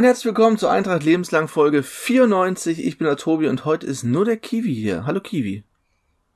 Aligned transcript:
Damit 0.00 0.14
herzlich 0.14 0.34
willkommen 0.34 0.56
zur 0.56 0.70
Eintracht 0.70 1.04
Lebenslang 1.04 1.46
Folge 1.46 1.82
94. 1.82 2.82
Ich 2.82 2.96
bin 2.96 3.06
der 3.06 3.18
Tobi 3.18 3.48
und 3.48 3.66
heute 3.66 3.86
ist 3.86 4.02
nur 4.02 4.24
der 4.24 4.38
Kiwi 4.38 4.74
hier. 4.74 5.04
Hallo 5.04 5.20
Kiwi. 5.20 5.62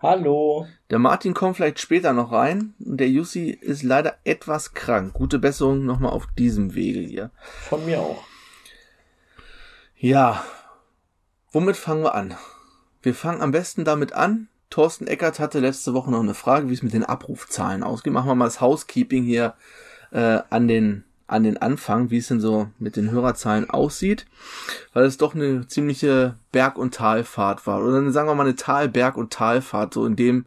Hallo. 0.00 0.66
Der 0.91 0.98
Martin 0.98 1.32
kommt 1.32 1.56
vielleicht 1.56 1.80
später 1.80 2.12
noch 2.12 2.30
rein 2.30 2.74
und 2.84 2.98
der 2.98 3.08
Jussi 3.08 3.48
ist 3.48 3.82
leider 3.82 4.19
etwas 4.24 4.74
krank. 4.74 5.14
Gute 5.14 5.38
Besserung 5.38 5.86
nochmal 5.86 6.12
auf 6.12 6.27
diesem 6.36 6.74
Wege 6.74 7.00
hier. 7.00 7.30
Von 7.41 7.86
mir 7.86 8.00
auch. 8.00 8.22
Ja. 9.96 10.44
Womit 11.50 11.78
fangen 11.78 12.02
wir 12.02 12.14
an? 12.14 12.36
Wir 13.00 13.14
fangen 13.14 13.41
am 13.41 13.52
besten 13.52 13.86
damit 13.86 14.12
an. 14.12 14.48
Thorsten 14.69 15.06
Eckert 15.06 15.41
hatte 15.41 15.60
letzte 15.60 15.94
Woche 15.94 16.10
noch 16.10 16.20
eine 16.20 16.34
Frage, 16.34 16.69
wie 16.69 16.74
es 16.74 16.83
mit 16.83 16.92
den 16.92 17.06
Abrufzahlen 17.06 17.83
ausgeht. 17.83 18.12
Machen 18.12 18.28
wir 18.28 18.34
mal 18.34 18.44
das 18.44 18.60
Housekeeping 18.60 19.24
hier 19.24 19.55
äh, 20.10 20.41
an 20.50 20.69
den 20.69 21.05
an 21.27 21.42
den 21.42 21.56
Anfang, 21.56 22.11
wie 22.11 22.19
es 22.19 22.28
denn 22.28 22.41
so 22.41 22.69
mit 22.78 22.97
den 22.97 23.11
Hörerzahlen 23.11 23.70
aussieht, 23.70 24.27
weil 24.92 25.05
es 25.05 25.17
doch 25.17 25.34
eine 25.34 25.67
ziemliche 25.67 26.36
Berg- 26.53 26.78
und 26.78 26.94
Talfahrt 26.94 27.67
war. 27.67 27.83
Oder 27.83 28.11
sagen 28.12 28.28
wir 28.28 28.34
mal 28.34 28.44
eine 28.44 28.56
Tal-, 28.56 28.89
Berg- 28.89 29.17
und 29.17 29.33
Talfahrt, 29.33 29.95
so 29.95 30.05
in 30.05 30.17
dem, 30.17 30.45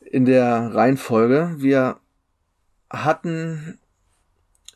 in 0.00 0.24
der 0.24 0.74
Reihenfolge. 0.74 1.54
Wir 1.58 1.98
hatten 2.88 3.78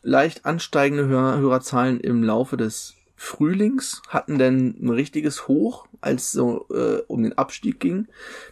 leicht 0.03 0.45
ansteigende 0.45 1.07
Hör 1.07 1.37
Hörerzahlen 1.39 1.99
im 1.99 2.23
Laufe 2.23 2.55
des 2.55 2.95
Frühlings, 3.15 4.01
hatten 4.09 4.37
denn 4.37 4.75
ein 4.79 4.89
richtiges 4.89 5.47
Hoch, 5.47 5.87
als 6.01 6.31
so 6.31 6.67
äh, 6.69 7.01
um 7.07 7.23
den 7.23 7.37
Abstieg 7.37 7.79
ging. 7.79 8.07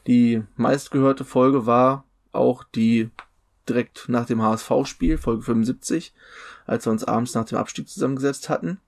Die 0.08 0.42
meistgehörte 0.56 1.26
Folge 1.26 1.66
war 1.68 2.06
auch 2.32 2.64
die 2.64 3.10
direkt 3.68 4.10
nach 4.10 4.26
dem 4.26 4.42
HSV-Spiel, 4.42 5.18
Folge 5.18 5.44
75, 5.44 6.14
als 6.66 6.86
wir 6.86 6.92
uns 6.92 7.04
abends 7.04 7.34
nach 7.34 7.46
dem 7.46 7.58
Abstieg 7.58 7.90
zusammengesetzt 7.90 8.50
hatten. 8.50 8.80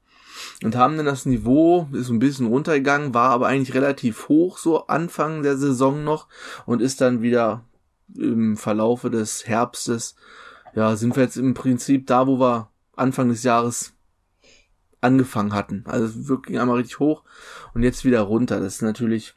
Und 0.63 0.75
haben 0.75 0.97
dann 0.97 1.05
das 1.05 1.25
Niveau, 1.25 1.87
ist 1.93 2.09
ein 2.09 2.19
bisschen 2.19 2.47
runtergegangen, 2.47 3.13
war 3.13 3.29
aber 3.29 3.47
eigentlich 3.47 3.73
relativ 3.73 4.27
hoch, 4.27 4.57
so 4.57 4.87
Anfang 4.87 5.43
der 5.43 5.57
Saison 5.57 6.03
noch, 6.03 6.27
und 6.65 6.81
ist 6.81 6.99
dann 6.99 7.21
wieder 7.21 7.63
im 8.13 8.57
Verlaufe 8.57 9.09
des 9.09 9.47
Herbstes, 9.47 10.15
ja, 10.73 10.95
sind 10.95 11.15
wir 11.15 11.23
jetzt 11.23 11.37
im 11.37 11.53
Prinzip 11.53 12.05
da, 12.07 12.27
wo 12.27 12.39
wir 12.39 12.69
Anfang 12.95 13.29
des 13.29 13.43
Jahres 13.43 13.93
angefangen 15.01 15.53
hatten. 15.53 15.83
Also 15.87 16.27
wirklich 16.27 16.59
einmal 16.59 16.77
richtig 16.77 16.99
hoch 16.99 17.23
und 17.73 17.83
jetzt 17.83 18.03
wieder 18.03 18.21
runter. 18.21 18.59
Das 18.59 18.75
ist 18.75 18.81
natürlich, 18.81 19.35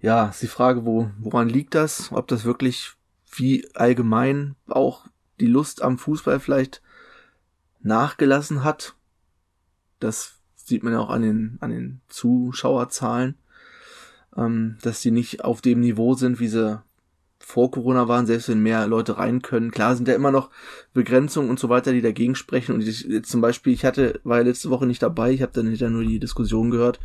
ja, 0.00 0.28
ist 0.28 0.42
die 0.42 0.46
Frage, 0.46 0.86
wo, 0.86 1.10
woran 1.18 1.48
liegt 1.48 1.74
das? 1.74 2.10
Ob 2.12 2.28
das 2.28 2.44
wirklich 2.44 2.92
wie 3.32 3.68
allgemein 3.74 4.56
auch 4.68 5.06
die 5.40 5.46
Lust 5.46 5.82
am 5.82 5.98
Fußball 5.98 6.40
vielleicht 6.40 6.82
nachgelassen 7.80 8.64
hat. 8.64 8.94
Das 10.00 10.34
sieht 10.56 10.82
man 10.82 10.92
ja 10.92 11.00
auch 11.00 11.10
an 11.10 11.22
den, 11.22 11.58
an 11.60 11.70
den 11.70 12.00
Zuschauerzahlen, 12.08 13.36
ähm, 14.36 14.78
dass 14.82 15.00
die 15.00 15.10
nicht 15.10 15.44
auf 15.44 15.60
dem 15.60 15.80
Niveau 15.80 16.14
sind, 16.14 16.40
wie 16.40 16.48
sie 16.48 16.82
vor 17.38 17.70
Corona 17.70 18.08
waren, 18.08 18.26
selbst 18.26 18.48
wenn 18.48 18.60
mehr 18.60 18.86
Leute 18.86 19.16
rein 19.16 19.40
können. 19.40 19.70
Klar 19.70 19.96
sind 19.96 20.06
ja 20.06 20.14
immer 20.14 20.30
noch 20.30 20.50
Begrenzungen 20.92 21.48
und 21.48 21.58
so 21.58 21.68
weiter, 21.68 21.92
die 21.92 22.02
dagegen 22.02 22.34
sprechen. 22.34 22.74
Und 22.74 22.82
ich, 22.82 23.24
zum 23.24 23.40
Beispiel, 23.40 23.72
ich 23.72 23.84
hatte, 23.84 24.20
war 24.24 24.38
ja 24.38 24.44
letzte 24.44 24.70
Woche 24.70 24.86
nicht 24.86 25.02
dabei, 25.02 25.32
ich 25.32 25.40
habe 25.40 25.52
dann 25.52 25.66
hinterher 25.66 25.90
nur 25.90 26.04
die 26.04 26.18
Diskussion 26.18 26.70
gehört, 26.70 27.00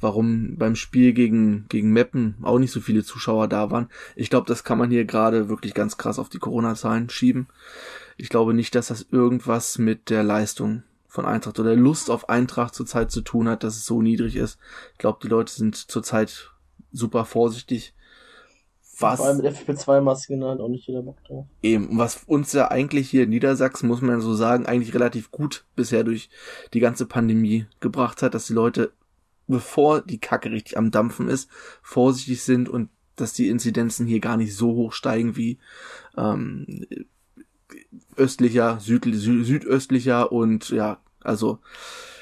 warum 0.00 0.56
beim 0.56 0.76
Spiel 0.76 1.12
gegen, 1.12 1.66
gegen 1.68 1.92
Meppen 1.92 2.36
auch 2.42 2.58
nicht 2.58 2.72
so 2.72 2.80
viele 2.80 3.04
Zuschauer 3.04 3.48
da 3.48 3.70
waren. 3.70 3.88
Ich 4.16 4.30
glaube, 4.30 4.46
das 4.46 4.64
kann 4.64 4.78
man 4.78 4.90
hier 4.90 5.04
gerade 5.04 5.48
wirklich 5.48 5.74
ganz 5.74 5.96
krass 5.96 6.18
auf 6.18 6.28
die 6.28 6.38
Corona-Zahlen 6.38 7.10
schieben. 7.10 7.48
Ich 8.16 8.28
glaube 8.28 8.54
nicht, 8.54 8.74
dass 8.74 8.88
das 8.88 9.06
irgendwas 9.10 9.78
mit 9.78 10.10
der 10.10 10.22
Leistung 10.22 10.82
von 11.08 11.26
Eintracht 11.26 11.58
oder 11.58 11.70
der 11.70 11.78
Lust 11.78 12.10
auf 12.10 12.28
Eintracht 12.28 12.74
zurzeit 12.74 13.10
zu 13.10 13.20
tun 13.20 13.48
hat, 13.48 13.64
dass 13.64 13.76
es 13.76 13.86
so 13.86 14.00
niedrig 14.00 14.36
ist. 14.36 14.58
Ich 14.92 14.98
glaube, 14.98 15.18
die 15.22 15.28
Leute 15.28 15.52
sind 15.52 15.74
zurzeit 15.74 16.50
super 16.92 17.24
vorsichtig. 17.24 17.94
Was, 19.00 19.18
Vor 19.18 19.26
allem 19.28 19.38
mit 19.38 19.46
FP2-Masken 19.46 20.44
hat 20.44 20.60
auch 20.60 20.68
nicht 20.68 20.86
jeder 20.86 21.02
Bock 21.02 21.24
drauf. 21.24 21.46
Eben, 21.62 21.98
was 21.98 22.22
uns 22.26 22.52
ja 22.52 22.70
eigentlich 22.70 23.08
hier 23.08 23.24
in 23.24 23.30
Niedersachsen, 23.30 23.88
muss 23.88 24.02
man 24.02 24.20
so 24.20 24.34
sagen, 24.34 24.66
eigentlich 24.66 24.94
relativ 24.94 25.30
gut 25.30 25.64
bisher 25.74 26.04
durch 26.04 26.28
die 26.74 26.80
ganze 26.80 27.06
Pandemie 27.06 27.66
gebracht 27.80 28.22
hat, 28.22 28.34
dass 28.34 28.46
die 28.46 28.52
Leute 28.52 28.92
bevor 29.50 30.00
die 30.00 30.18
Kacke 30.18 30.50
richtig 30.50 30.78
am 30.78 30.90
Dampfen 30.90 31.28
ist, 31.28 31.50
vorsichtig 31.82 32.42
sind 32.42 32.68
und 32.68 32.88
dass 33.16 33.32
die 33.32 33.48
Inzidenzen 33.48 34.06
hier 34.06 34.20
gar 34.20 34.36
nicht 34.36 34.54
so 34.56 34.68
hoch 34.74 34.92
steigen 34.92 35.36
wie 35.36 35.58
ähm, 36.16 36.86
östlicher, 38.16 38.80
süd, 38.80 39.04
südöstlicher 39.04 40.32
und 40.32 40.70
ja, 40.70 41.00
also 41.20 41.58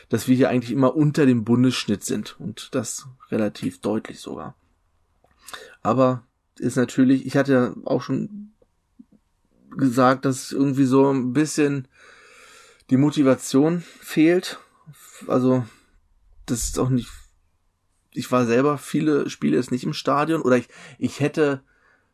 dass 0.09 0.27
wir 0.27 0.37
hier 0.37 0.49
eigentlich 0.49 0.72
immer 0.72 0.97
unter 0.97 1.27
dem 1.27 1.44
Bundesschnitt 1.44 2.03
sind 2.03 2.41
und 2.41 2.75
das 2.75 3.06
relativ 3.31 3.81
deutlich 3.81 4.21
sogar. 4.21 4.55
Aber 5.83 6.25
ist 6.59 6.77
natürlich, 6.77 7.27
ich 7.27 7.37
hatte 7.37 7.75
auch 7.84 8.03
schon 8.03 8.53
gesagt, 9.71 10.25
dass 10.25 10.50
irgendwie 10.50 10.84
so 10.84 11.10
ein 11.10 11.33
bisschen 11.33 11.89
die 12.91 12.97
Motivation 12.97 13.83
fehlt. 14.00 14.59
Also 15.27 15.65
das 16.47 16.65
ist 16.65 16.78
auch 16.78 16.89
nicht. 16.89 17.10
Ich 18.13 18.31
war 18.33 18.47
selber 18.47 18.79
viele 18.79 19.29
Spiele 19.31 19.57
jetzt 19.57 19.71
nicht 19.71 19.85
im 19.85 19.93
Stadion 19.93 20.43
oder 20.43 20.57
ich, 20.57 20.69
ich 20.99 21.21
hätte 21.21 21.63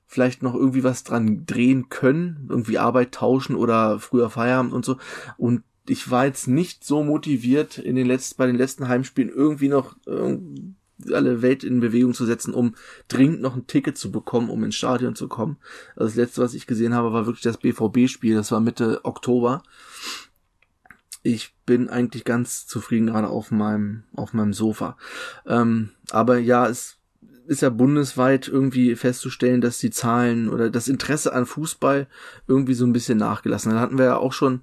vielleicht 0.07 0.43
noch 0.43 0.55
irgendwie 0.55 0.85
was 0.85 1.05
dran 1.05 1.47
drehen 1.47 1.89
können, 1.89 2.47
irgendwie 2.49 2.79
Arbeit 2.79 3.13
tauschen 3.13 3.57
oder 3.57 3.99
früher 3.99 4.31
Feierabend 4.31 4.73
und 4.73 4.85
so. 4.85 4.99
Und 5.37 5.63
ich 5.89 6.11
war 6.11 6.27
jetzt 6.27 6.49
nicht 6.49 6.85
so 6.85 7.03
motiviert 7.03 7.79
in 7.79 7.97
den 7.97 8.07
letzten, 8.07 8.37
bei 8.37 8.47
den 8.47 8.57
letzten 8.57 8.89
Heimspielen 8.89 9.33
irgendwie 9.33 9.69
noch 9.69 9.97
irgendwie 10.07 10.75
alle 11.13 11.43
Welt 11.43 11.65
in 11.65 11.81
Bewegung 11.81 12.15
zu 12.15 12.25
setzen, 12.25 12.55
um 12.55 12.75
dringend 13.09 13.41
noch 13.41 13.57
ein 13.57 13.67
Ticket 13.67 13.99
zu 13.99 14.11
bekommen, 14.13 14.49
um 14.49 14.63
ins 14.65 14.77
Stadion 14.77 15.15
zu 15.15 15.29
kommen. 15.29 15.57
Also 15.97 16.07
das 16.07 16.17
letzte, 16.17 16.43
was 16.43 16.55
ich 16.55 16.67
gesehen 16.67 16.95
habe, 16.95 17.13
war 17.13 17.27
wirklich 17.27 17.43
das 17.43 17.59
BVB-Spiel. 17.59 18.35
Das 18.35 18.53
war 18.53 18.61
Mitte 18.61 19.01
Oktober 19.05 19.63
ich 21.25 21.55
bin 21.65 21.89
eigentlich 21.89 22.25
ganz 22.25 22.67
zufrieden 22.67 23.07
gerade 23.07 23.29
auf 23.29 23.51
meinem, 23.51 24.05
auf 24.15 24.35
meinem 24.35 24.53
Sofa. 24.53 24.97
Ähm, 25.47 25.91
aber 26.11 26.39
ja, 26.39 26.69
es 26.69 26.99
ist 27.47 27.63
ja 27.63 27.71
bundesweit 27.71 28.47
irgendwie 28.47 28.95
festzustellen, 28.95 29.63
dass 29.63 29.79
die 29.79 29.91
Zahlen 29.91 30.51
oder 30.51 30.71
das 30.71 30.87
Interesse 30.87 31.33
an 31.33 31.47
Fußball 31.47 32.07
irgendwie 32.47 32.75
so 32.75 32.87
ein 32.87 32.93
bisschen 32.93 33.19
nachgelassen. 33.19 33.73
Da 33.73 33.81
hatten 33.81 33.99
wir 33.99 34.05
ja 34.05 34.17
auch 34.19 34.33
schon 34.33 34.61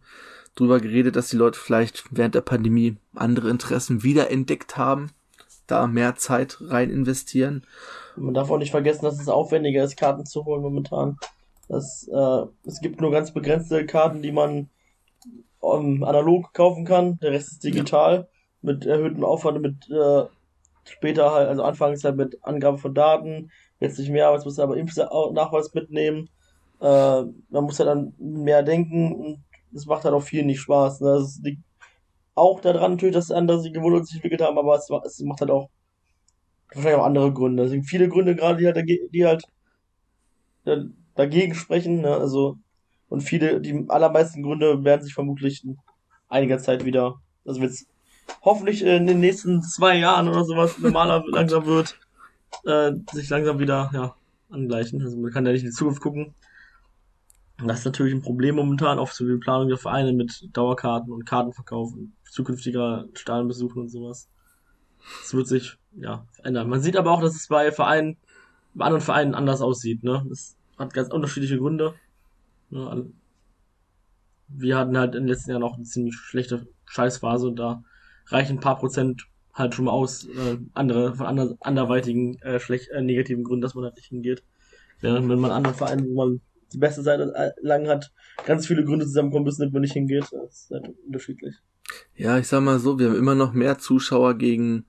drüber 0.56 0.80
geredet, 0.80 1.16
dass 1.16 1.30
die 1.30 1.38
Leute 1.38 1.60
vielleicht 1.60 2.06
während 2.12 2.36
der 2.36 2.42
Pandemie 2.42 2.98
andere 3.16 3.50
Interessen 3.50 4.04
wiederentdeckt 4.04 4.78
haben, 4.78 5.10
da 5.66 5.88
mehr 5.88 6.16
Zeit 6.16 6.58
rein 6.62 6.92
investieren. 6.92 7.64
Man 8.16 8.36
darf 8.36 8.52
auch 8.52 8.60
nicht 8.60 8.72
vergessen, 8.72 9.06
dass 9.06 9.20
es 9.20 9.30
aufwendiger 9.30 9.84
ist, 9.84 9.98
Karten 9.98 10.26
zu 10.28 10.46
holen 10.46 10.62
momentan. 10.62 11.18
Das, 11.68 12.08
äh, 12.08 12.46
es 12.68 12.82
gibt 12.82 13.02
nur 13.02 13.12
ganz 13.12 13.32
begrenzte 13.32 13.86
Karten, 13.86 14.22
die 14.22 14.32
man 14.32 14.70
um, 15.62 15.96
ähm, 15.98 16.04
analog 16.04 16.54
kaufen 16.54 16.86
kann. 16.86 17.18
Der 17.20 17.32
Rest 17.32 17.54
ist 17.54 17.64
digital 17.64 18.16
ja. 18.16 18.28
mit 18.62 18.86
erhöhtem 18.86 19.24
Aufwand, 19.24 19.62
mit 19.62 19.90
äh, 19.90 20.26
später 20.84 21.32
halt, 21.32 21.48
also 21.48 21.64
anfangs 21.64 22.04
halt 22.04 22.18
mit 22.18 22.38
Angabe 22.44 22.78
von 22.78 22.94
Daten, 22.94 23.52
jetzt 23.80 23.98
nicht 24.00 24.10
mehr, 24.10 24.28
aber 24.28 24.38
jetzt 24.38 24.46
muss 24.46 24.58
man 24.58 24.66
aber 24.66 24.78
Impfnachweis 24.78 25.74
mitnehmen. 25.74 26.30
Äh, 26.82 27.22
man 27.50 27.64
muss 27.64 27.80
halt 27.80 27.90
dann 27.90 28.14
mehr 28.18 28.64
denken 28.64 29.14
und 29.16 29.44
es 29.74 29.86
macht 29.86 30.04
halt 30.04 30.14
auch 30.14 30.24
viel 30.24 30.44
nicht 30.44 30.60
Spaß. 30.62 31.02
Ne? 31.02 31.10
Es 31.12 31.40
liegt 31.44 31.62
auch 32.36 32.60
daran 32.60 32.92
natürlich, 32.92 33.16
dass 33.16 33.32
andere 33.32 33.62
sich 33.62 33.74
gewohnt 33.74 34.08
sich 34.08 34.16
entwickelt 34.16 34.42
haben, 34.42 34.58
aber 34.58 34.76
es, 34.76 34.90
es 35.06 35.20
macht 35.22 35.42
halt 35.42 35.52
auch 35.52 35.70
wahrscheinlich 36.74 37.00
auch 37.00 37.06
andere 37.06 37.34
Gründe. 37.34 37.64
Es 37.64 37.72
sind 37.72 37.84
viele 37.84 38.10
Gründe 38.10 38.36
gerade, 38.36 38.58
die 38.58 38.66
halt, 38.66 38.78
die 39.14 39.26
halt 39.26 39.44
dagegen 41.16 41.56
sprechen. 41.56 42.02
Ne? 42.02 42.16
Also 42.16 42.58
und 43.12 43.20
viele, 43.20 43.60
die 43.60 43.86
allermeisten 43.90 44.42
Gründe 44.42 44.86
werden 44.86 45.02
sich 45.04 45.14
vermutlich 45.14 45.66
in 45.66 45.78
einiger 46.30 46.60
Zeit 46.60 46.86
wieder, 46.86 47.20
also 47.46 47.60
wenn 47.60 47.68
es 47.68 47.86
hoffentlich 48.42 48.86
in 48.86 49.06
den 49.06 49.20
nächsten 49.20 49.62
zwei 49.62 49.98
Jahren 49.98 50.30
oder 50.30 50.46
sowas 50.46 50.80
normaler 50.80 51.22
langsam 51.32 51.66
wird, 51.66 52.00
äh, 52.64 52.94
sich 53.12 53.28
langsam 53.28 53.60
wieder, 53.60 53.92
ja, 53.94 54.16
angleichen. 54.50 55.02
Also 55.02 55.18
man 55.18 55.30
kann 55.30 55.46
ja 55.46 55.52
nicht 55.52 55.64
in 55.64 55.72
die 55.72 55.76
Zukunft 55.76 56.02
gucken. 56.02 56.34
Und 57.60 57.68
das 57.68 57.80
ist 57.80 57.86
natürlich 57.86 58.14
ein 58.14 58.22
Problem 58.22 58.56
momentan, 58.56 58.98
auch 58.98 59.10
für 59.10 59.26
die 59.26 59.38
Planung 59.38 59.68
der 59.68 59.78
Vereine 59.78 60.14
mit 60.14 60.48
Dauerkarten 60.54 61.12
und 61.12 61.26
Kartenverkauf 61.26 61.92
und 61.92 62.14
zukünftiger 62.24 63.08
Stadionbesuchen 63.14 63.82
und 63.82 63.90
sowas. 63.90 64.30
Das 65.22 65.34
wird 65.34 65.48
sich, 65.50 65.78
ja, 65.98 66.26
verändern. 66.32 66.70
Man 66.70 66.82
sieht 66.82 66.96
aber 66.96 67.12
auch, 67.12 67.22
dass 67.22 67.36
es 67.36 67.50
bei 67.50 67.74
Vereinen, 67.74 68.16
bei 68.74 68.86
anderen 68.86 69.04
Vereinen 69.04 69.36
anders 69.36 69.60
aussieht, 69.60 70.02
ne? 70.02 70.26
Das 70.30 70.56
hat 70.78 70.94
ganz 70.94 71.10
unterschiedliche 71.10 71.58
Gründe. 71.58 71.94
Ne, 72.72 73.12
wir 74.48 74.78
hatten 74.78 74.98
halt 74.98 75.16
in 75.16 75.24
den 75.24 75.30
letzten 75.30 75.52
Jahren 75.52 75.64
auch 75.64 75.76
eine 75.76 75.86
ziemlich 75.86 76.16
schlechte 76.16 76.68
Scheißphase 76.86 77.48
und 77.48 77.58
da 77.58 77.84
reichen 78.28 78.58
ein 78.58 78.62
paar 78.62 78.78
Prozent 78.78 79.28
halt 79.54 79.76
schon 79.76 79.86
mal 79.86 79.92
aus, 79.92 80.26
äh, 80.26 80.58
andere, 80.74 81.16
von 81.16 81.26
ander, 81.26 81.56
anderweitigen, 81.60 82.40
äh, 82.42 82.60
schlecht, 82.60 82.90
äh, 82.90 83.02
negativen 83.02 83.44
Gründen, 83.44 83.62
dass 83.62 83.76
man 83.76 83.84
halt 83.84 83.96
nicht 83.96 84.08
hingeht. 84.08 84.44
Während 85.02 85.30
wenn 85.30 85.40
man 85.40 85.52
anderen 85.52 85.76
Vereinen, 85.76 86.08
wo 86.10 86.26
man 86.26 86.42
die 86.74 86.78
beste 86.78 87.02
Seite 87.02 87.34
lang 87.62 87.88
hat, 87.88 88.12
ganz 88.46 88.68
viele 88.68 88.86
Gründe 88.86 89.06
zusammenkommen 89.06 89.46
müssen, 89.46 89.62
damit 89.62 89.74
man 89.74 89.82
nicht 89.82 89.94
hingeht. 89.94 90.26
Das 90.32 90.64
ist 90.64 90.72
halt 90.72 90.94
unterschiedlich. 91.06 91.56
Ja, 92.16 92.38
ich 92.38 92.48
sag 92.48 92.62
mal 92.62 92.80
so, 92.80 92.98
wir 92.98 93.10
haben 93.10 93.18
immer 93.18 93.36
noch 93.36 93.52
mehr 93.52 93.78
Zuschauer 93.78 94.36
gegen 94.36 94.86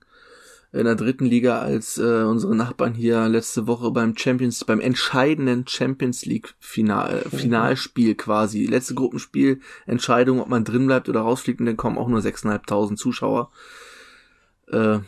in 0.73 0.85
der 0.85 0.95
dritten 0.95 1.25
Liga 1.25 1.59
als 1.59 1.99
äh, 1.99 2.23
unsere 2.23 2.55
Nachbarn 2.55 2.95
hier 2.95 3.29
letzte 3.29 3.67
Woche 3.67 3.91
beim 3.91 4.17
Champions, 4.17 4.65
beim 4.65 4.79
entscheidenden 4.79 5.67
Champions 5.67 6.25
League 6.25 6.55
Final, 6.59 7.19
äh, 7.19 7.29
Finalspiel 7.29 8.15
quasi. 8.15 8.65
Letzte 8.65 8.95
Gruppenspiel, 8.95 9.61
Entscheidung, 9.85 10.41
ob 10.41 10.49
man 10.49 10.63
drin 10.63 10.87
bleibt 10.87 11.07
oder 11.09 11.21
rausfliegt 11.21 11.59
und 11.59 11.67
dann 11.67 11.77
kommen 11.77 11.99
auch 11.99 12.07
nur 12.07 12.19
6.500 12.19 12.95
Zuschauer. 12.95 13.51
Äh, 14.71 14.77
ja. 14.77 15.01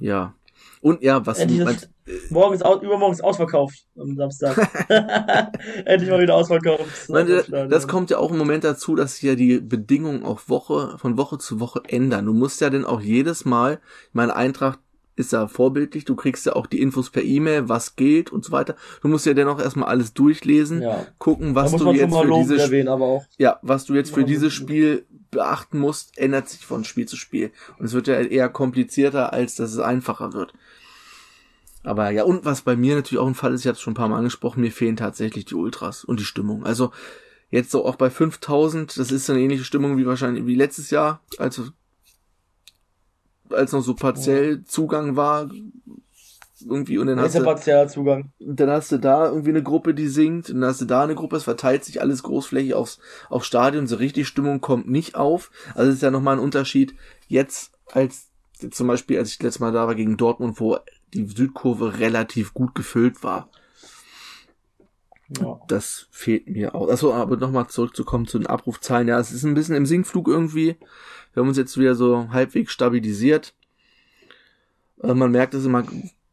ja. 0.00 0.34
Und 0.80 1.02
ja, 1.02 1.24
was 1.24 1.38
Endlich 1.38 1.64
das, 1.64 1.88
morgen 2.28 2.54
ist 2.54 2.64
aus, 2.64 2.82
übermorgen 2.82 3.14
ist 3.14 3.24
ausverkauft 3.24 3.86
am 3.96 4.16
Samstag. 4.16 4.56
Endlich 5.84 6.10
mal 6.10 6.20
wieder 6.20 6.34
ausverkauft. 6.34 7.08
Meine, 7.08 7.44
das 7.68 7.86
kommt 7.88 8.10
ja 8.10 8.18
auch 8.18 8.32
im 8.32 8.36
Moment 8.36 8.64
dazu, 8.64 8.96
dass 8.96 9.14
sich 9.14 9.22
ja 9.22 9.34
die 9.36 9.60
Bedingungen 9.60 10.24
auch 10.24 10.42
Woche, 10.48 10.98
von 10.98 11.16
Woche 11.16 11.38
zu 11.38 11.60
Woche 11.60 11.82
ändern. 11.86 12.26
Du 12.26 12.32
musst 12.32 12.60
ja 12.60 12.68
dann 12.68 12.84
auch 12.84 13.00
jedes 13.00 13.44
Mal, 13.44 13.80
ich 14.08 14.14
meine, 14.14 14.34
Eintracht 14.34 14.80
ist 15.16 15.32
ja 15.32 15.46
vorbildlich, 15.48 16.04
du 16.04 16.16
kriegst 16.16 16.46
ja 16.46 16.54
auch 16.54 16.66
die 16.66 16.80
Infos 16.80 17.10
per 17.10 17.22
E-Mail, 17.22 17.68
was 17.68 17.96
gilt 17.96 18.32
und 18.32 18.44
so 18.44 18.52
weiter. 18.52 18.76
Du 19.02 19.08
musst 19.08 19.26
ja 19.26 19.34
dennoch 19.34 19.60
erstmal 19.60 19.88
alles 19.88 20.14
durchlesen, 20.14 20.82
ja. 20.82 21.06
gucken, 21.18 21.54
was 21.54 21.72
du 21.72 21.92
jetzt 21.92 22.14
für 22.14 22.26
dieses 22.26 22.60
erwähnen, 22.60 23.20
Ja, 23.38 23.58
was 23.62 23.84
du 23.84 23.94
jetzt 23.94 24.12
für 24.12 24.24
dieses 24.24 24.52
Spiel 24.52 25.06
beachten 25.30 25.78
musst, 25.78 26.16
ändert 26.18 26.48
sich 26.48 26.64
von 26.64 26.84
Spiel 26.84 27.06
zu 27.06 27.16
Spiel. 27.16 27.50
Und 27.78 27.86
es 27.86 27.92
wird 27.92 28.06
ja 28.06 28.20
eher 28.20 28.48
komplizierter, 28.48 29.32
als 29.32 29.56
dass 29.56 29.72
es 29.72 29.78
einfacher 29.78 30.32
wird. 30.32 30.52
Aber 31.82 32.10
ja, 32.10 32.24
und 32.24 32.44
was 32.44 32.62
bei 32.62 32.76
mir 32.76 32.94
natürlich 32.94 33.20
auch 33.20 33.26
ein 33.26 33.34
Fall 33.34 33.52
ist, 33.52 33.60
ich 33.60 33.66
habe 33.66 33.74
es 33.74 33.80
schon 33.80 33.92
ein 33.92 33.96
paar 33.96 34.08
Mal 34.08 34.18
angesprochen, 34.18 34.62
mir 34.62 34.72
fehlen 34.72 34.96
tatsächlich 34.96 35.44
die 35.44 35.54
Ultras 35.54 36.02
und 36.02 36.18
die 36.18 36.24
Stimmung. 36.24 36.64
Also 36.64 36.92
jetzt 37.50 37.70
so 37.70 37.84
auch 37.84 37.96
bei 37.96 38.08
5000, 38.08 38.98
das 38.98 39.12
ist 39.12 39.28
eine 39.28 39.40
ähnliche 39.40 39.64
Stimmung 39.64 39.98
wie 39.98 40.06
wahrscheinlich 40.06 40.46
wie 40.46 40.54
letztes 40.54 40.90
Jahr, 40.90 41.20
also 41.38 41.64
als 43.54 43.72
noch 43.72 43.82
so 43.82 43.94
partiell 43.94 44.64
Zugang 44.64 45.16
war, 45.16 45.50
irgendwie 46.66 46.98
und 46.98 47.08
dann 47.08 47.20
hast 47.20 47.34
du. 47.34 47.44
Dann 48.40 48.70
hast 48.70 48.92
du 48.92 48.98
da 48.98 49.28
irgendwie 49.28 49.50
eine 49.50 49.62
Gruppe, 49.62 49.94
die 49.94 50.08
singt, 50.08 50.50
und 50.50 50.60
dann 50.60 50.70
hast 50.70 50.80
du 50.80 50.86
da 50.86 51.02
eine 51.02 51.14
Gruppe, 51.14 51.36
es 51.36 51.44
verteilt 51.44 51.84
sich 51.84 52.00
alles 52.00 52.22
großflächig 52.22 52.74
aufs 52.74 52.98
aufs 53.28 53.46
Stadion, 53.46 53.86
so 53.86 53.96
richtig 53.96 54.28
Stimmung 54.28 54.60
kommt 54.60 54.88
nicht 54.88 55.14
auf. 55.14 55.50
Also 55.74 55.90
es 55.90 55.96
ist 55.96 56.02
ja 56.02 56.10
nochmal 56.10 56.36
ein 56.36 56.42
Unterschied 56.42 56.94
jetzt 57.28 57.72
als 57.92 58.28
zum 58.70 58.86
Beispiel, 58.86 59.18
als 59.18 59.30
ich 59.30 59.42
letztes 59.42 59.60
Mal 59.60 59.72
da 59.72 59.86
war 59.86 59.94
gegen 59.94 60.16
Dortmund, 60.16 60.60
wo 60.60 60.78
die 61.12 61.26
Südkurve 61.26 61.98
relativ 61.98 62.54
gut 62.54 62.74
gefüllt 62.74 63.22
war. 63.22 63.48
Ja. 65.40 65.60
Das 65.68 66.06
fehlt 66.10 66.48
mir 66.48 66.74
auch. 66.74 66.88
Achso, 66.88 67.12
aber 67.12 67.36
nochmal 67.36 67.68
zurückzukommen 67.68 68.26
zu 68.26 68.38
den 68.38 68.46
Abrufzahlen. 68.46 69.08
Ja, 69.08 69.18
es 69.18 69.32
ist 69.32 69.44
ein 69.44 69.54
bisschen 69.54 69.74
im 69.74 69.86
Sinkflug 69.86 70.28
irgendwie. 70.28 70.76
Wir 71.34 71.40
haben 71.40 71.48
uns 71.48 71.58
jetzt 71.58 71.76
wieder 71.76 71.94
so 71.94 72.30
halbwegs 72.30 72.72
stabilisiert. 72.72 73.54
Äh, 75.02 75.14
man 75.14 75.32
merkt 75.32 75.54
es 75.54 75.64
immer 75.64 75.84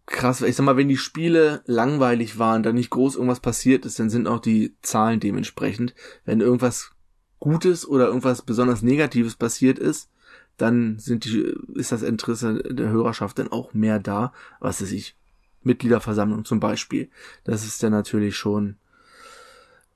krass. 0.06 0.42
Ich 0.42 0.56
sag 0.56 0.66
mal, 0.66 0.78
wenn 0.78 0.90
die 0.90 0.98
Spiele 0.98 1.62
langweilig 1.66 2.38
waren, 2.38 2.64
da 2.64 2.72
nicht 2.72 2.92
groß 2.92 3.16
irgendwas 3.16 3.40
passiert 3.40 3.86
ist, 3.86 4.00
dann 4.00 4.10
sind 4.10 4.28
auch 4.28 4.40
die 4.40 4.76
Zahlen 4.82 5.20
dementsprechend. 5.20 5.96
Wenn 6.24 6.42
irgendwas 6.42 6.92
Gutes 7.40 7.88
oder 7.88 8.08
irgendwas 8.08 8.44
besonders 8.44 8.84
Negatives 8.84 9.36
passiert 9.36 9.80
ist, 9.80 10.10
dann 10.58 11.00
sind 11.00 11.26
die, 11.26 11.56
ist 11.74 11.92
das 11.92 12.04
Interesse 12.04 12.62
der 12.62 12.90
Hörerschaft 12.90 13.40
dann 13.40 13.52
auch 13.52 13.74
mehr 13.74 14.00
da, 14.00 14.32
was 14.60 14.82
weiß 14.82 14.92
ich, 14.92 15.16
Mitgliederversammlung 15.64 16.46
zum 16.46 16.60
Beispiel. 16.60 17.10
Das 17.44 17.66
ist 17.66 17.82
dann 17.82 17.92
natürlich 17.92 18.36
schon 18.36 18.76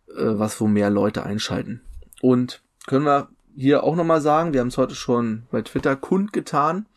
äh, 0.09 0.13
was, 0.15 0.59
wo 0.59 0.67
mehr 0.67 0.89
Leute 0.89 1.23
einschalten. 1.23 1.81
Und 2.21 2.63
können 2.87 3.05
wir 3.05 3.29
hier 3.55 3.83
auch 3.83 3.95
nochmal 3.95 4.21
sagen, 4.21 4.53
wir 4.53 4.59
haben 4.59 4.67
es 4.67 4.77
heute 4.77 4.95
schon 4.95 5.43
bei 5.51 5.61
Twitter 5.61 5.95
kundgetan. 5.95 6.87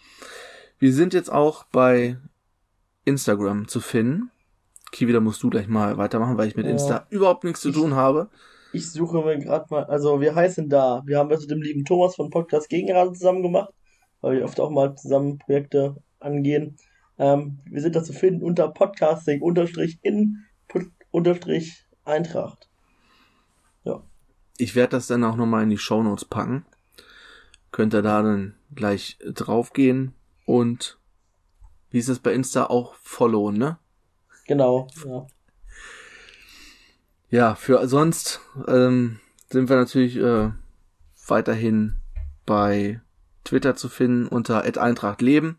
Wir 0.79 0.93
sind 0.93 1.15
jetzt 1.15 1.31
auch 1.31 1.65
bei 1.65 2.17
Instagram 3.05 3.69
zu 3.69 3.81
finden. 3.81 4.31
Kiwi, 4.93 5.13
da 5.13 5.21
musst 5.21 5.43
du 5.43 5.51
gleich 5.51 5.69
mal 5.69 5.99
weitermachen, 5.99 6.39
weil 6.39 6.49
ich 6.49 6.57
mit 6.57 6.67
Insta 6.67 7.07
überhaupt 7.11 7.45
nichts 7.45 7.61
zu 7.61 7.73
tun 7.73 7.95
habe. 7.95 8.31
Ich 8.73 8.91
suche 8.91 9.23
mir 9.23 9.39
gerade 9.39 9.67
mal, 9.71 9.85
also 9.85 10.21
wir 10.21 10.35
heißen 10.35 10.69
da, 10.69 11.03
wir 11.07 11.19
haben 11.19 11.31
das 11.31 11.41
mit 11.41 11.51
dem 11.51 11.63
lieben 11.63 11.85
Thomas 11.85 12.17
von 12.17 12.31
Podcast 12.31 12.69
Gegenrade 12.69 13.13
zusammen 13.13 13.43
gemacht, 13.43 13.73
weil 14.21 14.37
wir 14.37 14.45
oft 14.45 14.61
auch 14.61 14.71
mal 14.71 14.95
zusammen 14.95 15.39
Projekte 15.39 15.97
angehen. 16.21 16.77
Ähm, 17.19 17.61
wir 17.65 17.81
sind 17.81 17.97
da 17.97 18.05
zu 18.05 18.13
finden 18.13 18.45
unter 18.45 18.69
Podcasting 18.69 19.43
unterstrich 19.43 19.99
in 20.03 20.45
unterstrich 21.11 21.87
Eintracht. 22.05 22.68
Ich 24.59 24.75
werde 24.75 24.91
das 24.91 25.07
dann 25.07 25.25
auch 25.25 25.37
nochmal 25.37 25.63
in 25.63 25.71
die 25.71 25.79
Show 25.79 26.03
Notes 26.03 26.27
packen. 26.27 26.67
Könnt 27.73 27.95
ihr 27.95 28.03
da 28.03 28.23
dann 28.23 28.55
gleich 28.75 29.19
draufgehen 29.25 30.13
und 30.45 30.99
wie 31.91 31.99
ist 31.99 32.09
es 32.09 32.19
bei 32.19 32.35
Insta 32.35 32.65
auch 32.65 32.95
followen, 32.97 33.57
ne? 33.57 33.79
Genau, 34.47 34.89
ja. 35.07 35.27
Ja, 37.31 37.55
für 37.55 37.87
sonst 37.89 38.41
ähm, 38.67 39.21
sind 39.51 39.69
wir 39.69 39.77
natürlich 39.77 40.17
äh, 40.17 40.51
weiterhin 41.27 41.97
bei 42.47 43.01
Twitter 43.45 43.77
zu 43.77 43.89
finden 43.89 44.27
unter 44.27 44.63
Eintracht 44.63 45.23
Leben. 45.23 45.59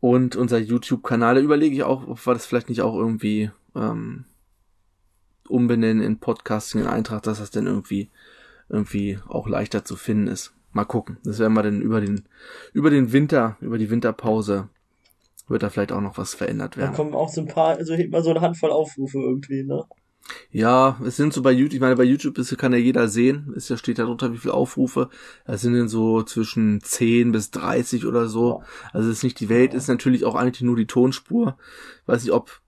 Und 0.00 0.36
unser 0.36 0.58
YouTube-Kanal, 0.58 1.36
da 1.36 1.40
überlege 1.40 1.74
ich 1.74 1.82
auch, 1.82 2.06
ob 2.06 2.24
wir 2.24 2.34
das 2.34 2.46
vielleicht 2.46 2.68
nicht 2.68 2.82
auch 2.82 2.94
irgendwie 2.94 3.50
ähm, 3.74 4.24
umbenennen 5.50 6.02
in 6.02 6.18
Podcasting 6.18 6.82
in 6.82 6.86
Eintracht, 6.86 7.26
dass 7.26 7.38
das 7.38 7.50
dann 7.50 7.66
irgendwie 7.66 8.10
irgendwie 8.68 9.18
auch 9.28 9.48
leichter 9.48 9.84
zu 9.84 9.96
finden 9.96 10.26
ist. 10.26 10.54
Mal 10.72 10.84
gucken. 10.84 11.18
Das 11.24 11.38
werden 11.38 11.54
wir 11.54 11.62
dann 11.62 11.80
über 11.80 12.00
den 12.00 12.28
über 12.72 12.90
den 12.90 13.12
Winter, 13.12 13.56
über 13.60 13.78
die 13.78 13.90
Winterpause 13.90 14.68
wird 15.48 15.62
da 15.62 15.70
vielleicht 15.70 15.92
auch 15.92 16.00
noch 16.00 16.18
was 16.18 16.34
verändert 16.34 16.76
werden. 16.76 16.90
Da 16.90 16.96
kommen 16.96 17.14
auch 17.14 17.28
so 17.28 17.40
ein 17.40 17.46
paar, 17.46 17.76
also 17.76 17.94
hebt 17.94 18.12
mal 18.12 18.22
so 18.22 18.30
eine 18.30 18.40
Handvoll 18.40 18.70
Aufrufe 18.70 19.18
irgendwie, 19.18 19.62
ne? 19.62 19.84
Ja, 20.50 21.00
es 21.04 21.16
sind 21.16 21.32
so 21.32 21.40
bei 21.40 21.52
YouTube, 21.52 21.74
ich 21.74 21.80
meine, 21.80 21.94
bei 21.94 22.02
YouTube 22.02 22.36
ist, 22.38 22.56
kann 22.58 22.72
ja 22.72 22.78
jeder 22.78 23.06
sehen, 23.06 23.52
ist 23.54 23.70
ja, 23.70 23.76
steht 23.76 24.00
da 24.00 24.04
drunter, 24.04 24.32
wie 24.32 24.38
viele 24.38 24.54
Aufrufe. 24.54 25.08
Es 25.44 25.60
sind 25.60 25.74
dann 25.74 25.88
so 25.88 26.22
zwischen 26.24 26.80
10 26.80 27.30
bis 27.30 27.52
30 27.52 28.06
oder 28.06 28.26
so. 28.26 28.62
Also 28.92 29.08
es 29.08 29.18
ist 29.18 29.22
nicht 29.22 29.38
die 29.38 29.48
Welt, 29.48 29.72
ist 29.72 29.86
natürlich 29.86 30.24
auch 30.24 30.34
eigentlich 30.34 30.62
nur 30.62 30.74
die 30.74 30.86
Tonspur. 30.86 31.56
Weiß 32.06 32.24
nicht, 32.24 32.32
ob 32.32 32.60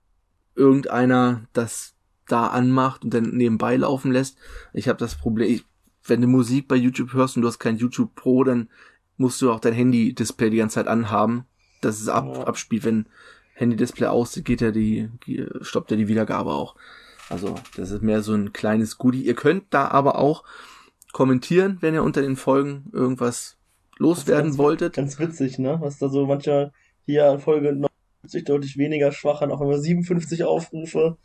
irgendeiner 0.55 1.47
das 1.51 1.95
da 2.31 2.47
anmacht 2.47 3.03
und 3.03 3.13
dann 3.13 3.35
nebenbei 3.35 3.75
laufen 3.75 4.11
lässt. 4.11 4.37
Ich 4.73 4.87
habe 4.87 4.97
das 4.99 5.15
Problem, 5.15 5.49
ich, 5.49 5.65
wenn 6.05 6.21
du 6.21 6.27
Musik 6.27 6.67
bei 6.67 6.75
YouTube 6.75 7.13
hörst 7.13 7.35
und 7.35 7.43
du 7.43 7.47
hast 7.47 7.59
kein 7.59 7.77
YouTube 7.77 8.15
Pro, 8.15 8.43
dann 8.43 8.69
musst 9.17 9.41
du 9.41 9.51
auch 9.51 9.59
dein 9.59 9.73
Handy-Display 9.73 10.49
die 10.49 10.57
ganze 10.57 10.75
Zeit 10.75 10.87
anhaben, 10.87 11.45
dass 11.81 11.99
es 12.01 12.07
ab, 12.07 12.25
ja. 12.33 12.43
abspielt. 12.45 12.85
Wenn 12.85 13.05
Handy-Display 13.53 14.07
aus, 14.07 14.39
geht 14.43 14.61
ja 14.61 14.71
die, 14.71 15.09
stoppt 15.61 15.91
ja 15.91 15.97
die 15.97 16.07
Wiedergabe 16.07 16.51
auch. 16.51 16.75
Also, 17.29 17.55
das 17.75 17.91
ist 17.91 18.01
mehr 18.01 18.21
so 18.23 18.33
ein 18.33 18.53
kleines 18.53 18.97
Goodie. 18.97 19.25
Ihr 19.25 19.35
könnt 19.35 19.65
da 19.69 19.89
aber 19.89 20.17
auch 20.17 20.43
kommentieren, 21.11 21.77
wenn 21.81 21.93
ihr 21.93 22.03
unter 22.03 22.21
den 22.21 22.35
Folgen 22.35 22.89
irgendwas 22.91 23.57
loswerden 23.97 24.51
ganz, 24.51 24.57
wolltet. 24.57 24.93
Ganz 24.95 25.19
witzig, 25.19 25.59
ne? 25.59 25.77
Was 25.81 25.99
da 25.99 26.09
so 26.09 26.25
manchmal 26.25 26.71
hier 27.05 27.37
Folge 27.39 27.87
90 28.23 28.45
deutlich 28.45 28.77
weniger 28.77 29.11
schwach 29.11 29.41
hat, 29.41 29.51
auch 29.51 29.61
immer 29.61 29.77
57 29.77 30.43
Aufrufe 30.43 31.17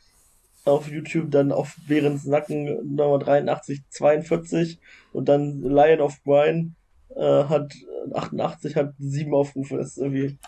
auf 0.64 0.88
YouTube, 0.88 1.30
dann 1.30 1.52
auf 1.52 1.76
Behrens 1.87 2.25
Nacken 2.25 2.94
Nummer 2.97 3.18
83, 3.18 3.83
42 3.90 4.78
und 5.12 5.28
dann 5.28 5.62
Lion 5.62 6.00
of 6.00 6.23
Brian 6.25 6.75
äh, 7.14 7.44
hat 7.44 7.75
88, 8.14 8.76
hat 8.76 8.94
sieben 8.99 9.35
Aufrufe. 9.35 9.76
Das 9.76 9.88
ist 9.88 9.99
irgendwie 9.99 10.38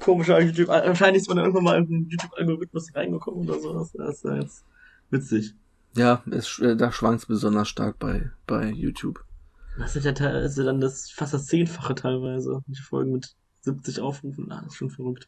komischer 0.00 0.40
YouTube. 0.40 0.68
Wahrscheinlich 0.68 1.22
ist 1.22 1.28
man 1.28 1.38
irgendwann 1.38 1.64
mal 1.64 1.78
in 1.78 1.86
den 1.86 2.08
YouTube-Algorithmus 2.08 2.94
reingekommen 2.94 3.48
oder 3.48 3.60
so. 3.60 3.74
Das 3.74 3.94
ist 3.94 4.24
ja 4.24 4.36
jetzt 4.36 4.64
Witzig. 5.10 5.54
Ja, 5.96 6.22
es, 6.30 6.58
äh, 6.58 6.76
da 6.76 6.92
schwankt 6.92 7.22
es 7.22 7.26
besonders 7.26 7.68
stark 7.68 7.98
bei, 7.98 8.30
bei 8.46 8.70
YouTube. 8.70 9.24
Das 9.78 9.96
ist 9.96 10.04
ja 10.04 10.12
teilweise 10.12 10.64
dann 10.64 10.80
das, 10.80 11.10
fast 11.10 11.34
das 11.34 11.46
Zehnfache 11.46 11.94
teilweise. 11.94 12.62
Die 12.66 12.80
Folgen 12.80 13.12
mit 13.12 13.34
70 13.60 14.00
Aufrufen. 14.00 14.50
Ah, 14.50 14.60
das 14.62 14.72
ist 14.72 14.78
schon 14.78 14.90
verrückt. 14.90 15.26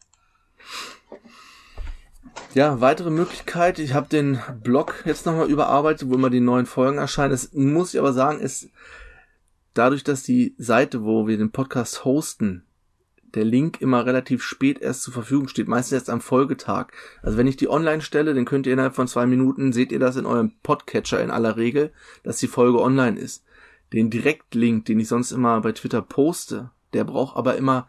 Ja, 2.54 2.80
weitere 2.80 3.11
Möglichkeit. 3.11 3.78
Ich 3.78 3.94
habe 3.94 4.09
den 4.09 4.40
Blog 4.62 5.02
jetzt 5.04 5.25
nochmal 5.26 5.49
überarbeitet, 5.49 6.09
wo 6.09 6.14
immer 6.14 6.30
die 6.30 6.40
neuen 6.40 6.66
Folgen 6.66 6.99
erscheinen. 6.99 7.32
Es 7.32 7.52
muss 7.52 7.94
ich 7.94 8.00
aber 8.00 8.12
sagen, 8.12 8.40
ist 8.40 8.70
dadurch, 9.75 10.02
dass 10.02 10.23
die 10.23 10.54
Seite, 10.59 11.04
wo 11.04 11.26
wir 11.26 11.38
den 11.38 11.52
Podcast 11.52 12.04
hosten, 12.04 12.64
der 13.35 13.44
Link 13.44 13.80
immer 13.80 14.04
relativ 14.04 14.42
spät 14.42 14.80
erst 14.80 15.02
zur 15.02 15.14
Verfügung 15.14 15.49
steht, 15.49 15.68
meistens 15.68 15.92
erst 15.92 16.11
am 16.11 16.20
Folgetag. 16.20 16.88
Also 17.23 17.38
wenn 17.38 17.47
ich 17.47 17.56
die 17.56 17.70
online 17.70 18.00
stelle, 18.02 18.35
dann 18.35 18.44
könnt 18.44 18.66
ihr 18.66 18.73
innerhalb 18.73 18.94
von 18.94 19.09
zwei 19.09 19.26
Minuten, 19.26 19.73
seht 19.73 19.92
ihr 19.92 20.00
das 20.00 20.16
in 20.16 20.26
eurem 20.26 20.52
Podcatcher 20.62 21.23
in 21.23 21.30
aller 21.30 21.56
Regel, 21.56 21.92
dass 22.25 22.38
die 22.38 22.49
Folge 22.49 22.80
online 22.80 23.18
ist. 23.18 23.44
Den 23.92 24.11
Direktlink, 24.11 24.85
den 24.85 25.00
ich 25.00 25.09
sonst 25.09 25.32
immer 25.32 25.61
bei 25.61 25.73
Twitter 25.73 26.02
poste, 26.02 26.70
der 26.92 27.04
braucht 27.04 27.37
aber 27.37 27.56
immer, 27.56 27.88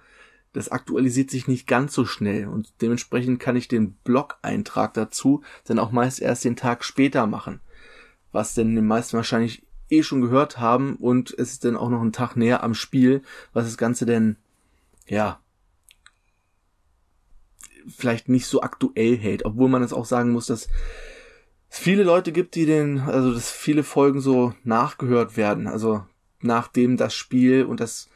das 0.53 0.69
aktualisiert 0.69 1.31
sich 1.31 1.47
nicht 1.47 1.67
ganz 1.67 1.93
so 1.93 2.05
schnell 2.05 2.47
und 2.47 2.73
dementsprechend 2.81 3.39
kann 3.39 3.55
ich 3.55 3.67
den 3.67 3.93
Blog-Eintrag 4.03 4.93
dazu 4.93 5.41
dann 5.65 5.79
auch 5.79 5.91
meist 5.91 6.21
erst 6.21 6.43
den 6.43 6.55
Tag 6.55 6.83
später 6.83 7.25
machen. 7.25 7.61
Was 8.31 8.53
denn 8.53 8.75
den 8.75 8.87
meisten 8.87 9.17
wahrscheinlich 9.17 9.63
eh 9.89 10.03
schon 10.03 10.21
gehört 10.21 10.59
haben 10.59 10.95
und 10.95 11.31
es 11.31 11.51
ist 11.51 11.65
dann 11.65 11.77
auch 11.77 11.89
noch 11.89 12.01
ein 12.01 12.13
Tag 12.13 12.35
näher 12.35 12.63
am 12.63 12.73
Spiel, 12.73 13.21
was 13.53 13.65
das 13.65 13.77
Ganze 13.77 14.05
denn, 14.05 14.37
ja, 15.07 15.39
vielleicht 17.87 18.29
nicht 18.29 18.45
so 18.45 18.61
aktuell 18.61 19.17
hält, 19.17 19.45
obwohl 19.45 19.69
man 19.69 19.83
es 19.83 19.93
auch 19.93 20.05
sagen 20.05 20.31
muss, 20.31 20.47
dass 20.47 20.69
es 21.69 21.79
viele 21.79 22.03
Leute 22.03 22.31
gibt, 22.31 22.55
die 22.55 22.65
den, 22.65 22.99
also 22.99 23.33
dass 23.33 23.51
viele 23.51 23.83
Folgen 23.83 24.21
so 24.21 24.53
nachgehört 24.63 25.37
werden, 25.37 25.67
also 25.67 26.05
nachdem 26.41 26.97
das 26.97 27.13
Spiel 27.13 27.65
und 27.65 27.79
das 27.79 28.09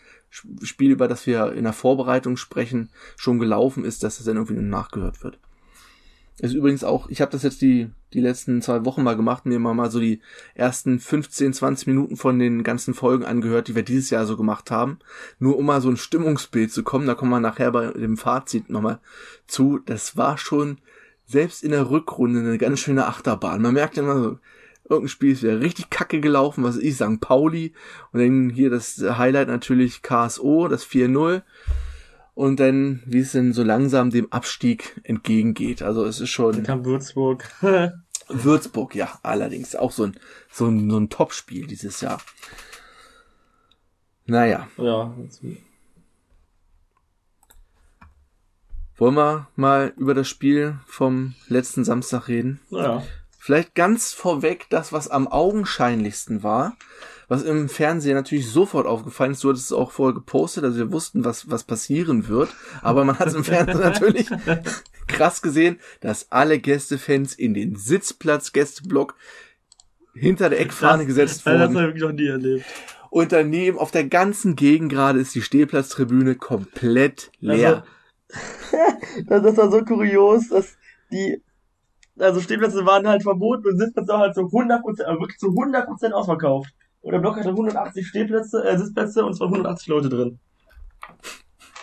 Spiel, 0.63 0.91
über 0.91 1.07
das 1.07 1.25
wir 1.27 1.53
in 1.53 1.63
der 1.63 1.73
Vorbereitung 1.73 2.37
sprechen, 2.37 2.89
schon 3.15 3.39
gelaufen 3.39 3.85
ist, 3.85 4.03
dass 4.03 4.17
das 4.17 4.25
dann 4.25 4.37
irgendwie 4.37 4.55
nachgehört 4.55 5.23
wird. 5.23 5.39
Ist 6.37 6.53
übrigens 6.53 6.83
auch, 6.83 7.09
ich 7.09 7.21
habe 7.21 7.31
das 7.31 7.43
jetzt 7.43 7.61
die, 7.61 7.89
die 8.13 8.19
letzten 8.19 8.61
zwei 8.61 8.83
Wochen 8.83 9.03
mal 9.03 9.15
gemacht, 9.15 9.45
mir 9.45 9.57
mal 9.57 9.89
so 9.89 10.01
die 10.01 10.19
ersten 10.53 10.99
15, 10.99 11.53
20 11.53 11.87
Minuten 11.87 12.17
von 12.17 12.39
den 12.39 12.63
ganzen 12.63 12.93
Folgen 12.93 13.23
angehört, 13.23 13.69
die 13.69 13.75
wir 13.75 13.83
dieses 13.83 14.09
Jahr 14.09 14.25
so 14.25 14.35
gemacht 14.35 14.69
haben. 14.69 14.99
Nur 15.39 15.57
um 15.57 15.65
mal 15.65 15.79
so 15.79 15.89
ein 15.89 15.95
Stimmungsbild 15.95 16.73
zu 16.73 16.83
kommen, 16.83 17.07
da 17.07 17.15
kommen 17.15 17.31
wir 17.31 17.39
nachher 17.39 17.71
bei 17.71 17.87
dem 17.87 18.17
Fazit 18.17 18.69
nochmal 18.69 18.99
zu. 19.47 19.79
Das 19.85 20.17
war 20.17 20.37
schon 20.37 20.79
selbst 21.25 21.63
in 21.63 21.71
der 21.71 21.89
Rückrunde 21.89 22.41
eine 22.41 22.57
ganz 22.57 22.81
schöne 22.81 23.07
Achterbahn. 23.07 23.61
Man 23.61 23.73
merkt 23.73 23.97
immer 23.97 24.21
so, 24.21 24.39
irgendein 24.89 25.09
Spiel 25.09 25.31
ist 25.31 25.43
wieder 25.43 25.59
richtig 25.59 25.89
kacke 25.89 26.21
gelaufen, 26.21 26.63
was 26.63 26.77
ich 26.77 26.97
sagen, 26.97 27.19
Pauli. 27.19 27.73
Und 28.11 28.19
dann 28.21 28.49
hier 28.49 28.69
das 28.69 28.97
Highlight 28.97 29.47
natürlich 29.47 30.01
KSO, 30.01 30.67
das 30.67 30.85
4-0 30.85 31.41
und 32.35 32.59
dann, 32.59 33.01
wie 33.05 33.19
es 33.19 33.31
denn 33.31 33.53
so 33.53 33.63
langsam 33.63 34.11
dem 34.11 34.31
Abstieg 34.31 34.99
entgegengeht. 35.03 35.81
Also 35.81 36.05
es 36.05 36.19
ist 36.19 36.29
schon. 36.29 36.53
Dann 36.53 36.63
kam 36.63 36.85
Würzburg. 36.85 37.49
Würzburg, 38.27 38.95
ja, 38.95 39.19
allerdings 39.23 39.75
auch 39.75 39.91
so 39.91 40.03
ein, 40.03 40.19
so 40.51 40.67
ein, 40.67 40.89
so 40.89 40.97
ein 40.97 41.09
Top-Spiel 41.09 41.67
dieses 41.67 42.01
Jahr. 42.01 42.19
Naja. 44.25 44.67
Ja. 44.77 45.15
Wollen 48.97 49.15
wir 49.15 49.47
mal 49.55 49.93
über 49.97 50.13
das 50.13 50.27
Spiel 50.27 50.79
vom 50.87 51.35
letzten 51.47 51.83
Samstag 51.83 52.27
reden? 52.27 52.59
Ja. 52.69 53.03
Vielleicht 53.45 53.75
ganz 53.75 54.13
vorweg 54.13 54.65
das, 54.69 54.91
was 54.91 55.07
am 55.07 55.27
augenscheinlichsten 55.27 56.41
war 56.41 56.75
was 57.27 57.43
im 57.43 57.69
Fernsehen 57.69 58.15
natürlich 58.15 58.49
sofort 58.49 58.85
aufgefallen 58.85 59.31
ist. 59.31 59.43
Du 59.43 59.49
hattest 59.49 59.65
es 59.65 59.71
auch 59.71 59.91
vorher 59.91 60.13
gepostet, 60.13 60.63
also 60.63 60.77
wir 60.77 60.91
wussten, 60.91 61.25
was, 61.25 61.49
was 61.49 61.63
passieren 61.63 62.27
wird. 62.27 62.49
Aber 62.81 63.03
man 63.03 63.19
hat 63.19 63.29
es 63.29 63.33
im 63.33 63.43
Fernsehen 63.43 63.79
natürlich 63.79 64.29
krass 65.07 65.41
gesehen, 65.41 65.79
dass 66.01 66.31
alle 66.31 66.59
Gästefans 66.59 67.33
in 67.33 67.53
den 67.53 67.75
Sitzplatz-Gästeblock 67.75 69.15
hinter 70.13 70.49
der 70.49 70.61
Eckfahne 70.61 70.99
das, 70.99 71.07
gesetzt 71.07 71.45
wurden. 71.45 71.73
Das 71.73 71.83
habe 71.83 71.93
ich 71.95 72.01
noch 72.01 72.11
nie 72.11 72.27
erlebt. 72.27 72.65
Und 73.09 73.31
daneben 73.31 73.77
auf 73.77 73.91
der 73.91 74.05
ganzen 74.05 74.55
Gegend 74.55 74.91
gerade 74.91 75.19
ist 75.19 75.33
die 75.35 75.41
Stehplatztribüne 75.41 76.35
komplett 76.35 77.31
leer. 77.39 77.83
Also, 79.29 79.47
das 79.47 79.57
war 79.57 79.71
so 79.71 79.85
kurios, 79.85 80.49
dass 80.49 80.77
die 81.11 81.41
also 82.19 82.39
Stehplätze 82.39 82.85
waren 82.85 83.07
halt 83.07 83.23
verboten 83.23 83.67
und 83.67 83.77
Sitzplätze 83.77 84.13
auch 84.13 84.19
halt 84.19 84.35
so 84.35 84.41
100%, 84.41 85.03
also 85.03 85.19
wirklich 85.19 85.37
zu 85.37 85.47
100% 85.47 86.11
ausverkauft. 86.11 86.73
Und 87.01 87.11
der 87.11 87.19
Block 87.19 87.37
hatte 87.37 87.49
180 87.49 88.07
Stehplätze, 88.07 88.63
äh, 88.63 88.77
Sitzplätze 88.77 89.23
und 89.25 89.33
es 89.33 89.39
waren 89.39 89.49
180 89.49 89.87
Leute 89.87 90.09
drin. 90.09 90.39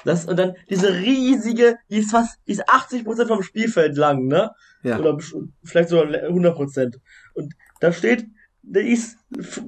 Das, 0.05 0.25
und 0.25 0.37
dann 0.37 0.55
diese 0.69 0.93
riesige, 0.95 1.77
die 1.89 1.99
ist 1.99 2.11
fast, 2.11 2.39
die 2.47 2.53
ist 2.53 2.69
80 2.69 3.05
vom 3.05 3.43
Spielfeld 3.43 3.97
lang, 3.97 4.27
ne? 4.27 4.51
Ja. 4.83 4.99
Oder 4.99 5.17
vielleicht 5.63 5.91
sogar 5.91 6.07
100% 6.07 6.97
Und 7.35 7.55
da 7.81 7.93
steht, 7.93 8.27
der 8.63 8.85
ist, 8.85 9.17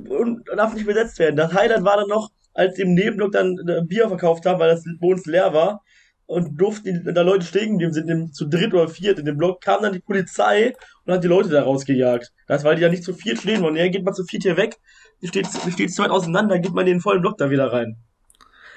und 0.09 0.49
darf 0.57 0.75
nicht 0.75 0.87
besetzt 0.87 1.21
werden. 1.21 1.37
Das 1.37 1.53
Highlight 1.53 1.85
war 1.85 1.99
dann 1.99 2.09
noch, 2.09 2.31
als 2.53 2.75
die 2.75 2.83
im 2.83 2.95
Nebenblock 2.95 3.33
dann 3.33 3.57
äh, 3.69 3.83
Bier 3.85 4.09
verkauft 4.09 4.47
haben, 4.47 4.59
weil 4.59 4.71
das 4.71 4.85
bei 5.01 5.07
uns 5.07 5.25
leer 5.27 5.53
war 5.53 5.83
und 6.27 6.59
durften 6.61 7.13
da 7.15 7.23
Leute 7.23 7.45
stehen 7.45 7.79
geblieben 7.79 7.93
sind, 7.93 8.35
zu 8.35 8.47
dritt 8.47 8.73
oder 8.73 8.89
viert 8.89 9.19
in 9.19 9.27
dem 9.27 9.37
Block, 9.37 9.61
kam 9.61 9.83
dann 9.83 9.93
die 9.93 10.01
Polizei 10.01 10.75
und 11.05 11.13
hat 11.13 11.23
die 11.23 11.29
Leute 11.29 11.51
da 11.51 11.63
rausgejagt. 11.63 12.33
Das, 12.47 12.65
weil 12.65 12.77
die 12.77 12.83
ja 12.83 12.89
nicht 12.89 13.05
zu 13.05 13.13
viert 13.13 13.39
stehen 13.39 13.63
wollen. 13.63 13.77
Ja, 13.77 13.89
geht 13.89 14.05
mal 14.05 14.13
zu 14.13 14.25
viert 14.25 14.43
hier 14.43 14.57
weg 14.57 14.79
steht, 15.29 15.47
zu 15.93 16.03
weit 16.03 16.11
auseinander, 16.11 16.59
geht 16.59 16.75
man 16.75 16.87
den 16.87 17.01
vollen 17.01 17.21
Block 17.21 17.39
da 17.39 17.51
wieder 17.51 17.73
rein. 17.73 17.97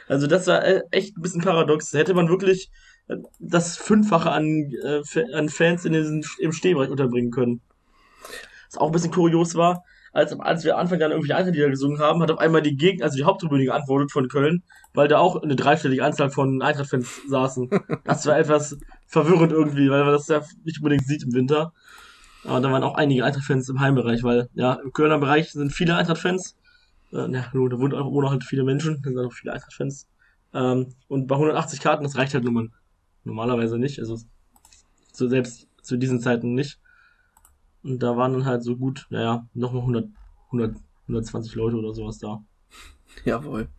Also 0.07 0.27
das 0.27 0.47
war 0.47 0.63
äh, 0.63 0.83
echt 0.91 1.17
ein 1.17 1.21
bisschen 1.21 1.41
paradox. 1.41 1.91
Hätte 1.93 2.13
man 2.13 2.29
wirklich 2.29 2.69
äh, 3.07 3.17
das 3.39 3.77
Fünffache 3.77 4.31
an, 4.31 4.71
äh, 4.83 5.01
an 5.33 5.49
Fans 5.49 5.85
in 5.85 5.93
diesen, 5.93 6.23
im 6.39 6.53
Stehbereich 6.53 6.89
unterbringen 6.89 7.31
können. 7.31 7.61
Was 8.69 8.77
auch 8.77 8.87
ein 8.87 8.93
bisschen 8.93 9.11
kurios 9.11 9.55
war, 9.55 9.83
als, 10.17 10.37
als 10.39 10.63
wir 10.63 10.79
Anfang 10.79 10.97
dann 10.97 11.11
irgendwie 11.11 11.33
Eintracht-Lieder 11.33 11.69
gesungen 11.69 11.99
haben, 11.99 12.23
hat 12.23 12.31
auf 12.31 12.39
einmal 12.39 12.63
die 12.63 12.75
Gegend, 12.75 13.03
also 13.03 13.15
die 13.15 13.23
Haupttribüne 13.23 13.65
geantwortet 13.65 14.11
von 14.11 14.27
Köln, 14.27 14.63
weil 14.95 15.07
da 15.07 15.19
auch 15.19 15.43
eine 15.43 15.55
dreistellige 15.55 16.03
Anzahl 16.03 16.31
von 16.31 16.59
Eintracht-Fans 16.63 17.21
saßen. 17.29 17.69
Das 18.03 18.25
war 18.25 18.39
etwas 18.39 18.77
verwirrend 19.05 19.51
irgendwie, 19.51 19.91
weil 19.91 20.03
man 20.03 20.13
das 20.13 20.27
ja 20.27 20.41
nicht 20.63 20.79
unbedingt 20.79 21.05
sieht 21.05 21.21
im 21.21 21.33
Winter. 21.33 21.71
Aber 22.43 22.59
da 22.61 22.71
waren 22.71 22.83
auch 22.83 22.95
einige 22.95 23.23
Eintracht-Fans 23.25 23.69
im 23.69 23.79
Heimbereich, 23.79 24.23
weil 24.23 24.49
ja, 24.55 24.73
im 24.73 24.91
Kölner 24.91 25.19
Bereich 25.19 25.51
sind 25.51 25.71
viele 25.71 25.95
Eintracht-Fans. 25.95 26.57
Äh, 27.13 27.31
ja, 27.31 27.45
da 27.51 27.53
wohnen 27.53 27.93
auch, 27.93 28.11
wohnen 28.11 28.27
auch 28.27 28.31
halt 28.31 28.43
viele 28.43 28.63
Menschen, 28.63 28.99
da 29.03 29.11
sind 29.11 29.19
auch 29.19 29.33
viele 29.33 29.53
Eintracht-Fans. 29.53 30.07
Ähm, 30.55 30.95
und 31.07 31.27
bei 31.27 31.35
180 31.35 31.79
Karten, 31.79 32.03
das 32.03 32.17
reicht 32.17 32.33
halt 32.33 32.43
nun 32.43 32.73
normalerweise 33.23 33.77
nicht. 33.77 33.99
Also 33.99 34.17
so 35.13 35.27
selbst 35.27 35.67
zu 35.83 35.95
diesen 35.95 36.21
Zeiten 36.21 36.55
nicht. 36.55 36.79
Und 37.83 38.03
da 38.03 38.17
waren 38.17 38.33
dann 38.33 38.45
halt 38.45 38.63
so 38.63 38.75
gut, 38.75 39.07
naja, 39.09 39.47
nochmal 39.53 39.81
100, 39.81 40.09
100, 40.47 40.77
120 41.03 41.55
Leute 41.55 41.77
oder 41.77 41.93
sowas 41.93 42.17
da. 42.19 42.43
Jawohl. 43.25 43.69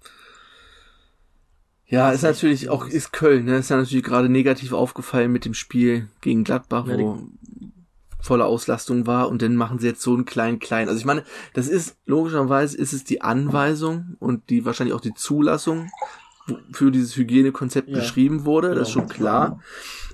Ja, 1.86 2.10
ist 2.10 2.22
natürlich 2.22 2.68
auch, 2.68 2.86
ist 2.86 3.12
Köln, 3.12 3.46
ne? 3.46 3.56
Ist 3.56 3.70
ja 3.70 3.76
natürlich 3.76 4.04
gerade 4.04 4.28
negativ 4.28 4.72
aufgefallen 4.72 5.32
mit 5.32 5.46
dem 5.46 5.54
Spiel 5.54 6.08
gegen 6.20 6.44
Gladbach, 6.44 6.86
ja, 6.86 6.98
wo 6.98 7.28
volle 8.20 8.44
Auslastung 8.44 9.06
war 9.06 9.28
und 9.28 9.42
dann 9.42 9.56
machen 9.56 9.78
sie 9.78 9.86
jetzt 9.86 10.02
so 10.02 10.12
einen 10.12 10.24
kleinen 10.24 10.58
kleinen. 10.58 10.88
Also 10.88 10.98
ich 10.98 11.06
meine, 11.06 11.24
das 11.54 11.68
ist 11.68 11.96
logischerweise 12.04 12.76
ist 12.76 12.92
es 12.92 13.04
die 13.04 13.22
Anweisung 13.22 14.16
und 14.18 14.50
die 14.50 14.64
wahrscheinlich 14.64 14.94
auch 14.94 15.00
die 15.00 15.14
Zulassung 15.14 15.90
für 16.72 16.90
dieses 16.90 17.16
Hygienekonzept 17.16 17.88
ja. 17.88 17.96
beschrieben 17.96 18.44
wurde, 18.44 18.74
das 18.74 18.88
ist 18.88 18.94
schon 18.94 19.08
klar. 19.08 19.60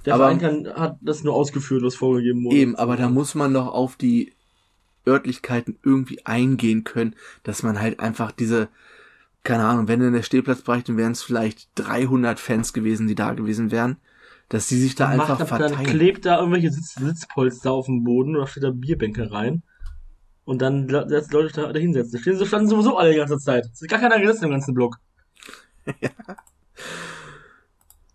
Der 0.04 0.14
aber, 0.14 0.24
Verein 0.24 0.38
kann, 0.40 0.74
hat 0.74 0.98
das 1.00 1.24
nur 1.24 1.34
ausgeführt, 1.34 1.82
was 1.82 1.94
vorgegeben 1.94 2.44
wurde. 2.44 2.56
Eben, 2.56 2.76
aber 2.76 2.96
da 2.96 3.08
muss 3.08 3.34
man 3.34 3.54
doch 3.54 3.68
auf 3.68 3.96
die 3.96 4.32
Örtlichkeiten 5.06 5.78
irgendwie 5.82 6.24
eingehen 6.26 6.84
können, 6.84 7.14
dass 7.42 7.62
man 7.62 7.80
halt 7.80 8.00
einfach 8.00 8.32
diese, 8.32 8.68
keine 9.42 9.64
Ahnung, 9.64 9.88
wenn 9.88 10.00
in 10.00 10.12
der 10.12 10.22
Stehplatzbereich, 10.22 10.84
dann 10.84 10.96
wären 10.96 11.12
es 11.12 11.22
vielleicht 11.22 11.68
300 11.76 12.38
Fans 12.38 12.72
gewesen, 12.72 13.06
die 13.06 13.14
da 13.14 13.32
gewesen 13.32 13.70
wären 13.70 13.96
dass 14.48 14.68
die 14.68 14.76
sich 14.76 14.94
da 14.94 15.08
Macht 15.16 15.30
einfach 15.30 15.46
verteilen. 15.46 15.72
Dann 15.72 15.84
klebt 15.84 16.26
da 16.26 16.38
irgendwelche 16.38 16.70
Sitz 16.70 16.94
Sitzpolster 16.94 17.72
auf 17.72 17.86
dem 17.86 18.04
Boden 18.04 18.36
oder 18.36 18.46
steht 18.46 18.62
da 18.62 18.70
Bierbänke 18.70 19.30
rein. 19.32 19.62
Und 20.44 20.60
dann 20.60 20.88
lässt 20.88 21.32
Leute 21.32 21.52
da, 21.54 21.72
da 21.72 21.78
hinsetzen. 21.78 22.12
Da 22.12 22.18
stehen, 22.18 22.46
standen 22.46 22.68
sowieso 22.68 22.98
alle 22.98 23.12
die 23.12 23.16
ganze 23.16 23.38
Zeit. 23.38 23.64
Es 23.72 23.80
ist 23.80 23.88
gar 23.88 23.98
keiner 23.98 24.20
gesessen 24.20 24.44
im 24.44 24.50
ganzen 24.50 24.74
Block. 24.74 24.98
ja. 26.00 26.10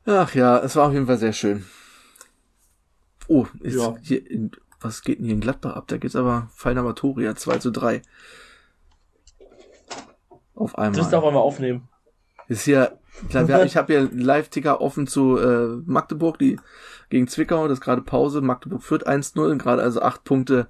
Ach 0.06 0.34
ja, 0.34 0.60
es 0.60 0.76
war 0.76 0.88
auf 0.88 0.94
jeden 0.94 1.08
Fall 1.08 1.18
sehr 1.18 1.34
schön. 1.34 1.66
Oh, 3.28 3.46
ist 3.62 3.76
ja. 3.76 3.96
hier 4.02 4.30
in, 4.30 4.52
was 4.80 5.02
geht 5.02 5.20
denn 5.20 5.26
hier 5.26 5.36
in 5.36 5.42
Gladbach 5.42 5.76
ab? 5.76 5.86
Da 5.88 5.98
geht's 5.98 6.16
aber 6.16 6.50
Feiner 6.56 6.84
Matoria 6.84 7.36
2 7.36 7.60
zu 7.60 7.72
3. 7.72 8.02
Auf 10.56 10.78
einmal. 10.78 11.00
Das 11.00 11.10
darf 11.10 11.24
man 11.24 11.34
mal 11.34 11.40
aufnehmen. 11.40 11.88
Ist 12.48 12.64
hier 12.64 13.00
ich 13.28 13.78
habe 13.78 13.94
hier 13.94 14.00
einen 14.00 14.20
Live-Ticker 14.20 14.82
offen 14.82 15.08
zu 15.08 15.38
äh, 15.38 15.82
Magdeburg, 15.86 16.40
die 16.40 16.60
gegen 17.10 17.28
Zwickau, 17.28 17.68
das 17.68 17.80
ist 17.80 17.84
gerade 17.84 18.02
Pause. 18.02 18.42
Magdeburg 18.42 18.84
führt 18.84 19.08
1-0, 19.08 19.58
gerade 19.58 19.82
also 19.82 20.02
acht 20.02 20.24
Punkte 20.24 20.68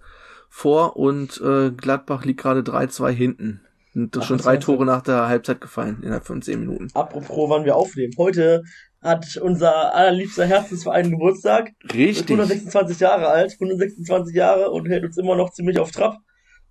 vor 0.50 0.96
und 0.98 1.40
äh, 1.42 1.72
Gladbach 1.72 2.26
liegt 2.26 2.42
gerade 2.42 2.62
3-2 2.62 3.10
hinten. 3.10 3.62
Und 3.96 4.16
das 4.16 4.24
Ach, 4.24 4.28
schon 4.28 4.38
drei 4.38 4.58
Tore 4.58 4.86
nach 4.86 5.02
der 5.02 5.28
Halbzeit 5.28 5.62
gefallen, 5.62 6.02
innerhalb 6.04 6.26
von 6.26 6.42
zehn 6.42 6.60
Minuten. 6.60 6.88
Apropos, 6.94 7.50
wann 7.50 7.66
wir 7.66 7.76
aufnehmen. 7.76 8.14
Heute 8.18 8.64
hat 9.02 9.38
unser 9.38 9.94
allerliebster 9.96 10.46
Herzensverein 10.46 11.10
Geburtstag. 11.10 11.72
Richtig. 11.84 12.22
Ist 12.22 12.30
126 12.30 13.00
Jahre 13.00 13.28
alt, 13.28 13.54
126 13.54 14.36
Jahre 14.36 14.72
und 14.72 14.88
hält 14.88 15.06
uns 15.06 15.18
immer 15.18 15.36
noch 15.36 15.52
ziemlich 15.52 15.80
auf 15.80 15.92
Trab. 15.92 16.18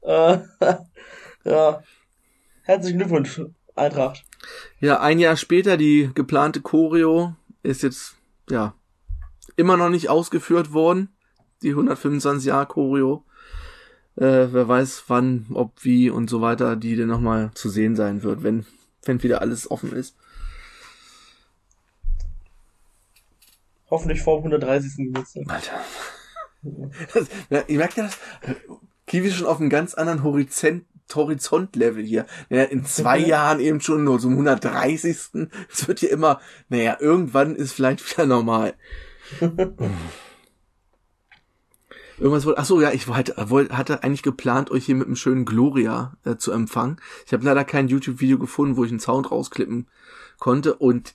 Äh, 0.02 0.38
ja. 1.44 1.82
Herzlichen 2.62 2.98
Glückwunsch, 2.98 3.40
Eintracht. 3.74 4.24
Ja, 4.78 5.00
ein 5.00 5.18
Jahr 5.18 5.36
später, 5.36 5.76
die 5.76 6.10
geplante 6.14 6.60
Choreo 6.60 7.34
ist 7.62 7.82
jetzt, 7.82 8.16
ja, 8.50 8.74
immer 9.56 9.76
noch 9.76 9.88
nicht 9.88 10.10
ausgeführt 10.10 10.72
worden. 10.72 11.16
Die 11.62 11.70
125 11.70 12.46
Jahre 12.46 12.66
Choreo. 12.66 13.24
Äh, 14.18 14.52
wer 14.52 14.66
weiß 14.66 15.04
wann, 15.06 15.46
ob, 15.54 15.84
wie 15.84 16.10
und 16.10 16.28
so 16.28 16.40
weiter, 16.40 16.74
die 16.74 16.96
denn 16.96 17.06
nochmal 17.06 17.52
zu 17.54 17.68
sehen 17.68 17.94
sein 17.94 18.24
wird, 18.24 18.42
wenn, 18.42 18.66
wenn 19.04 19.22
wieder 19.22 19.40
alles 19.42 19.70
offen 19.70 19.92
ist. 19.92 20.16
Hoffentlich 23.88 24.20
vor 24.20 24.38
dem 24.38 24.52
130. 24.52 24.96
Geburtstag. 24.96 25.44
Alter. 25.48 25.80
Das, 27.14 27.28
ja, 27.50 27.62
ihr 27.68 27.78
merkt 27.78 27.96
ja, 27.96 28.02
das, 28.02 28.18
Kiwi 29.06 29.28
ist 29.28 29.36
schon 29.36 29.46
auf 29.46 29.60
einem 29.60 29.70
ganz 29.70 29.94
anderen 29.94 30.24
Horizont, 30.24 30.84
Horizontlevel 31.14 32.04
hier. 32.04 32.26
Naja, 32.50 32.64
in 32.64 32.84
zwei 32.84 33.16
Jahren 33.26 33.60
eben 33.60 33.80
schon 33.80 34.02
nur 34.02 34.18
zum 34.18 34.32
130. 34.32 35.16
Es 35.70 35.86
wird 35.86 36.00
hier 36.00 36.10
immer, 36.10 36.40
naja, 36.68 36.96
irgendwann 36.98 37.54
ist 37.54 37.72
vielleicht 37.72 38.10
wieder 38.10 38.26
normal. 38.26 38.74
Irgendwas 42.18 42.46
wollte, 42.46 42.60
ach 42.60 42.64
so, 42.64 42.80
ja, 42.80 42.90
ich 42.90 43.06
wollte, 43.08 43.36
hatte 43.76 44.02
eigentlich 44.02 44.22
geplant, 44.22 44.70
euch 44.70 44.86
hier 44.86 44.96
mit 44.96 45.06
einem 45.06 45.16
schönen 45.16 45.44
Gloria 45.44 46.16
äh, 46.24 46.36
zu 46.36 46.52
empfangen. 46.52 47.00
Ich 47.26 47.32
habe 47.32 47.44
leider 47.44 47.64
kein 47.64 47.88
YouTube-Video 47.88 48.38
gefunden, 48.38 48.76
wo 48.76 48.84
ich 48.84 48.90
einen 48.90 49.00
Sound 49.00 49.30
rausklippen 49.30 49.86
konnte 50.38 50.74
und 50.74 51.14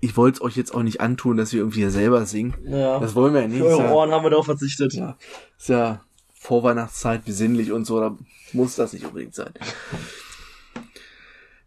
ich 0.00 0.16
wollte 0.16 0.36
es 0.36 0.42
euch 0.42 0.56
jetzt 0.56 0.74
auch 0.74 0.82
nicht 0.82 1.00
antun, 1.00 1.36
dass 1.38 1.52
wir 1.52 1.60
irgendwie 1.60 1.80
hier 1.80 1.90
selber 1.90 2.26
singen. 2.26 2.54
Ja. 2.64 3.00
Das 3.00 3.14
wollen 3.14 3.32
wir 3.32 3.42
ja 3.42 3.48
nicht. 3.48 3.60
Für 3.60 3.66
eure 3.66 3.94
Ohren 3.94 4.10
haben 4.10 4.24
wir 4.24 4.30
darauf 4.30 4.44
verzichtet. 4.44 4.92
Ja, 4.92 5.16
ist 5.58 5.68
ja 5.68 6.02
Vorweihnachtszeit, 6.34 7.24
besinnlich 7.24 7.72
und 7.72 7.86
so, 7.86 7.98
da 7.98 8.16
muss 8.52 8.76
das 8.76 8.92
nicht 8.92 9.06
unbedingt 9.06 9.34
sein. 9.34 9.52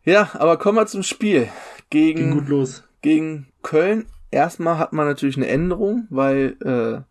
Ja, 0.06 0.30
aber 0.34 0.58
kommen 0.58 0.78
wir 0.78 0.86
zum 0.86 1.04
Spiel. 1.04 1.50
Gegen, 1.90 2.20
Ging 2.20 2.32
gut 2.32 2.50
los. 2.50 2.84
Gegen 3.02 3.48
Köln. 3.64 4.06
Erstmal 4.32 4.78
hat 4.78 4.94
man 4.94 5.08
natürlich 5.08 5.38
eine 5.38 5.48
Änderung, 5.48 6.08
weil 6.10 6.56
äh, 6.64 7.02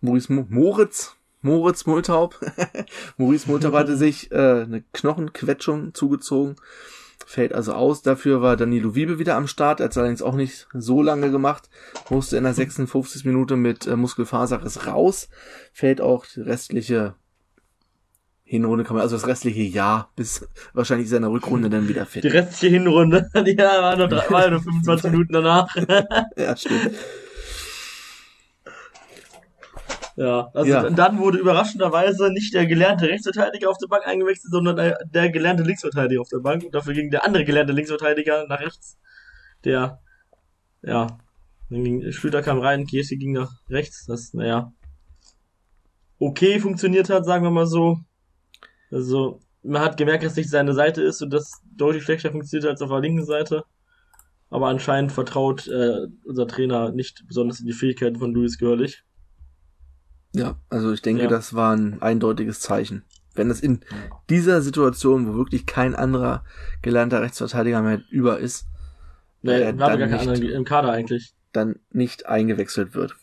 Maurice 0.00 0.32
Mo 0.32 0.46
Moritz, 0.48 1.16
Moritz 1.42 1.86
Multaub, 1.86 2.40
Maurice 3.16 3.48
Multaub 3.48 3.74
hatte 3.74 3.96
sich 3.98 4.32
äh, 4.32 4.62
eine 4.62 4.82
Knochenquetschung 4.92 5.94
zugezogen 5.94 6.56
fällt 7.26 7.52
also 7.52 7.72
aus. 7.72 8.02
Dafür 8.02 8.40
war 8.40 8.56
Danilo 8.56 8.94
Wiebe 8.94 9.18
wieder 9.18 9.36
am 9.36 9.48
Start. 9.48 9.80
Er 9.80 9.84
hat 9.84 9.90
es 9.90 9.98
allerdings 9.98 10.22
auch 10.22 10.34
nicht 10.34 10.68
so 10.72 11.02
lange 11.02 11.30
gemacht. 11.30 11.68
Musste 12.08 12.36
in 12.36 12.44
der 12.44 12.54
56. 12.54 13.24
Minute 13.24 13.56
mit 13.56 13.86
äh, 13.86 13.96
Muskelfaserriss 13.96 14.86
raus. 14.86 15.28
Fällt 15.72 16.00
auch 16.00 16.24
die 16.24 16.40
restliche 16.40 17.14
Hinrunde, 18.48 18.84
kann 18.84 18.94
man, 18.94 19.02
also 19.02 19.16
das 19.16 19.26
restliche 19.26 19.62
Jahr 19.62 20.12
bis 20.14 20.48
wahrscheinlich 20.72 21.08
seiner 21.08 21.32
Rückrunde 21.32 21.68
dann 21.68 21.88
wieder 21.88 22.06
fit. 22.06 22.22
Die 22.22 22.28
restliche 22.28 22.76
Hinrunde, 22.76 23.28
die 23.34 23.58
war 23.58 23.96
nur, 23.96 24.06
drei, 24.06 24.30
war 24.30 24.48
nur 24.48 24.62
25 24.62 25.10
Minuten 25.10 25.32
danach. 25.32 25.74
ja, 26.36 26.56
stimmt. 26.56 26.92
Ja, 30.14 30.48
also 30.54 30.70
ja. 30.70 30.88
dann 30.88 31.18
wurde 31.18 31.38
überraschenderweise 31.38 32.30
nicht 32.30 32.54
der 32.54 32.66
gelernte 32.66 33.08
Rechtsverteidiger 33.08 33.68
auf 33.68 33.78
der 33.78 33.88
Bank 33.88 34.06
eingewechselt, 34.06 34.52
sondern 34.52 34.94
der, 35.04 35.30
gelernte 35.30 35.64
Linksverteidiger 35.64 36.20
auf 36.20 36.28
der 36.28 36.38
Bank. 36.38 36.64
Und 36.64 36.74
dafür 36.74 36.94
ging 36.94 37.10
der 37.10 37.24
andere 37.24 37.44
gelernte 37.44 37.72
Linksverteidiger 37.72 38.46
nach 38.46 38.60
rechts. 38.60 38.96
Der, 39.64 40.00
ja, 40.82 41.18
dann 41.68 41.84
ging, 41.84 42.12
Schlüter 42.12 42.42
kam 42.42 42.60
rein, 42.60 42.86
Kiesi 42.86 43.16
ging 43.16 43.32
nach 43.32 43.52
rechts. 43.68 44.06
Das, 44.06 44.32
naja, 44.32 44.72
okay 46.18 46.60
funktioniert 46.60 47.10
hat, 47.10 47.26
sagen 47.26 47.44
wir 47.44 47.50
mal 47.50 47.66
so. 47.66 47.98
Also, 48.90 49.40
man 49.62 49.82
hat 49.82 49.96
gemerkt, 49.96 50.24
dass 50.24 50.36
nicht 50.36 50.50
seine 50.50 50.74
Seite 50.74 51.02
ist 51.02 51.22
und 51.22 51.30
das 51.30 51.60
deutlich 51.76 52.04
schlechter 52.04 52.30
funktioniert 52.30 52.70
als 52.70 52.82
auf 52.82 52.90
der 52.90 53.00
linken 53.00 53.24
Seite. 53.24 53.64
Aber 54.48 54.68
anscheinend 54.68 55.12
vertraut 55.12 55.66
äh, 55.66 56.06
unser 56.24 56.46
Trainer 56.46 56.92
nicht 56.92 57.24
besonders 57.26 57.60
in 57.60 57.66
die 57.66 57.72
Fähigkeiten 57.72 58.16
von 58.16 58.32
Luis 58.32 58.58
Görlich. 58.58 59.02
Ja, 60.34 60.56
also 60.68 60.92
ich 60.92 61.02
denke, 61.02 61.22
ja. 61.22 61.28
das 61.28 61.54
war 61.54 61.74
ein 61.74 62.00
eindeutiges 62.00 62.60
Zeichen. 62.60 63.04
Wenn 63.34 63.50
es 63.50 63.60
in 63.60 63.80
dieser 64.30 64.62
Situation, 64.62 65.26
wo 65.26 65.36
wirklich 65.36 65.66
kein 65.66 65.94
anderer 65.94 66.44
gelernter 66.82 67.22
Rechtsverteidiger 67.22 67.82
mehr 67.82 68.00
über 68.10 68.38
ist, 68.38 68.66
nee, 69.42 69.52
äh, 69.52 69.74
dann 69.74 69.98
gar 69.98 70.24
nicht, 70.24 70.42
im 70.42 70.64
Kader 70.64 70.92
eigentlich. 70.92 71.34
Dann 71.52 71.76
nicht 71.90 72.26
eingewechselt 72.26 72.94
wird. 72.94 73.16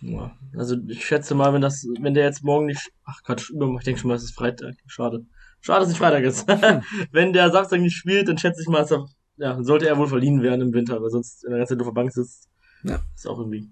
Ja, 0.00 0.32
also 0.56 0.76
ich 0.86 1.04
schätze 1.04 1.34
mal, 1.34 1.52
wenn 1.52 1.60
das, 1.60 1.86
wenn 2.00 2.14
der 2.14 2.24
jetzt 2.24 2.44
morgen 2.44 2.66
nicht, 2.66 2.90
ach 3.04 3.22
Quatsch, 3.24 3.50
ich 3.50 3.84
denke 3.84 4.00
schon 4.00 4.08
mal, 4.08 4.14
es 4.14 4.24
ist 4.24 4.34
Freitag. 4.34 4.74
Schade. 4.86 5.26
Schade, 5.60 5.80
dass 5.80 5.88
es 5.88 5.94
nicht 5.94 5.98
Freitag 5.98 6.22
ist. 6.22 6.46
wenn 7.12 7.32
der 7.32 7.50
Samstag 7.50 7.80
nicht 7.80 7.96
spielt, 7.96 8.28
dann 8.28 8.38
schätze 8.38 8.62
ich 8.62 8.68
mal, 8.68 8.86
er, 8.88 9.06
ja, 9.36 9.62
sollte 9.62 9.88
er 9.88 9.98
wohl 9.98 10.06
verliehen 10.06 10.42
werden 10.42 10.60
im 10.60 10.72
Winter, 10.72 11.02
weil 11.02 11.10
sonst 11.10 11.44
in 11.44 11.50
der 11.50 11.58
ganzen 11.58 11.74
Zeit 11.74 11.80
auf 11.80 11.92
der 11.92 12.00
Bank 12.00 12.12
sitzt. 12.12 12.48
Ja. 12.84 13.00
Ist 13.14 13.26
auch 13.26 13.38
irgendwie 13.38 13.70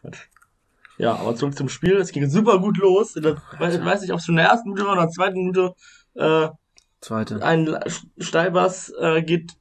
Quatsch. 0.00 0.28
Ja, 0.98 1.14
aber 1.14 1.36
zurück 1.36 1.56
zum 1.56 1.68
Spiel. 1.68 1.96
Es 1.96 2.12
ging 2.12 2.28
super 2.28 2.58
gut 2.58 2.76
los. 2.76 3.14
Der, 3.14 3.40
weiß, 3.58 4.02
nicht, 4.02 4.12
ob 4.12 4.18
es 4.18 4.26
schon 4.26 4.34
in 4.34 4.42
der 4.42 4.48
ersten 4.48 4.68
Minute 4.68 4.84
war 4.84 4.92
oder 4.92 5.02
in 5.02 5.08
der 5.08 5.14
zweiten 5.14 5.38
Minute. 5.38 5.74
Äh, 6.14 6.48
Zweite. 7.00 7.42
Ein 7.42 7.78
Steilbass 8.18 8.92
äh, 9.00 9.22
geht 9.22 9.52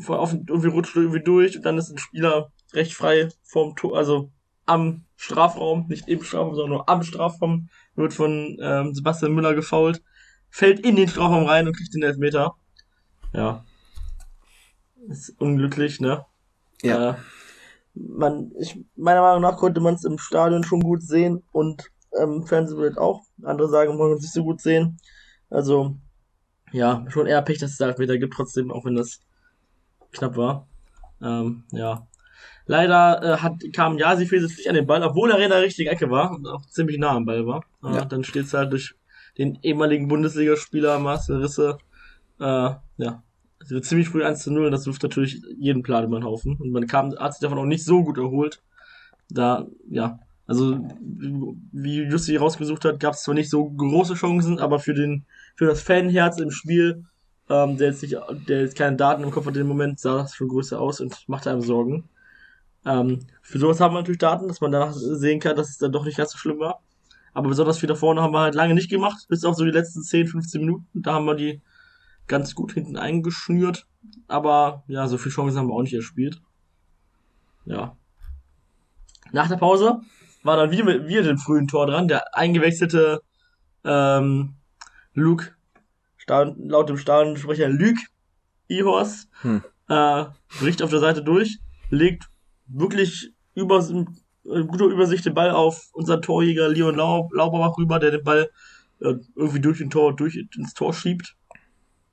vor, 0.00 0.20
auf, 0.20 0.32
irgendwie 0.32 0.68
rutscht 0.68 0.96
irgendwie 0.96 1.22
durch 1.22 1.56
und 1.56 1.66
dann 1.66 1.78
ist 1.78 1.90
ein 1.90 1.98
Spieler 1.98 2.50
recht 2.72 2.94
frei 2.94 3.28
vom 3.42 3.76
Tor, 3.76 3.96
also 3.96 4.30
am 4.66 5.04
Strafraum, 5.16 5.86
nicht 5.88 6.08
im 6.08 6.22
Strafraum, 6.22 6.54
sondern 6.54 6.70
nur 6.70 6.88
am 6.88 7.02
Strafraum, 7.02 7.68
wird 7.94 8.12
von 8.12 8.58
ähm, 8.60 8.94
Sebastian 8.94 9.32
Müller 9.32 9.54
gefault, 9.54 10.02
fällt 10.50 10.80
in 10.80 10.96
den 10.96 11.08
Strafraum 11.08 11.46
rein 11.46 11.66
und 11.66 11.76
kriegt 11.76 11.94
den 11.94 12.02
Elfmeter. 12.02 12.54
Ja. 13.32 13.64
Ist 15.08 15.34
unglücklich, 15.40 16.00
ne? 16.00 16.24
Ja. 16.82 17.10
Äh, 17.10 17.14
man, 17.94 18.52
ich, 18.58 18.78
meiner 18.96 19.20
Meinung 19.20 19.42
nach 19.42 19.56
konnte 19.56 19.80
man 19.80 19.94
es 19.94 20.04
im 20.04 20.18
Stadion 20.18 20.64
schon 20.64 20.80
gut 20.80 21.02
sehen 21.02 21.42
und 21.52 21.90
ähm, 22.18 22.46
Fernsehbild 22.46 22.98
auch. 22.98 23.22
Andere 23.42 23.68
sagen, 23.68 23.90
man 23.90 23.98
konnte 23.98 24.16
es 24.16 24.22
nicht 24.22 24.34
so 24.34 24.44
gut 24.44 24.60
sehen. 24.60 24.98
Also, 25.50 25.96
ja, 26.72 27.04
schon 27.08 27.26
eher 27.26 27.42
Pech, 27.42 27.58
dass 27.58 27.72
es 27.72 27.76
da 27.76 27.88
Elfmeter 27.88 28.18
gibt, 28.18 28.34
trotzdem, 28.34 28.70
auch 28.70 28.84
wenn 28.84 28.94
das 28.94 29.20
knapp 30.12 30.36
war. 30.36 30.68
Ähm, 31.20 31.64
ja. 31.72 32.06
Leider 32.66 33.22
äh, 33.22 33.36
hat, 33.38 33.54
kam 33.72 33.98
Jasi 33.98 34.26
Fesic 34.26 34.56
nicht 34.56 34.68
an 34.68 34.74
den 34.74 34.86
Ball, 34.86 35.02
obwohl 35.02 35.30
er 35.30 35.38
in 35.38 35.50
der 35.50 35.62
richtigen 35.62 35.90
Ecke 35.90 36.10
war 36.10 36.32
und 36.32 36.46
auch 36.46 36.64
ziemlich 36.66 36.98
nah 36.98 37.16
am 37.16 37.24
Ball 37.24 37.46
war. 37.46 37.64
Äh, 37.84 37.94
ja. 37.94 38.04
Dann 38.04 38.24
steht 38.24 38.46
es 38.46 38.54
halt 38.54 38.72
durch 38.72 38.94
den 39.38 39.58
ehemaligen 39.62 40.08
Bundesligaspieler 40.08 40.98
Marcel 40.98 41.40
Risse, 41.40 41.78
äh, 42.38 42.44
ja, 42.44 43.22
also 43.60 43.80
ziemlich 43.80 44.08
früh 44.08 44.24
1 44.24 44.42
zu 44.42 44.52
0 44.52 44.66
und 44.66 44.72
das 44.72 44.86
wirft 44.86 45.02
natürlich 45.02 45.42
jeden 45.58 45.82
Plan 45.82 46.04
über 46.04 46.18
den 46.18 46.24
Haufen. 46.24 46.56
Und 46.56 46.72
man 46.72 46.86
kam, 46.86 47.16
hat 47.18 47.34
sich 47.34 47.40
davon 47.40 47.58
auch 47.58 47.64
nicht 47.64 47.84
so 47.84 48.02
gut 48.04 48.18
erholt. 48.18 48.60
Da, 49.28 49.66
ja, 49.88 50.18
also 50.46 50.78
wie 51.00 52.02
Jussi 52.02 52.36
rausgesucht 52.36 52.84
hat, 52.84 53.00
gab 53.00 53.14
es 53.14 53.22
zwar 53.22 53.34
nicht 53.34 53.48
so 53.48 53.70
große 53.70 54.14
Chancen, 54.14 54.58
aber 54.58 54.78
für 54.78 54.94
den, 54.94 55.24
für 55.54 55.66
das 55.66 55.80
Fanherz 55.80 56.38
im 56.38 56.50
Spiel, 56.50 57.04
ähm, 57.48 57.76
der 57.78 57.88
jetzt 57.88 58.02
nicht, 58.02 58.16
der 58.48 58.62
jetzt 58.62 58.76
keine 58.76 58.96
Daten 58.96 59.22
im 59.22 59.30
Kopf 59.30 59.46
hat, 59.46 59.54
in 59.54 59.60
dem 59.60 59.68
Moment 59.68 60.00
sah 60.00 60.18
das 60.18 60.34
schon 60.34 60.48
größer 60.48 60.80
aus 60.80 61.00
und 61.00 61.28
machte 61.28 61.50
einem 61.50 61.62
Sorgen. 61.62 62.08
Ähm, 62.84 63.20
für 63.42 63.58
sowas 63.58 63.80
haben 63.80 63.94
wir 63.94 64.00
natürlich 64.00 64.18
Daten, 64.18 64.48
dass 64.48 64.60
man 64.60 64.72
danach 64.72 64.92
sehen 64.92 65.40
kann, 65.40 65.56
dass 65.56 65.70
es 65.70 65.78
dann 65.78 65.92
doch 65.92 66.04
nicht 66.04 66.16
ganz 66.16 66.32
so 66.32 66.38
schlimm 66.38 66.58
war. 66.58 66.80
Aber 67.34 67.48
besonders 67.48 67.78
viel 67.78 67.88
da 67.88 67.94
vorne 67.94 68.20
haben 68.20 68.34
wir 68.34 68.40
halt 68.40 68.54
lange 68.54 68.74
nicht 68.74 68.90
gemacht, 68.90 69.26
bis 69.28 69.44
auf 69.44 69.56
so 69.56 69.64
die 69.64 69.70
letzten 69.70 70.02
10, 70.02 70.26
15 70.28 70.60
Minuten. 70.60 70.86
Da 70.92 71.14
haben 71.14 71.24
wir 71.24 71.34
die 71.34 71.62
ganz 72.26 72.54
gut 72.54 72.72
hinten 72.72 72.96
eingeschnürt. 72.96 73.86
Aber 74.28 74.84
ja, 74.86 75.06
so 75.06 75.18
viel 75.18 75.32
Chancen 75.32 75.58
haben 75.58 75.68
wir 75.68 75.74
auch 75.74 75.82
nicht 75.82 75.94
erspielt. 75.94 76.42
Ja. 77.64 77.96
Nach 79.32 79.48
der 79.48 79.56
Pause 79.56 80.00
war 80.42 80.56
dann 80.56 80.70
wieder 80.70 80.84
mit 80.84 81.06
wir 81.06 81.22
den 81.22 81.38
frühen 81.38 81.68
Tor 81.68 81.86
dran. 81.86 82.08
Der 82.08 82.36
eingewechselte 82.36 83.22
ähm, 83.84 84.54
Luke, 85.14 85.54
Stadion, 86.16 86.68
laut 86.68 86.88
dem 86.88 86.98
Stadionsprecher 86.98 87.68
Luke 87.68 88.00
Ihors, 88.68 89.28
hm. 89.42 89.62
äh, 89.88 90.24
bricht 90.58 90.82
auf 90.82 90.90
der 90.90 91.00
Seite 91.00 91.22
durch, 91.22 91.58
legt 91.90 92.28
wirklich 92.72 93.32
über, 93.54 93.78
äh, 93.78 94.64
gute 94.64 94.84
Übersicht 94.84 95.24
den 95.24 95.34
Ball 95.34 95.50
auf 95.50 95.88
unseren 95.92 96.22
Torjäger 96.22 96.68
Leon 96.68 96.96
Lauberbach 96.96 97.76
rüber, 97.78 97.98
der 97.98 98.12
den 98.12 98.24
Ball 98.24 98.50
äh, 99.00 99.14
irgendwie 99.34 99.60
durch 99.60 99.78
den 99.78 99.90
Tor, 99.90 100.14
durch 100.14 100.36
ins 100.36 100.74
Tor 100.74 100.94
schiebt 100.94 101.36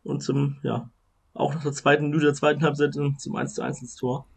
und 0.04 0.22
zum, 0.22 0.58
ja, 0.64 0.90
auch 1.34 1.54
nach 1.54 1.64
der 1.64 1.74
zweiten 1.74 2.06
Minute 2.06 2.26
der 2.26 2.34
zweiten 2.34 2.64
Halbzeit 2.64 2.94
zum 2.94 3.36
1 3.36 3.54
zu 3.54 3.62
1 3.62 3.82
ins 3.82 3.96
Tor. 3.96 4.28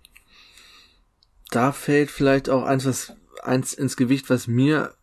Da 1.50 1.72
fällt 1.72 2.10
vielleicht 2.10 2.48
auch 2.48 2.64
eins, 2.64 2.86
was, 2.86 3.14
eins 3.42 3.74
ins 3.74 3.96
Gewicht, 3.96 4.30
was 4.30 4.46
mir 4.46 4.94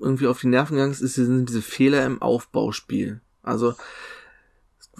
irgendwie 0.00 0.26
auf 0.26 0.40
die 0.40 0.46
Nerven 0.46 0.74
gegangen 0.74 0.92
ist, 0.92 1.00
sind 1.00 1.48
diese 1.48 1.62
Fehler 1.62 2.04
im 2.06 2.22
Aufbauspiel. 2.22 3.20
Also, 3.42 3.74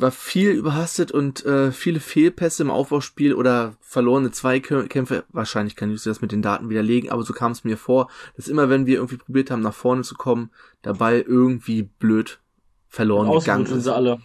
war 0.00 0.10
viel 0.10 0.50
überhastet 0.50 1.12
und 1.12 1.44
äh, 1.44 1.72
viele 1.72 2.00
Fehlpässe 2.00 2.62
im 2.62 2.70
Aufbauspiel 2.70 3.34
oder 3.34 3.74
verlorene 3.80 4.30
Zweikämpfe. 4.30 5.24
Wahrscheinlich 5.30 5.76
kann 5.76 5.92
ich 5.92 6.02
das 6.02 6.20
mit 6.20 6.32
den 6.32 6.42
Daten 6.42 6.68
widerlegen, 6.68 7.10
aber 7.10 7.22
so 7.22 7.32
kam 7.32 7.52
es 7.52 7.64
mir 7.64 7.76
vor, 7.76 8.08
dass 8.36 8.48
immer 8.48 8.68
wenn 8.68 8.86
wir 8.86 8.96
irgendwie 8.96 9.16
probiert 9.16 9.50
haben, 9.50 9.62
nach 9.62 9.74
vorne 9.74 10.02
zu 10.02 10.14
kommen, 10.14 10.50
der 10.84 10.94
Ball 10.94 11.20
irgendwie 11.20 11.82
blöd 11.82 12.40
verloren 12.88 13.30
gegangen 13.38 13.66
ist. 13.66 13.84
Sie 13.84 13.94
alle 13.94 14.18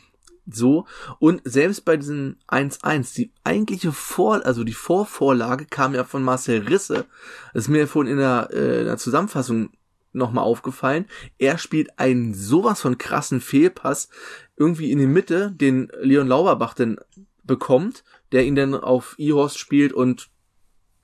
so. 0.45 0.85
Und 1.19 1.41
selbst 1.45 1.85
bei 1.85 1.97
diesen 1.97 2.37
1-1, 2.47 3.15
die 3.15 3.31
eigentliche 3.43 3.91
Vor, 3.91 4.45
also 4.45 4.63
die 4.63 4.73
Vorvorlage 4.73 5.65
kam 5.65 5.93
ja 5.93 6.03
von 6.03 6.23
Marcel 6.23 6.67
Risse. 6.67 7.05
Das 7.53 7.63
ist 7.63 7.69
mir 7.69 7.87
vorhin 7.87 8.13
in 8.13 8.17
der, 8.17 8.49
äh, 8.51 8.81
in 8.81 8.85
der 8.85 8.97
Zusammenfassung 8.97 9.69
nochmal 10.11 10.43
aufgefallen. 10.43 11.05
Er 11.37 11.57
spielt 11.57 11.97
einen 11.97 12.33
sowas 12.33 12.81
von 12.81 12.97
krassen 12.97 13.41
Fehlpass 13.41 14.09
irgendwie 14.55 14.91
in 14.91 14.99
die 14.99 15.07
Mitte, 15.07 15.51
den 15.51 15.91
Leon 16.01 16.27
Lauberbach 16.27 16.73
dann 16.73 16.97
bekommt, 17.43 18.03
der 18.31 18.45
ihn 18.45 18.55
dann 18.55 18.75
auf 18.75 19.15
E-Horst 19.17 19.57
spielt 19.57 19.93
und 19.93 20.29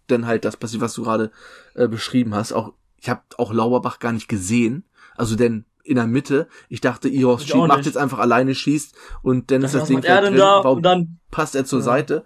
dann 0.07 0.25
halt 0.25 0.45
das 0.45 0.57
passiert, 0.57 0.81
was 0.81 0.93
du 0.93 1.03
gerade 1.03 1.31
äh, 1.75 1.87
beschrieben 1.87 2.33
hast. 2.33 2.53
Auch 2.53 2.73
ich 2.97 3.09
habe 3.09 3.21
auch 3.37 3.53
Lauberbach 3.53 3.99
gar 3.99 4.11
nicht 4.11 4.27
gesehen. 4.27 4.83
Also 5.15 5.35
denn 5.35 5.65
in 5.83 5.95
der 5.95 6.07
Mitte. 6.07 6.47
Ich 6.69 6.81
dachte, 6.81 7.09
auch 7.25 7.67
macht 7.67 7.85
jetzt 7.85 7.97
einfach 7.97 8.19
alleine, 8.19 8.53
schießt 8.53 8.95
und 9.23 9.49
dann 9.51 9.63
ist 9.63 9.73
das 9.73 9.87
Ding 9.87 10.03
er 10.03 10.21
denn 10.21 10.33
drin. 10.33 10.39
da? 10.39 10.59
Und 10.59 10.83
dann, 10.83 11.19
passt 11.31 11.55
er 11.55 11.65
zur 11.65 11.79
Ja. 11.79 11.85
Seite? 11.85 12.25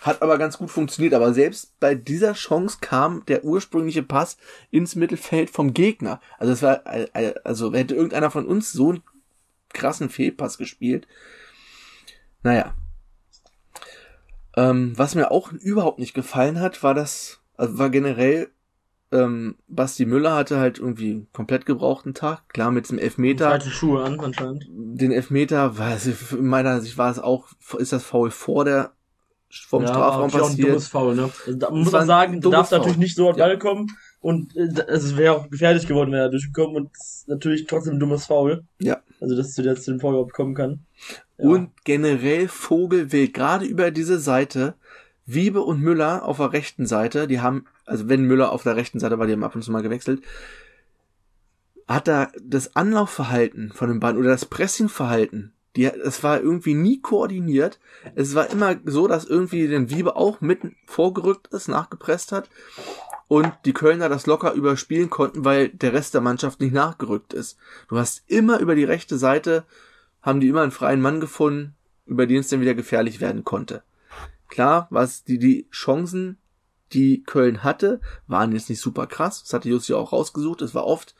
Hat 0.00 0.22
aber 0.22 0.38
ganz 0.38 0.58
gut 0.58 0.70
funktioniert. 0.70 1.14
Aber 1.14 1.32
selbst 1.32 1.78
bei 1.80 1.94
dieser 1.94 2.34
Chance 2.34 2.78
kam 2.80 3.24
der 3.26 3.44
ursprüngliche 3.44 4.02
Pass 4.02 4.36
ins 4.70 4.96
Mittelfeld 4.96 5.50
vom 5.50 5.72
Gegner. 5.72 6.20
Also 6.38 6.52
es 6.52 6.62
war, 6.62 6.86
äh, 6.86 7.06
äh, 7.14 7.34
also 7.44 7.72
hätte 7.72 7.94
irgendeiner 7.94 8.30
von 8.30 8.46
uns 8.46 8.72
so 8.72 8.90
einen 8.90 9.02
krassen 9.76 10.08
Fehlpass 10.08 10.58
gespielt. 10.58 11.06
Naja. 12.42 12.74
Ähm, 14.56 14.94
was 14.96 15.14
mir 15.14 15.30
auch 15.30 15.52
überhaupt 15.52 15.98
nicht 15.98 16.14
gefallen 16.14 16.60
hat, 16.60 16.82
war 16.82 16.94
das, 16.94 17.40
also 17.56 17.78
war 17.78 17.90
generell, 17.90 18.48
ähm, 19.12 19.56
Basti 19.68 20.06
Müller 20.06 20.34
hatte 20.34 20.58
halt 20.58 20.78
irgendwie 20.78 21.10
einen 21.10 21.28
komplett 21.32 21.66
gebrauchten 21.66 22.14
Tag. 22.14 22.48
Klar, 22.48 22.70
mit 22.70 22.88
dem 22.90 22.98
Elfmeter 22.98 23.50
falsche 23.50 23.70
Schuhe 23.70 24.02
an, 24.02 24.18
anscheinend. 24.18 24.66
den 24.68 25.12
Elfmeter, 25.12 25.78
war 25.78 25.94
es, 25.94 26.32
in 26.32 26.46
meiner 26.46 26.80
Sicht 26.80 26.98
war 26.98 27.10
es 27.10 27.18
auch, 27.18 27.48
ist 27.78 27.92
das 27.92 28.02
Foul 28.02 28.30
vor 28.30 28.64
der, 28.64 28.92
vom 29.68 29.82
ja, 29.82 29.88
Strafraum 29.88 30.14
aber 30.14 30.22
natürlich 30.24 30.42
auch 30.42 30.46
ein 30.46 30.50
passiert. 30.50 30.68
dummes 30.68 30.88
Foul, 30.88 31.14
ne? 31.14 31.30
Also, 31.46 31.58
da, 31.58 31.70
man 31.70 31.80
muss 31.80 31.94
ein 31.94 32.06
sagen, 32.06 32.40
du 32.40 32.50
darfst 32.50 32.72
natürlich 32.72 32.98
nicht 32.98 33.14
so 33.14 33.28
an 33.28 33.36
Ja. 33.36 33.46
Ball 33.46 33.58
kommen 33.58 33.88
und 34.20 34.56
äh, 34.56 34.68
es 34.88 35.16
wäre 35.16 35.36
auch 35.36 35.50
gefährlich 35.50 35.86
geworden, 35.86 36.10
wenn 36.12 36.18
er 36.18 36.30
durchgekommen 36.30 36.76
und 36.76 36.90
natürlich 37.26 37.66
trotzdem 37.66 37.94
ein 37.94 38.00
dummes 38.00 38.26
Foul. 38.26 38.64
Ja. 38.80 38.98
Also, 39.20 39.36
dass 39.36 39.54
du 39.54 39.62
jetzt 39.62 39.84
zu 39.84 39.92
dem 39.92 40.00
überhaupt 40.00 40.32
kommen 40.32 40.54
kann. 40.54 40.80
Ja. 41.38 41.48
Und 41.48 41.70
generell 41.84 42.48
Vogelwild, 42.48 43.34
gerade 43.34 43.64
über 43.64 43.90
diese 43.90 44.18
Seite, 44.18 44.74
Wiebe 45.26 45.62
und 45.62 45.80
Müller 45.80 46.24
auf 46.24 46.36
der 46.36 46.52
rechten 46.52 46.86
Seite, 46.86 47.26
die 47.26 47.40
haben, 47.40 47.64
also 47.84 48.08
wenn 48.08 48.22
Müller 48.22 48.52
auf 48.52 48.62
der 48.62 48.76
rechten 48.76 49.00
Seite 49.00 49.18
war, 49.18 49.26
die 49.26 49.32
haben 49.32 49.44
ab 49.44 49.54
und 49.54 49.62
zu 49.62 49.72
mal 49.72 49.82
gewechselt, 49.82 50.22
hat 51.88 52.08
da 52.08 52.30
das 52.42 52.76
Anlaufverhalten 52.76 53.72
von 53.72 53.88
den 53.88 54.00
beiden 54.00 54.18
oder 54.18 54.30
das 54.30 54.44
Pressingverhalten, 54.44 55.52
die, 55.76 55.84
es 55.84 56.22
war 56.22 56.40
irgendwie 56.40 56.74
nie 56.74 57.00
koordiniert. 57.00 57.78
Es 58.14 58.34
war 58.34 58.50
immer 58.50 58.76
so, 58.86 59.08
dass 59.08 59.26
irgendwie 59.26 59.68
den 59.68 59.90
Wiebe 59.90 60.16
auch 60.16 60.40
mitten 60.40 60.74
vorgerückt 60.86 61.48
ist, 61.48 61.68
nachgepresst 61.68 62.32
hat 62.32 62.48
und 63.28 63.52
die 63.64 63.72
Kölner 63.72 64.08
das 64.08 64.26
locker 64.26 64.52
überspielen 64.52 65.10
konnten, 65.10 65.44
weil 65.44 65.68
der 65.70 65.92
Rest 65.92 66.14
der 66.14 66.20
Mannschaft 66.20 66.60
nicht 66.60 66.72
nachgerückt 66.72 67.32
ist. 67.32 67.56
Du 67.88 67.98
hast 67.98 68.22
immer 68.28 68.60
über 68.60 68.74
die 68.74 68.84
rechte 68.84 69.18
Seite, 69.18 69.64
haben 70.22 70.40
die 70.40 70.48
immer 70.48 70.62
einen 70.62 70.72
freien 70.72 71.00
Mann 71.00 71.20
gefunden, 71.20 71.74
über 72.06 72.26
den 72.26 72.40
es 72.40 72.48
dann 72.48 72.60
wieder 72.60 72.74
gefährlich 72.74 73.20
werden 73.20 73.44
konnte. 73.44 73.82
Klar, 74.48 74.86
was 74.90 75.24
die, 75.24 75.38
die 75.38 75.66
Chancen, 75.70 76.38
die 76.92 77.24
Köln 77.24 77.64
hatte, 77.64 78.00
waren 78.28 78.52
jetzt 78.52 78.70
nicht 78.70 78.80
super 78.80 79.08
krass. 79.08 79.42
Das 79.42 79.52
hatte 79.52 79.68
Jussi 79.68 79.92
auch 79.92 80.12
rausgesucht. 80.12 80.62
Es 80.62 80.74
war 80.74 80.86
oft 80.86 81.16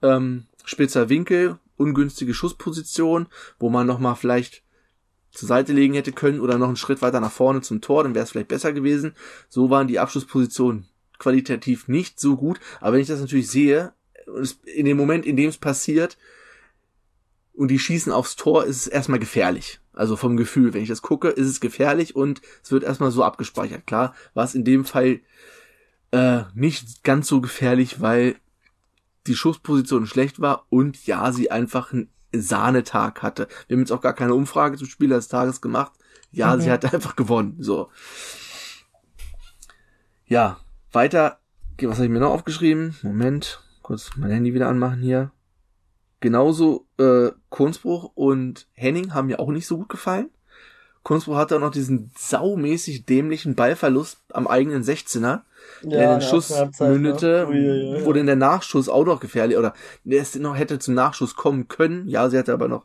ähm, 0.00 0.46
spitzer 0.64 1.08
Winkel, 1.08 1.58
ungünstige 1.76 2.34
Schussposition, 2.34 3.26
wo 3.58 3.68
man 3.68 3.86
nochmal 3.86 4.14
vielleicht 4.14 4.62
zur 5.32 5.48
Seite 5.48 5.72
legen 5.72 5.94
hätte 5.94 6.12
können 6.12 6.40
oder 6.40 6.56
noch 6.56 6.68
einen 6.68 6.76
Schritt 6.76 7.02
weiter 7.02 7.20
nach 7.20 7.32
vorne 7.32 7.60
zum 7.62 7.80
Tor, 7.80 8.02
dann 8.02 8.14
wäre 8.14 8.24
es 8.24 8.30
vielleicht 8.30 8.48
besser 8.48 8.72
gewesen. 8.72 9.14
So 9.48 9.70
waren 9.70 9.88
die 9.88 9.98
Abschlusspositionen 9.98 10.86
qualitativ 11.18 11.88
nicht 11.88 12.18
so 12.20 12.36
gut. 12.36 12.60
Aber 12.80 12.94
wenn 12.94 13.00
ich 13.00 13.08
das 13.08 13.20
natürlich 13.20 13.50
sehe, 13.50 13.92
in 14.64 14.84
dem 14.84 14.96
Moment, 14.96 15.24
in 15.26 15.36
dem 15.36 15.48
es 15.48 15.58
passiert, 15.58 16.16
und 17.54 17.68
die 17.68 17.78
schießen 17.80 18.12
aufs 18.12 18.36
Tor, 18.36 18.64
ist 18.66 18.76
es 18.76 18.86
erstmal 18.86 19.18
gefährlich. 19.18 19.80
Also 19.92 20.14
vom 20.14 20.36
Gefühl, 20.36 20.74
wenn 20.74 20.82
ich 20.82 20.88
das 20.88 21.02
gucke, 21.02 21.28
ist 21.28 21.48
es 21.48 21.60
gefährlich 21.60 22.14
und 22.14 22.40
es 22.62 22.70
wird 22.70 22.84
erstmal 22.84 23.10
so 23.10 23.24
abgespeichert. 23.24 23.84
Klar, 23.84 24.14
war 24.34 24.44
es 24.44 24.54
in 24.54 24.64
dem 24.64 24.84
Fall 24.84 25.20
äh, 26.12 26.42
nicht 26.54 27.02
ganz 27.02 27.26
so 27.26 27.40
gefährlich, 27.40 28.00
weil 28.00 28.36
die 29.26 29.34
Schussposition 29.34 30.06
schlecht 30.06 30.40
war 30.40 30.66
und 30.70 31.04
ja, 31.06 31.32
sie 31.32 31.50
einfach 31.50 31.92
einen 31.92 32.08
Sahnetag 32.32 33.22
hatte. 33.22 33.48
Wir 33.66 33.74
haben 33.74 33.80
jetzt 33.80 33.90
auch 33.90 34.00
gar 34.02 34.14
keine 34.14 34.34
Umfrage 34.34 34.76
zum 34.76 34.86
Spieler 34.86 35.16
des 35.16 35.26
Tages 35.26 35.60
gemacht. 35.60 35.92
Ja, 36.30 36.54
Mhm. 36.54 36.60
sie 36.60 36.70
hat 36.70 36.84
einfach 36.94 37.16
gewonnen. 37.16 37.56
So. 37.58 37.90
Ja, 40.26 40.60
weiter. 40.92 41.38
Was 41.80 41.96
habe 41.96 42.06
ich 42.06 42.10
mir 42.10 42.20
noch 42.20 42.32
aufgeschrieben? 42.32 42.96
Moment, 43.02 43.62
kurz 43.82 44.10
mein 44.16 44.30
Handy 44.30 44.54
wieder 44.54 44.68
anmachen 44.68 45.00
hier. 45.00 45.30
Genauso 46.20 46.86
äh, 46.98 47.30
Kunstbruch 47.48 48.10
und 48.14 48.66
Henning 48.74 49.14
haben 49.14 49.28
mir 49.28 49.38
auch 49.38 49.50
nicht 49.50 49.66
so 49.66 49.78
gut 49.78 49.88
gefallen. 49.88 50.30
Kunstbruch 51.04 51.36
hatte 51.36 51.56
auch 51.56 51.60
noch 51.60 51.70
diesen 51.70 52.10
saumäßig 52.18 53.06
dämlichen 53.06 53.54
Ballverlust 53.54 54.18
am 54.32 54.46
eigenen 54.46 54.82
16er, 54.82 55.42
der 55.82 55.82
in 55.82 55.90
den 55.90 56.14
in 56.14 56.20
Schuss 56.20 56.50
Halbzeit, 56.50 56.90
mündete, 56.90 57.26
ne? 57.26 57.46
Uiuiui, 57.48 58.04
wo 58.04 58.12
dann 58.12 58.26
der 58.26 58.36
Nachschuss 58.36 58.88
auch 58.88 59.06
noch 59.06 59.20
gefährlich 59.20 59.56
oder 59.56 59.74
der 60.04 60.20
ist 60.20 60.36
noch 60.36 60.56
hätte 60.56 60.78
zum 60.80 60.94
Nachschuss 60.94 61.36
kommen 61.36 61.68
können. 61.68 62.08
Ja, 62.08 62.28
sie 62.28 62.36
hatte 62.36 62.52
aber 62.52 62.68
noch 62.68 62.84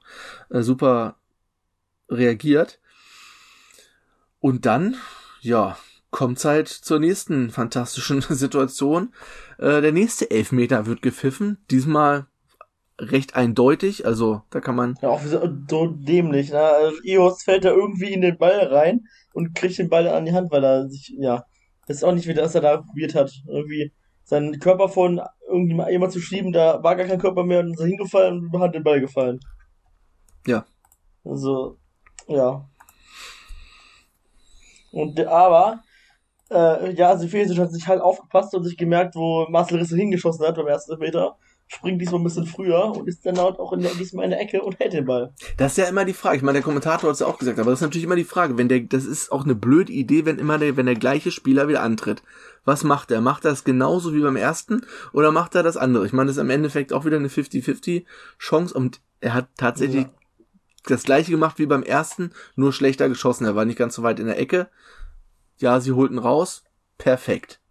äh, 0.50 0.62
super 0.62 1.16
reagiert. 2.10 2.80
Und 4.39 4.66
dann, 4.66 4.96
ja, 5.42 5.78
kommt's 6.13 6.45
halt 6.45 6.69
zur 6.69 6.99
nächsten 6.99 7.49
fantastischen 7.49 8.21
Situation. 8.30 9.13
Äh, 9.58 9.82
der 9.82 9.91
nächste 9.91 10.32
Elfmeter 10.32 10.86
wird 10.86 11.02
gepfiffen, 11.02 11.58
diesmal 11.69 12.28
recht 12.99 13.36
eindeutig, 13.36 14.06
also 14.06 14.43
da 14.52 14.62
kann 14.62 14.76
man 14.76 14.99
Ja, 15.02 15.10
auch 15.10 15.21
so, 15.21 15.41
so 15.69 15.88
dämlich, 15.88 16.52
ne? 16.52 16.62
Also, 16.62 17.02
Ios 17.04 17.43
fällt 17.43 17.65
da 17.65 17.71
irgendwie 17.71 18.13
in 18.13 18.21
den 18.21 18.38
Ball 18.38 18.60
rein 18.67 19.08
und 19.34 19.56
kriegt 19.56 19.78
den 19.80 19.89
Ball 19.89 20.08
an 20.08 20.26
die 20.26 20.34
Hand, 20.34 20.52
weil 20.52 20.63
er 20.63 20.88
sich, 20.89 21.13
ja, 21.19 21.43
das 21.88 21.97
ist 21.97 22.04
auch 22.04 22.13
nicht, 22.13 22.28
wie 22.28 22.34
das 22.36 22.56
er 22.56 22.62
da 22.62 22.78
probiert 22.78 23.15
hat. 23.15 23.32
Irgendwie 23.47 23.91
seinen 24.23 24.60
Körper 24.60 24.89
von 24.89 25.21
irgendwie 25.49 25.73
mal 25.76 25.91
jemand 25.91 26.13
zu 26.13 26.21
schieben, 26.21 26.54
da 26.54 26.82
war 26.84 26.95
gar 26.95 27.08
kein 27.08 27.19
Körper 27.19 27.43
mehr 27.43 27.60
und 27.62 27.73
ist 27.73 27.84
hingefallen 27.84 28.49
und 28.52 28.62
hat 28.62 28.76
den 28.76 28.84
Ball 28.84 29.02
gefallen. 29.02 29.39
Ja. 30.47 30.65
Also, 31.26 31.80
ja. 32.28 32.69
Und, 34.91 35.19
aber, 35.19 35.84
äh, 36.54 36.94
ja, 36.94 37.18
Sefesic 37.18 37.58
hat 37.58 37.72
sich 37.72 37.88
halt 37.88 38.02
aufgepasst 38.02 38.54
und 38.56 38.63
sich 38.63 38.78
gemerkt, 38.78 39.16
wo 39.16 39.48
Marcel 39.50 39.80
Risse 39.80 39.96
hingeschossen 39.96 40.46
hat 40.46 40.56
beim 40.56 40.68
ersten 40.68 40.98
Meter. 41.00 41.38
Springt 41.68 42.00
diesmal 42.02 42.20
ein 42.20 42.26
bisschen 42.26 42.46
früher 42.46 42.92
und 42.96 43.08
ist 43.08 43.26
dann 43.26 43.39
halt 43.39 43.58
auch 43.58 43.72
in 43.74 43.82
der, 43.82 43.92
diesmal 43.96 44.26
in 44.26 44.32
der 44.32 44.42
Ecke 44.42 44.62
und 44.62 44.78
hält 44.80 44.94
den 44.94 45.06
Ball. 45.06 45.34
Das 45.58 45.72
ist 45.72 45.78
ja 45.78 45.86
immer 45.86 46.06
die 46.06 46.13
Frage. 46.13 46.36
Ich 46.38 46.44
meine, 46.44 46.58
der 46.58 46.63
Kommentator 46.63 47.08
hat 47.08 47.13
es 47.16 47.22
ja 47.22 47.26
auch 47.26 47.39
gesagt, 47.39 47.58
aber 47.58 47.72
das 47.72 47.80
ist 47.80 47.84
natürlich 47.84 48.04
immer 48.04 48.18
die 48.18 48.26
Frage, 48.26 48.58
wenn 48.58 48.68
der, 48.68 48.82
das 48.82 49.06
ist 49.06 49.32
auch 49.32 49.44
eine 49.46 49.56
blöde 49.56 49.92
Idee, 49.92 50.26
wenn 50.26 50.39
immer 50.39 50.58
der, 50.60 50.76
wenn 50.78 50.86
der 50.86 50.96
gleiche 50.96 51.32
Spieler 51.32 51.68
wieder 51.70 51.82
antritt. 51.82 52.22
Was 52.66 52.84
macht 52.84 53.12
er? 53.12 53.22
Macht 53.22 53.46
er 53.46 53.52
das 53.52 53.63
genauso 53.63 54.13
wie 54.13 54.22
beim 54.22 54.36
ersten 54.36 54.86
oder 55.13 55.32
macht 55.32 55.56
er 55.56 55.63
das 55.63 55.78
andere? 55.78 56.06
Ich 56.06 56.13
meine, 56.13 56.28
das 56.28 56.36
ist 56.38 56.42
im 56.44 56.50
Endeffekt 56.50 56.94
auch 56.94 57.06
wieder 57.06 57.18
eine 57.18 57.30
50-50 57.30 58.04
Chance 58.38 58.74
und 58.74 59.00
er 59.22 59.34
hat 59.34 59.48
tatsächlich 59.58 60.04
Ja. 60.04 60.12
das 60.86 61.04
gleiche 61.04 61.32
gemacht 61.32 61.58
wie 61.60 61.66
beim 61.66 61.84
ersten, 61.84 62.34
nur 62.56 62.74
schlechter 62.74 63.08
geschossen. 63.10 63.46
Er 63.46 63.56
war 63.56 63.66
nicht 63.66 63.80
ganz 63.80 63.96
so 63.96 64.04
weit 64.04 64.20
in 64.20 64.28
der 64.28 64.38
Ecke. 64.38 64.68
Ja, 65.63 65.80
sie 65.80 65.93
holten 65.93 66.19
raus. 66.19 66.65
Perfekt. 66.97 67.62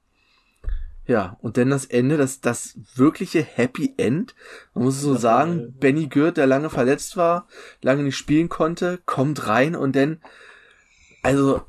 Ja, 1.07 1.37
und 1.43 1.59
dann 1.59 1.69
das 1.69 1.85
Ende, 1.85 2.17
das, 2.17 2.41
das 2.41 2.79
wirkliche 2.95 3.43
Happy 3.43 3.93
End. 3.99 4.35
Man 4.73 4.85
muss 4.85 4.97
es 4.97 5.03
so 5.03 5.15
sagen, 5.15 5.59
geil. 5.59 5.75
Benny 5.79 6.07
Gürt, 6.07 6.39
der 6.39 6.47
lange 6.47 6.71
verletzt 6.71 7.19
war, 7.19 7.49
lange 7.83 8.03
nicht 8.03 8.17
spielen 8.17 8.49
konnte, 8.49 9.01
kommt 9.05 9.47
rein 9.47 9.77
und 9.77 9.95
dann, 9.95 10.23
also, 11.23 11.61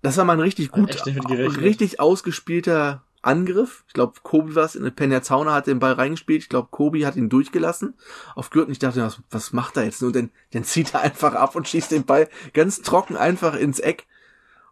das 0.00 0.16
war 0.16 0.24
mal 0.24 0.32
ein 0.32 0.40
richtig 0.40 0.70
gut, 0.70 0.88
richtig 1.06 2.00
ausgespielter 2.00 3.04
Angriff. 3.20 3.84
Ich 3.88 3.92
glaube, 3.92 4.20
Kobi 4.22 4.54
war 4.54 4.64
es, 4.64 4.74
in 4.74 4.90
Penja 4.94 5.20
Zauner 5.20 5.52
hat 5.52 5.66
den 5.66 5.80
Ball 5.80 5.92
reingespielt. 5.92 6.44
Ich 6.44 6.48
glaube, 6.48 6.68
Kobi 6.70 7.04
hat 7.04 7.16
ihn 7.16 7.28
durchgelassen 7.28 7.92
auf 8.34 8.48
Gürt 8.48 8.68
und 8.68 8.72
ich 8.72 8.78
dachte, 8.78 9.02
was, 9.02 9.20
was 9.28 9.52
macht 9.52 9.76
er 9.76 9.84
jetzt? 9.84 10.02
Und 10.02 10.16
dann, 10.16 10.30
dann 10.52 10.64
zieht 10.64 10.94
er 10.94 11.02
einfach 11.02 11.34
ab 11.34 11.56
und 11.56 11.68
schießt 11.68 11.90
den 11.90 12.06
Ball 12.06 12.30
ganz 12.54 12.80
trocken 12.80 13.18
einfach 13.18 13.54
ins 13.54 13.80
Eck. 13.80 14.06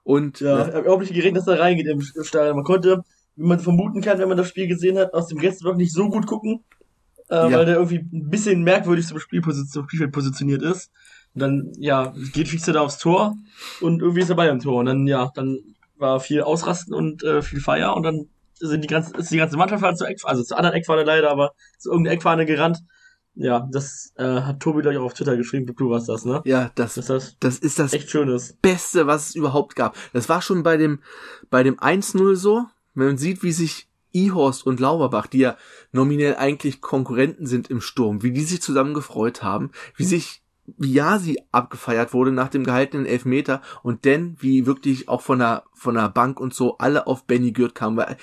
Und 0.06 0.38
Ja, 0.38 0.58
äh, 0.58 0.68
ich 0.68 0.74
habe 0.74 0.80
überhaupt 0.82 1.02
nicht 1.02 1.14
gerechnet, 1.14 1.40
dass 1.40 1.48
er 1.48 1.58
reingeht 1.58 1.88
im 1.88 2.00
Stadion. 2.00 2.54
Man 2.54 2.64
konnte, 2.64 3.02
wie 3.34 3.44
man 3.44 3.58
vermuten 3.58 4.02
kann, 4.02 4.20
wenn 4.20 4.28
man 4.28 4.36
das 4.36 4.48
Spiel 4.48 4.68
gesehen 4.68 4.96
hat, 4.98 5.12
aus 5.12 5.26
dem 5.26 5.38
Gästeblock 5.38 5.76
nicht 5.76 5.92
so 5.92 6.08
gut 6.08 6.28
gucken, 6.28 6.62
äh, 7.28 7.34
Ja. 7.34 7.58
weil 7.58 7.66
der 7.66 7.74
irgendwie 7.74 7.98
ein 7.98 8.30
bisschen 8.30 8.62
merkwürdig 8.62 9.04
zum 9.08 9.18
Spielfeld 9.18 10.12
positioniert 10.12 10.62
ist. 10.62 10.92
Und 11.34 11.40
dann, 11.40 11.72
ja, 11.76 12.14
geht 12.32 12.46
Fixer 12.46 12.72
da 12.72 12.82
aufs 12.82 12.98
Tor 12.98 13.34
und 13.80 14.00
irgendwie 14.00 14.20
ist 14.20 14.30
er 14.30 14.36
bei 14.36 14.48
am 14.48 14.60
Tor. 14.60 14.76
Und 14.78 14.86
dann, 14.86 15.08
ja, 15.08 15.32
dann 15.34 15.58
war 15.98 16.20
viel 16.20 16.42
Ausrasten 16.42 16.94
und 16.94 17.24
äh, 17.24 17.42
viel 17.42 17.60
Feier 17.60 17.96
und 17.96 18.04
dann 18.04 18.28
sind 18.60 18.84
die 18.84 18.88
ganze, 18.88 19.14
ist 19.16 19.32
die 19.32 19.38
ganze 19.38 19.56
Mannschaft 19.56 19.82
halt 19.82 19.98
zur 19.98 20.08
Eckfahne, 20.08 20.30
also 20.30 20.44
zur 20.44 20.56
anderen 20.56 20.76
Eckfahne 20.76 21.02
leider, 21.02 21.32
aber 21.32 21.52
zu 21.78 21.90
irgendeiner 21.90 22.14
Eckfahne 22.14 22.46
gerannt. 22.46 22.78
Ja, 23.36 23.68
das 23.70 24.12
äh, 24.16 24.24
hat 24.24 24.60
Tobi, 24.60 24.80
glaube 24.80 24.94
ich, 24.94 25.00
auch 25.00 25.04
auf 25.04 25.14
Twitter 25.14 25.36
geschrieben. 25.36 25.72
Du 25.76 25.90
warst 25.90 26.08
das, 26.08 26.24
ne? 26.24 26.40
ja, 26.44 26.70
das, 26.74 26.94
Dass 26.94 27.06
das 27.06 27.36
das 27.38 27.58
ist 27.58 27.78
das 27.78 27.92
echt 27.92 28.10
schön 28.10 28.28
ist. 28.28 28.60
Beste, 28.62 29.06
was 29.06 29.28
es 29.28 29.34
überhaupt 29.34 29.76
gab. 29.76 29.94
Das 30.14 30.28
war 30.28 30.40
schon 30.40 30.62
bei 30.62 30.78
dem, 30.78 31.00
bei 31.50 31.62
dem 31.62 31.76
1-0 31.78 32.34
so, 32.34 32.64
wenn 32.94 33.08
man 33.08 33.18
sieht, 33.18 33.42
wie 33.42 33.52
sich 33.52 33.88
Ihorst 34.12 34.66
und 34.66 34.80
Lauberbach, 34.80 35.26
die 35.26 35.40
ja 35.40 35.56
nominell 35.92 36.36
eigentlich 36.36 36.80
Konkurrenten 36.80 37.46
sind 37.46 37.68
im 37.68 37.82
Sturm, 37.82 38.22
wie 38.22 38.32
die 38.32 38.40
sich 38.40 38.62
zusammen 38.62 38.94
gefreut 38.94 39.42
haben, 39.42 39.70
wie 39.96 40.04
sich 40.04 40.42
wie 40.78 40.94
ja 40.94 41.18
sie 41.18 41.40
abgefeiert 41.52 42.12
wurde 42.12 42.32
nach 42.32 42.48
dem 42.48 42.64
gehaltenen 42.64 43.06
Elfmeter 43.06 43.62
und 43.82 44.04
dann 44.04 44.36
wie 44.40 44.66
wirklich 44.66 45.08
auch 45.08 45.20
von 45.20 45.38
der 45.38 45.64
von 45.74 45.94
der 45.94 46.08
Bank 46.08 46.40
und 46.40 46.54
so 46.54 46.78
alle 46.78 47.06
auf 47.06 47.24
Benny 47.24 47.52
Gürt 47.52 47.74
kamen, 47.74 47.96
weil 47.96 48.16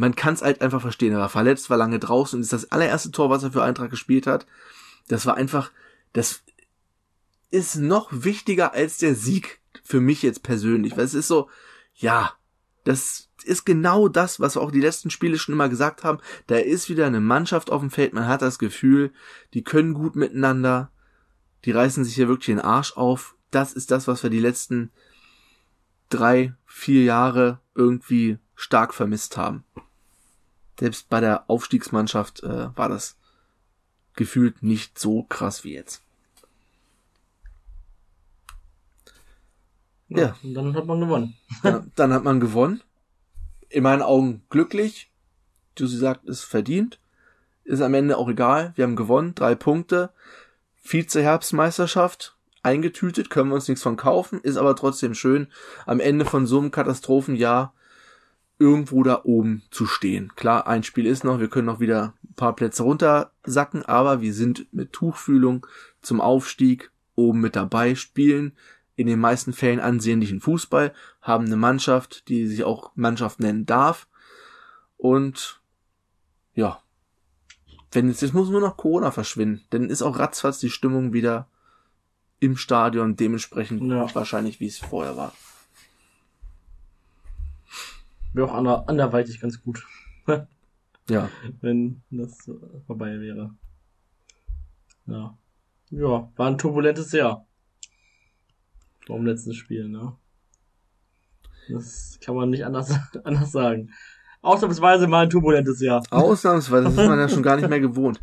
man 0.00 0.16
kann 0.16 0.32
es 0.32 0.42
halt 0.42 0.62
einfach 0.62 0.80
verstehen. 0.80 1.12
Er 1.12 1.18
war 1.18 1.28
verletzt, 1.28 1.68
war 1.68 1.76
lange 1.76 1.98
draußen 1.98 2.38
und 2.38 2.42
ist 2.42 2.54
das 2.54 2.72
allererste 2.72 3.10
Tor, 3.10 3.28
was 3.28 3.42
er 3.42 3.52
für 3.52 3.62
Eintracht 3.62 3.90
gespielt 3.90 4.26
hat. 4.26 4.46
Das 5.08 5.26
war 5.26 5.36
einfach, 5.36 5.72
das 6.14 6.42
ist 7.50 7.76
noch 7.76 8.08
wichtiger 8.10 8.72
als 8.72 8.96
der 8.96 9.14
Sieg 9.14 9.60
für 9.84 10.00
mich 10.00 10.22
jetzt 10.22 10.42
persönlich. 10.42 10.96
Weil 10.96 11.04
es 11.04 11.12
ist 11.12 11.28
so, 11.28 11.50
ja, 11.94 12.32
das 12.84 13.28
ist 13.44 13.66
genau 13.66 14.08
das, 14.08 14.40
was 14.40 14.56
wir 14.56 14.62
auch 14.62 14.70
die 14.70 14.80
letzten 14.80 15.10
Spiele 15.10 15.38
schon 15.38 15.52
immer 15.52 15.68
gesagt 15.68 16.02
haben. 16.02 16.18
Da 16.46 16.56
ist 16.56 16.88
wieder 16.88 17.06
eine 17.06 17.20
Mannschaft 17.20 17.70
auf 17.70 17.82
dem 17.82 17.90
Feld. 17.90 18.14
Man 18.14 18.26
hat 18.26 18.40
das 18.40 18.58
Gefühl, 18.58 19.12
die 19.52 19.64
können 19.64 19.92
gut 19.92 20.16
miteinander. 20.16 20.90
Die 21.66 21.72
reißen 21.72 22.04
sich 22.04 22.14
hier 22.14 22.28
wirklich 22.28 22.46
den 22.46 22.60
Arsch 22.60 22.96
auf. 22.96 23.36
Das 23.50 23.74
ist 23.74 23.90
das, 23.90 24.08
was 24.08 24.22
wir 24.22 24.30
die 24.30 24.40
letzten 24.40 24.92
drei, 26.08 26.54
vier 26.64 27.04
Jahre 27.04 27.60
irgendwie 27.74 28.38
stark 28.54 28.94
vermisst 28.94 29.36
haben. 29.36 29.64
Selbst 30.80 31.10
bei 31.10 31.20
der 31.20 31.44
Aufstiegsmannschaft 31.50 32.42
äh, 32.42 32.74
war 32.74 32.88
das 32.88 33.18
gefühlt 34.14 34.62
nicht 34.62 34.98
so 34.98 35.24
krass 35.24 35.62
wie 35.62 35.74
jetzt. 35.74 36.00
Ja, 40.08 40.18
ja. 40.18 40.36
Und 40.42 40.54
dann 40.54 40.74
hat 40.74 40.86
man 40.86 41.00
gewonnen. 41.00 41.36
dann, 41.62 41.92
dann 41.96 42.14
hat 42.14 42.24
man 42.24 42.40
gewonnen. 42.40 42.80
In 43.68 43.82
meinen 43.82 44.00
Augen 44.00 44.42
glücklich. 44.48 45.10
Jussi 45.78 45.98
sagt, 45.98 46.24
ist 46.24 46.44
verdient. 46.44 46.98
Ist 47.64 47.82
am 47.82 47.92
Ende 47.92 48.16
auch 48.16 48.30
egal. 48.30 48.72
Wir 48.74 48.84
haben 48.84 48.96
gewonnen. 48.96 49.34
Drei 49.34 49.54
Punkte. 49.54 50.08
Vize-Herbstmeisterschaft. 50.82 52.38
Eingetütet. 52.62 53.28
Können 53.28 53.50
wir 53.50 53.56
uns 53.56 53.68
nichts 53.68 53.82
von 53.82 53.98
kaufen. 53.98 54.40
Ist 54.40 54.56
aber 54.56 54.74
trotzdem 54.76 55.12
schön, 55.12 55.48
am 55.84 56.00
Ende 56.00 56.24
von 56.24 56.46
so 56.46 56.58
einem 56.58 56.70
Katastrophenjahr 56.70 57.74
irgendwo 58.60 59.02
da 59.02 59.22
oben 59.24 59.62
zu 59.70 59.86
stehen. 59.86 60.32
Klar, 60.36 60.66
ein 60.66 60.82
Spiel 60.82 61.06
ist 61.06 61.24
noch. 61.24 61.40
Wir 61.40 61.48
können 61.48 61.66
noch 61.66 61.80
wieder 61.80 62.12
ein 62.22 62.34
paar 62.34 62.54
Plätze 62.54 62.82
runtersacken. 62.82 63.84
Aber 63.86 64.20
wir 64.20 64.34
sind 64.34 64.72
mit 64.72 64.92
Tuchfühlung 64.92 65.66
zum 66.02 66.20
Aufstieg 66.20 66.92
oben 67.16 67.40
mit 67.40 67.56
dabei. 67.56 67.94
Spielen 67.94 68.52
in 68.96 69.06
den 69.06 69.18
meisten 69.18 69.54
Fällen 69.54 69.80
ansehnlichen 69.80 70.42
Fußball, 70.42 70.92
haben 71.22 71.46
eine 71.46 71.56
Mannschaft, 71.56 72.28
die 72.28 72.46
sich 72.46 72.64
auch 72.64 72.92
Mannschaft 72.96 73.40
nennen 73.40 73.64
darf. 73.64 74.06
Und 74.98 75.62
ja, 76.52 76.82
wenn 77.92 78.08
jetzt, 78.08 78.20
jetzt 78.20 78.34
muss 78.34 78.50
nur 78.50 78.60
noch 78.60 78.76
Corona 78.76 79.10
verschwinden, 79.10 79.64
dann 79.70 79.88
ist 79.88 80.02
auch 80.02 80.18
ratzfatz 80.18 80.58
die 80.58 80.68
Stimmung 80.68 81.14
wieder 81.14 81.48
im 82.40 82.58
Stadion 82.58 83.16
dementsprechend 83.16 83.82
ja. 83.90 84.14
wahrscheinlich, 84.14 84.60
wie 84.60 84.66
es 84.66 84.78
vorher 84.78 85.16
war. 85.16 85.32
Wäre 88.32 88.48
auch 88.48 88.54
ander, 88.54 88.88
anderweitig 88.88 89.40
ganz 89.40 89.62
gut. 89.62 89.84
ja. 91.08 91.28
Wenn 91.60 92.02
das 92.10 92.50
vorbei 92.86 93.20
wäre. 93.20 93.54
Ja. 95.06 95.36
Ja, 95.90 96.30
war 96.36 96.46
ein 96.46 96.58
turbulentes 96.58 97.10
Jahr 97.12 97.46
vom 99.06 99.26
letzten 99.26 99.54
Spiel, 99.54 99.88
ne? 99.88 100.12
Das 101.68 102.18
kann 102.24 102.36
man 102.36 102.50
nicht 102.50 102.64
anders, 102.64 102.92
anders 103.24 103.52
sagen. 103.52 103.90
Ausnahmsweise 104.42 105.06
mal 105.06 105.24
ein 105.24 105.30
turbulentes 105.30 105.80
Jahr. 105.80 106.02
Ausnahmsweise, 106.10 106.84
das 106.84 106.92
ist 106.94 107.08
man 107.08 107.18
ja 107.18 107.28
schon 107.28 107.42
gar 107.42 107.56
nicht 107.56 107.68
mehr 107.68 107.80
gewohnt. 107.80 108.20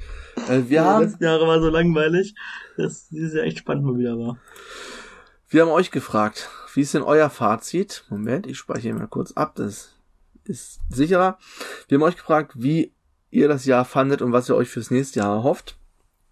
Äh, 0.49 0.63
wir 0.67 0.83
haben, 0.83 1.01
die 1.01 1.05
letzten 1.07 1.23
Jahre 1.23 1.47
war 1.47 1.61
so 1.61 1.69
langweilig, 1.69 2.35
dass 2.77 3.09
dieses 3.09 3.33
Jahr 3.35 3.45
echt 3.45 3.59
spannend 3.59 3.85
mal 3.85 3.97
wieder 3.97 4.17
war. 4.17 4.37
Wir 5.49 5.61
haben 5.61 5.71
euch 5.71 5.91
gefragt, 5.91 6.49
wie 6.73 6.81
ist 6.81 6.93
denn 6.93 7.03
euer 7.03 7.29
Fazit? 7.29 8.05
Moment, 8.09 8.47
ich 8.47 8.57
speichere 8.57 8.93
mal 8.93 9.07
kurz 9.07 9.33
ab, 9.33 9.55
das 9.55 9.96
ist 10.47 10.79
sicherer. 10.89 11.37
Wir 11.87 11.97
haben 11.97 12.03
euch 12.03 12.17
gefragt, 12.17 12.53
wie 12.55 12.93
ihr 13.29 13.47
das 13.47 13.65
Jahr 13.65 13.85
fandet 13.85 14.21
und 14.21 14.31
was 14.31 14.49
ihr 14.49 14.55
euch 14.55 14.69
fürs 14.69 14.91
nächste 14.91 15.19
Jahr 15.19 15.35
erhofft. 15.35 15.77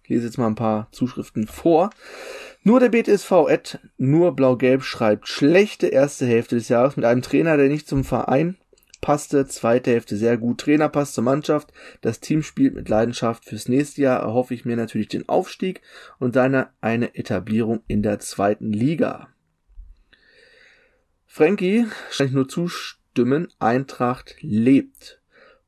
Ich 0.02 0.10
lese 0.10 0.26
jetzt 0.26 0.38
mal 0.38 0.46
ein 0.46 0.54
paar 0.54 0.88
Zuschriften 0.92 1.46
vor. 1.46 1.90
Nur 2.62 2.80
der 2.80 2.88
BTSV 2.88 3.32
at 3.48 3.80
nur 3.96 4.34
blau-gelb 4.34 4.82
schreibt 4.82 5.28
schlechte 5.28 5.88
erste 5.88 6.26
Hälfte 6.26 6.56
des 6.56 6.68
Jahres 6.68 6.96
mit 6.96 7.04
einem 7.04 7.22
Trainer, 7.22 7.56
der 7.56 7.68
nicht 7.68 7.88
zum 7.88 8.04
Verein 8.04 8.56
passte, 9.06 9.46
zweite 9.46 9.92
Hälfte 9.92 10.16
sehr 10.16 10.36
gut, 10.36 10.58
Trainer 10.60 10.88
passt 10.88 11.14
zur 11.14 11.22
Mannschaft, 11.22 11.72
das 12.00 12.18
Team 12.18 12.42
spielt 12.42 12.74
mit 12.74 12.88
Leidenschaft. 12.88 13.44
Fürs 13.44 13.68
nächste 13.68 14.02
Jahr 14.02 14.20
erhoffe 14.20 14.52
ich 14.52 14.64
mir 14.64 14.76
natürlich 14.76 15.06
den 15.06 15.28
Aufstieg 15.28 15.80
und 16.18 16.34
deine 16.34 16.70
eine 16.80 17.14
Etablierung 17.14 17.82
in 17.86 18.02
der 18.02 18.18
zweiten 18.18 18.72
Liga. 18.72 19.28
Frankie 21.24 21.86
scheint 22.10 22.32
nur 22.32 22.48
zustimmen, 23.16 23.48
Eintracht 23.58 24.36
lebt. 24.42 25.20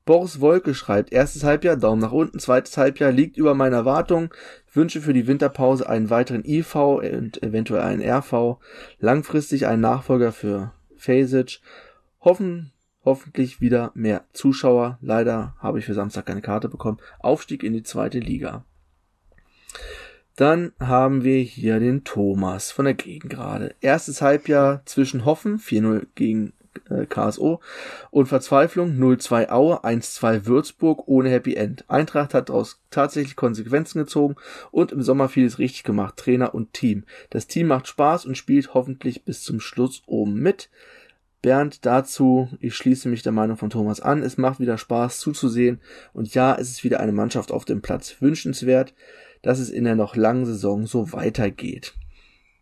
Boris 0.04 0.40
Wolke 0.40 0.74
schreibt, 0.74 1.12
erstes 1.12 1.44
Halbjahr, 1.44 1.76
Daumen 1.76 2.00
nach 2.00 2.12
unten, 2.12 2.38
zweites 2.38 2.76
Halbjahr 2.76 3.10
liegt 3.10 3.36
über 3.38 3.54
meiner 3.54 3.78
Erwartung, 3.78 4.32
wünsche 4.72 5.00
für 5.00 5.14
die 5.14 5.26
Winterpause 5.26 5.88
einen 5.88 6.10
weiteren 6.10 6.44
IV 6.44 6.74
und 6.74 7.42
eventuell 7.42 7.82
einen 7.82 8.02
RV, 8.02 8.58
langfristig 9.00 9.66
einen 9.66 9.82
Nachfolger 9.82 10.32
für 10.32 10.72
Fasic, 10.96 11.60
hoffen, 12.20 12.72
hoffentlich 13.04 13.60
wieder 13.62 13.92
mehr 13.94 14.24
Zuschauer, 14.34 14.98
leider 15.00 15.54
habe 15.58 15.78
ich 15.78 15.86
für 15.86 15.94
Samstag 15.94 16.26
keine 16.26 16.42
Karte 16.42 16.68
bekommen, 16.68 16.98
Aufstieg 17.18 17.62
in 17.62 17.72
die 17.72 17.82
zweite 17.82 18.18
Liga. 18.18 18.64
Dann 20.36 20.72
haben 20.78 21.24
wir 21.24 21.40
hier 21.40 21.80
den 21.80 22.04
Thomas 22.04 22.70
von 22.70 22.84
der 22.84 22.94
Gegengrade. 22.94 23.74
Erstes 23.80 24.22
Halbjahr 24.22 24.82
zwischen 24.84 25.24
Hoffen, 25.24 25.58
4-0 25.58 26.06
gegen 26.14 26.52
äh, 26.90 27.06
KSO. 27.06 27.60
Und 28.10 28.26
Verzweiflung 28.26 28.98
0-2 28.98 29.50
Aue, 29.50 29.84
1-2 29.84 30.46
Würzburg 30.46 31.06
ohne 31.06 31.30
Happy 31.30 31.54
End. 31.54 31.84
Eintracht 31.88 32.34
hat 32.34 32.48
daraus 32.48 32.80
tatsächlich 32.90 33.36
Konsequenzen 33.36 33.98
gezogen 33.98 34.36
und 34.70 34.92
im 34.92 35.02
Sommer 35.02 35.28
vieles 35.28 35.58
richtig 35.58 35.84
gemacht, 35.84 36.16
Trainer 36.16 36.54
und 36.54 36.72
Team. 36.72 37.04
Das 37.30 37.46
Team 37.46 37.68
macht 37.68 37.88
Spaß 37.88 38.26
und 38.26 38.36
spielt 38.36 38.74
hoffentlich 38.74 39.24
bis 39.24 39.42
zum 39.42 39.60
Schluss 39.60 40.02
oben 40.06 40.34
mit. 40.34 40.70
Bernd 41.40 41.86
dazu, 41.86 42.48
ich 42.58 42.74
schließe 42.74 43.08
mich 43.08 43.22
der 43.22 43.32
Meinung 43.32 43.56
von 43.56 43.70
Thomas 43.70 44.00
an, 44.00 44.22
es 44.22 44.38
macht 44.38 44.58
wieder 44.58 44.76
Spaß 44.76 45.20
zuzusehen 45.20 45.80
und 46.12 46.34
ja, 46.34 46.56
es 46.56 46.70
ist 46.70 46.82
wieder 46.82 46.98
eine 46.98 47.12
Mannschaft 47.12 47.52
auf 47.52 47.64
dem 47.64 47.80
Platz. 47.80 48.16
Wünschenswert, 48.20 48.92
dass 49.42 49.60
es 49.60 49.70
in 49.70 49.84
der 49.84 49.94
noch 49.94 50.16
langen 50.16 50.46
Saison 50.46 50.86
so 50.86 51.12
weitergeht. 51.12 51.94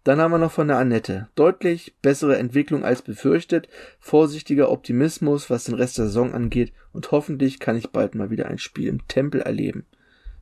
Dann 0.06 0.20
haben 0.20 0.30
wir 0.30 0.38
noch 0.38 0.52
von 0.52 0.68
der 0.68 0.78
Annette. 0.78 1.26
Deutlich 1.34 1.96
bessere 2.00 2.36
Entwicklung 2.36 2.84
als 2.84 3.02
befürchtet, 3.02 3.68
vorsichtiger 3.98 4.70
Optimismus, 4.70 5.50
was 5.50 5.64
den 5.64 5.74
Rest 5.74 5.98
der 5.98 6.04
Saison 6.04 6.32
angeht 6.32 6.72
und 6.92 7.10
hoffentlich 7.10 7.58
kann 7.58 7.76
ich 7.76 7.90
bald 7.90 8.14
mal 8.14 8.30
wieder 8.30 8.46
ein 8.46 8.58
Spiel 8.58 8.86
im 8.86 9.08
Tempel 9.08 9.40
erleben. 9.40 9.84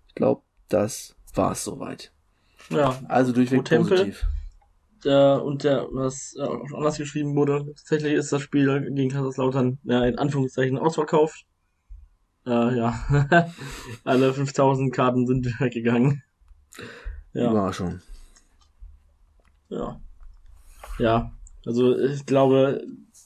Ich 0.07 0.15
glaube, 0.15 0.43
das 0.69 1.17
war's 1.33 1.65
soweit. 1.65 2.13
Ja. 2.69 3.01
Also 3.09 3.33
durchweg 3.33 3.65
Tempel, 3.65 3.97
positiv. 3.97 4.27
Der, 5.03 5.43
und 5.43 5.65
der, 5.65 5.87
was 5.93 6.37
äh, 6.39 6.75
anders 6.77 6.99
geschrieben 6.99 7.35
wurde, 7.35 7.65
tatsächlich 7.75 8.13
ist 8.13 8.31
das 8.35 8.43
Spiel 8.43 8.93
gegen 8.93 9.09
Kaiserslautern 9.09 9.79
ja, 9.85 10.05
in 10.05 10.19
Anführungszeichen 10.19 10.77
ausverkauft. 10.77 11.47
Äh, 12.45 12.77
ja, 12.77 13.49
alle 14.05 14.35
5000 14.35 14.95
Karten 14.95 15.27
sind 15.27 15.47
weggegangen. 15.59 16.23
Ja. 17.33 17.51
Überraschung. 17.51 18.03
Ja. 19.75 20.01
Ja. 20.99 21.33
Also 21.67 21.97
ich 21.99 22.25
glaube, 22.27 22.85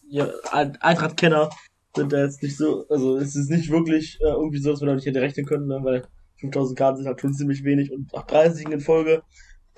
ja, 0.08 0.28
Eintracht-Kenner 0.52 1.50
sind 1.96 2.12
da 2.12 2.22
jetzt 2.22 2.42
nicht 2.42 2.56
so, 2.56 2.87
also 2.88 3.16
es 3.18 3.34
ist 3.34 3.50
nicht 3.50 3.70
wirklich 3.70 4.18
äh, 4.20 4.28
irgendwie 4.28 4.58
so, 4.58 4.70
dass 4.70 4.80
wir 4.80 4.87
da 4.87 4.94
nicht 4.94 5.06
hätte 5.06 5.20
rechnen 5.20 5.46
können, 5.46 5.66
ne, 5.66 5.80
weil 5.82 6.06
5000 6.40 6.78
Karten 6.78 6.96
sind 6.98 7.06
halt 7.06 7.20
schon 7.20 7.34
ziemlich 7.34 7.64
wenig 7.64 7.92
und 7.92 8.12
nach 8.12 8.26
30 8.26 8.68
in 8.68 8.80
Folge 8.80 9.22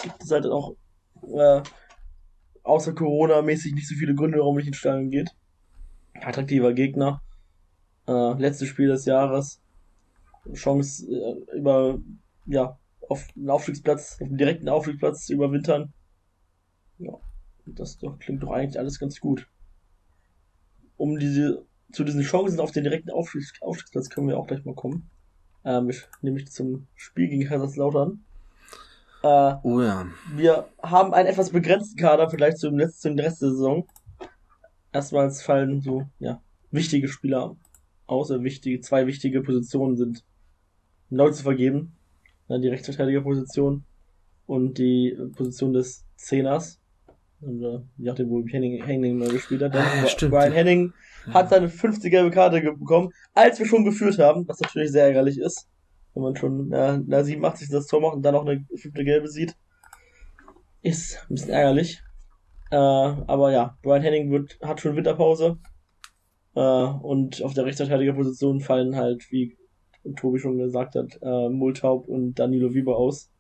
gibt 0.03 0.23
es 0.23 0.31
halt 0.31 0.47
auch 0.47 0.77
äh, 1.23 1.63
außer 2.63 2.95
Corona-mäßig 2.95 3.75
nicht 3.75 3.89
so 3.89 3.95
viele 3.95 4.15
Gründe, 4.15 4.39
warum 4.39 4.57
nicht 4.57 4.69
in 4.69 4.75
Stadion 4.75 5.11
geht. 5.11 5.31
Attraktiver 6.15 6.73
Gegner. 6.73 7.23
Äh, 8.07 8.35
letztes 8.35 8.69
Spiel 8.69 8.89
des 8.89 9.07
Jahres. 9.07 9.61
Chance 10.55 11.07
äh, 11.07 11.57
über, 11.57 11.99
ja, 12.47 12.79
auf 13.09 13.27
einen 13.37 13.51
Aufstiegsplatz, 13.51 14.19
auf 14.21 14.29
einen 14.29 14.39
direkten 14.39 14.69
Aufstiegsplatz 14.69 15.27
zu 15.27 15.35
überwintern. 15.35 15.93
Ja, 17.01 17.15
das 17.67 17.99
doch, 17.99 18.19
klingt 18.19 18.43
doch 18.43 18.51
eigentlich 18.51 18.79
alles 18.79 18.99
ganz 18.99 19.21
gut. 19.21 19.49
Um 20.97 21.19
diese, 21.19 21.65
zu 21.93 22.05
diesen 22.05 22.23
Chancen 22.23 22.61
auf 22.61 22.73
den 22.73 22.85
direkten 22.85 23.11
Aufstiegs 23.11 23.55
Aufstiegsplatz 23.63 24.11
können 24.11 24.29
wir 24.29 24.39
auch 24.39 24.47
gleich 24.47 24.65
mal 24.65 24.75
kommen. 24.75 25.09
Ähm, 25.65 25.91
nämlich 26.21 26.51
zum 26.51 26.87
Spiel 26.95 27.29
gegen 27.29 27.47
Kaiserslautern. 27.47 28.23
Äh, 29.23 29.55
oh 29.63 29.81
ja. 29.81 30.07
Wir 30.35 30.69
haben 30.83 31.15
einen 31.15 31.29
etwas 31.29 31.51
begrenzten 31.51 31.99
Kader, 31.99 32.31
vielleicht 32.31 32.59
zum 32.59 32.79
letzten 32.79 33.19
Rest 33.19 33.43
der 33.43 33.51
Saison. 33.51 33.87
Erstmals 34.93 35.43
fallen 35.43 35.81
so, 35.81 36.07
ja, 36.19 36.43
wichtige 36.71 37.09
Spieler 37.09 37.57
aus, 38.07 38.31
also 38.31 38.43
wichtige, 38.45 38.81
zwei 38.81 39.07
wichtige 39.07 39.43
Positionen 39.43 39.97
sind 39.97 40.25
neu 41.09 41.31
zu 41.31 41.43
vergeben. 41.43 41.97
Die 42.49 42.69
Rechtsverteidigerposition 42.69 43.85
und 44.47 44.79
die 44.79 45.17
Position 45.37 45.73
des 45.73 46.05
Zehners. 46.17 46.81
Oder, 47.43 47.83
je 47.97 48.05
nachdem, 48.07 48.29
wo 48.29 48.45
Henning, 48.47 48.85
Henning 48.85 49.19
mal 49.19 49.29
gespielt 49.29 49.63
hat. 49.63 49.75
Dann 49.75 49.87
Ah, 49.87 50.07
stimmt. 50.07 50.33
Brian 50.33 50.53
Henning 50.53 50.93
hat 51.33 51.49
seine 51.51 51.69
fünfte 51.69 52.11
gelbe 52.11 52.31
Karte 52.31 52.61
bekommen, 52.61 53.11
als 53.35 53.59
wir 53.59 53.67
schon 53.67 53.85
geführt 53.85 54.19
haben, 54.19 54.47
was 54.47 54.61
natürlich 54.61 54.93
sehr 54.93 55.07
ärgerlich 55.07 55.39
ist. 55.39 55.69
Wenn 56.15 56.23
man 56.23 56.37
schon 56.37 56.73
äh, 56.73 56.99
der 57.03 57.25
87. 57.25 57.69
das 57.71 57.87
Tor 57.87 58.01
macht 58.01 58.17
und 58.17 58.23
dann 58.23 58.35
noch 58.35 58.47
eine 58.47 58.65
fünfte 58.77 59.05
gelbe 59.05 59.29
sieht. 59.29 59.57
Ist 60.83 61.19
ein 61.29 61.35
bisschen 61.35 61.51
ärgerlich. 61.51 62.03
Äh, 62.71 62.77
aber 62.77 63.53
ja, 63.53 63.79
Brian 63.83 64.03
Henning 64.03 64.31
wird, 64.31 64.59
hat 64.63 64.81
schon 64.81 64.97
Winterpause. 64.97 65.59
Äh, 66.55 66.61
und 66.61 67.43
auf 67.43 67.55
der 67.55 67.65
Rechtsverteidigerposition 67.65 68.61
fallen 68.61 68.97
halt, 68.97 69.31
wie 69.31 69.57
Tobi 70.17 70.39
schon 70.39 70.59
gesagt 70.59 70.95
hat, 70.95 71.19
äh, 71.23 71.49
Multaub 71.49 72.09
und 72.09 72.35
Danilo 72.35 72.75
Wieber 72.75 72.97
aus. 72.97 73.31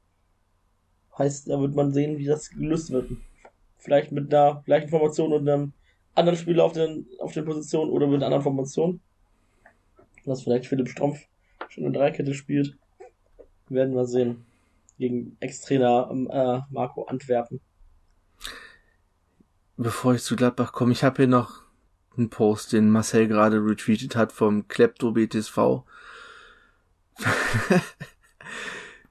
Heißt, 1.19 1.49
da 1.51 1.61
wird 1.61 1.75
man 1.75 1.93
sehen, 1.93 2.19
wie 2.19 2.27
das 2.27 2.51
gelöst 2.51 2.91
wird. 2.91 3.11
Vielleicht 3.81 4.13
mit 4.13 4.33
einer 4.33 4.63
gleichen 4.65 4.89
Formation 4.89 5.33
und 5.33 5.49
einem 5.49 5.73
anderen 6.15 6.39
Spieler 6.39 6.65
auf 6.65 6.73
den, 6.73 7.07
auf 7.19 7.33
den 7.33 7.45
Positionen 7.45 7.91
oder 7.91 8.07
mit 8.07 8.17
einer 8.17 8.27
anderen 8.27 8.43
Formation. 8.43 9.01
Dass 10.25 10.43
vielleicht 10.43 10.67
Philipp 10.67 10.89
Strumpf 10.89 11.19
schon 11.69 11.85
eine 11.85 11.97
Dreikette 11.97 12.35
spielt. 12.35 12.77
Werden 13.69 13.95
wir 13.95 14.07
sehen. 14.07 14.45
Gegen 14.99 15.37
Ex-Trainer 15.41 16.09
ähm, 16.11 16.29
äh, 16.31 16.61
Marco 16.71 17.05
Antwerpen. 17.05 17.61
Bevor 19.77 20.15
ich 20.15 20.23
zu 20.23 20.37
Gladbach 20.37 20.73
komme, 20.73 20.93
ich 20.93 21.03
habe 21.05 21.17
hier 21.17 21.27
noch 21.27 21.63
einen 22.19 22.29
Post, 22.29 22.75
den 22.75 22.91
Marcel 22.91 23.29
gerade 23.29 23.65
retweetet 23.65 24.15
hat 24.15 24.33
vom 24.33 24.69
Klepto 24.69 25.13
BTSV. 25.13 25.85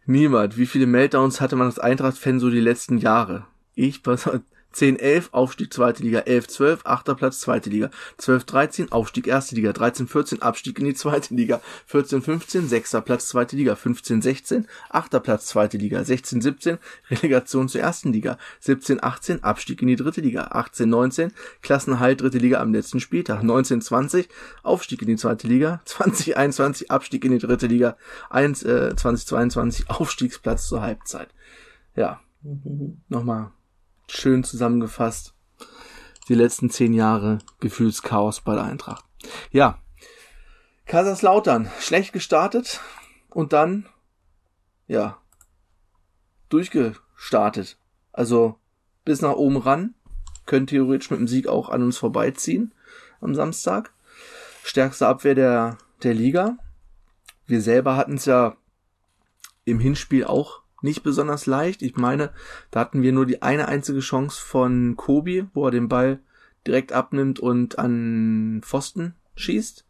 Niemand. 0.06 0.58
Wie 0.58 0.68
viele 0.68 0.86
Meltdowns 0.86 1.42
hatte 1.42 1.56
man 1.56 1.68
als 1.68 1.80
Eintracht-Fan 1.80 2.40
so 2.40 2.52
die 2.52 2.60
letzten 2.60 3.00
Jahre? 3.00 3.48
Ich 3.74 4.04
persönlich 4.04 4.44
10-11 4.76 5.32
Aufstieg 5.32 5.74
zweite 5.74 6.04
Liga, 6.04 6.20
11-12 6.20 6.80
achter 6.84 7.16
Platz 7.16 7.40
zweite 7.40 7.70
Liga, 7.70 7.90
12-13 8.20 8.92
Aufstieg 8.92 9.28
erste 9.28 9.56
Liga, 9.56 9.72
13-14 9.72 10.42
Abstieg 10.42 10.80
in 10.80 10.86
die 10.86 10.94
zweite 10.94 11.34
Liga, 11.34 11.62
14-15 11.92 12.68
sechster 12.68 13.02
Platz 13.02 13.28
zweite 13.30 13.56
Liga, 13.56 13.74
15-16 13.74 14.66
achter 14.90 15.20
Platz 15.20 15.48
zweite 15.48 15.78
Liga, 15.78 16.00
16-17 16.00 16.78
Relegation 17.10 17.68
zur 17.68 17.82
ersten 17.82 18.14
Liga, 18.14 18.38
17-18 18.64 19.42
Abstieg 19.42 19.82
in 19.82 19.88
die 19.88 19.96
dritte 19.96 20.22
Liga, 20.22 20.52
18-19 20.52 21.32
Klassenhalt 21.62 22.22
dritte 22.22 22.38
Liga 22.38 22.60
am 22.60 22.74
letzten 22.74 23.00
Spieltag, 23.00 23.42
19-20 23.42 24.28
Aufstieg 24.64 25.02
in 25.02 25.08
die 25.08 25.18
zweite 25.18 25.48
Liga, 25.48 25.82
20-21 25.88 26.90
Abstieg 26.90 27.26
in 27.26 27.32
die 27.32 27.40
dritte 27.40 27.68
Liga, 27.68 27.98
1, 28.30 28.64
äh, 28.64 28.94
20-22 28.96 29.90
Aufstiegsplatz 29.90 30.68
zur 30.68 30.82
Halbzeit. 30.82 31.30
Ja, 31.96 32.22
nochmal 33.10 33.52
schön 34.12 34.44
zusammengefasst. 34.44 35.34
Die 36.28 36.36
letzten 36.36 36.70
zehn 36.70 36.94
Jahre 36.94 37.40
Gefühlschaos 37.60 38.42
bei 38.42 38.56
der 38.56 38.64
Eintracht. 38.64 39.06
Ja. 39.52 39.82
Kaiserslautern, 40.86 41.70
schlecht 41.80 42.14
gestartet 42.14 42.82
und 43.30 43.54
dann, 43.54 43.88
ja, 44.88 45.18
durchgestartet. 46.50 47.78
Also 48.12 48.60
bis 49.06 49.22
nach 49.22 49.34
oben 49.34 49.58
ran, 49.58 49.96
können 50.46 50.68
theoretisch 50.68 51.12
mit 51.12 51.20
dem 51.20 51.28
Sieg 51.28 51.48
auch 51.48 51.70
an 51.70 51.84
uns 51.84 51.98
vorbeiziehen 51.98 52.74
am 53.22 53.36
Samstag. 53.36 53.94
Stärkste 54.64 55.08
Abwehr 55.08 55.36
der, 55.36 55.78
der 56.04 56.14
Liga. 56.14 56.58
Wir 57.46 57.62
selber 57.62 57.96
hatten 57.96 58.16
es 58.16 58.26
ja 58.26 58.58
im 59.66 59.80
Hinspiel 59.80 60.26
auch 60.26 60.62
nicht 60.82 61.04
besonders 61.04 61.46
leicht. 61.46 61.82
Ich 61.82 61.96
meine, 61.96 62.32
da 62.72 62.82
hatten 62.82 63.02
wir 63.02 63.12
nur 63.12 63.26
die 63.26 63.42
eine 63.42 63.68
einzige 63.68 64.00
Chance 64.00 64.42
von 64.42 64.96
Kobi, 64.96 65.46
wo 65.54 65.66
er 65.66 65.72
den 65.72 65.90
Ball 65.90 66.20
direkt 66.66 66.92
abnimmt 66.92 67.40
und 67.40 67.80
an 67.80 68.62
Pfosten 68.64 69.16
schießt. 69.36 69.86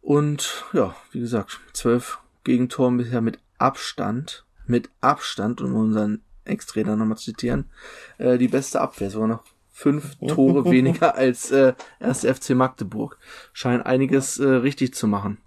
Und 0.00 0.64
ja, 0.72 0.94
wie 1.12 1.20
gesagt, 1.20 1.60
zwölf 1.72 2.18
Gegentoren 2.44 2.98
bisher 2.98 3.22
mit 3.22 3.38
Abstand, 3.58 4.44
mit 4.66 4.90
Abstand, 5.00 5.60
um 5.62 5.74
unseren 5.74 6.20
Ex-Trainer 6.44 6.96
nochmal 6.96 7.16
zu 7.16 7.32
zitieren, 7.32 7.70
äh, 8.18 8.36
die 8.36 8.48
beste 8.48 8.80
Abwehr, 8.80 9.10
sogar 9.10 9.28
noch 9.28 9.44
fünf 9.70 10.16
Tore 10.28 10.70
weniger 10.70 11.14
als 11.14 11.50
äh, 11.50 11.74
erste 12.00 12.34
FC 12.34 12.50
Magdeburg. 12.50 13.18
Scheint 13.52 13.86
einiges 13.86 14.38
äh, 14.38 14.46
richtig 14.46 14.94
zu 14.94 15.06
machen. 15.06 15.38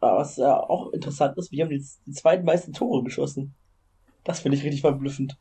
Was 0.00 0.36
ja 0.36 0.58
auch 0.58 0.92
interessant 0.92 1.36
ist, 1.36 1.52
wir 1.52 1.62
haben 1.64 1.70
die, 1.70 1.84
die 2.06 2.12
zweitmeisten 2.12 2.72
Tore 2.72 3.04
geschossen. 3.04 3.54
Das 4.24 4.40
finde 4.40 4.56
ich 4.56 4.64
richtig 4.64 4.80
verblüffend. 4.80 5.38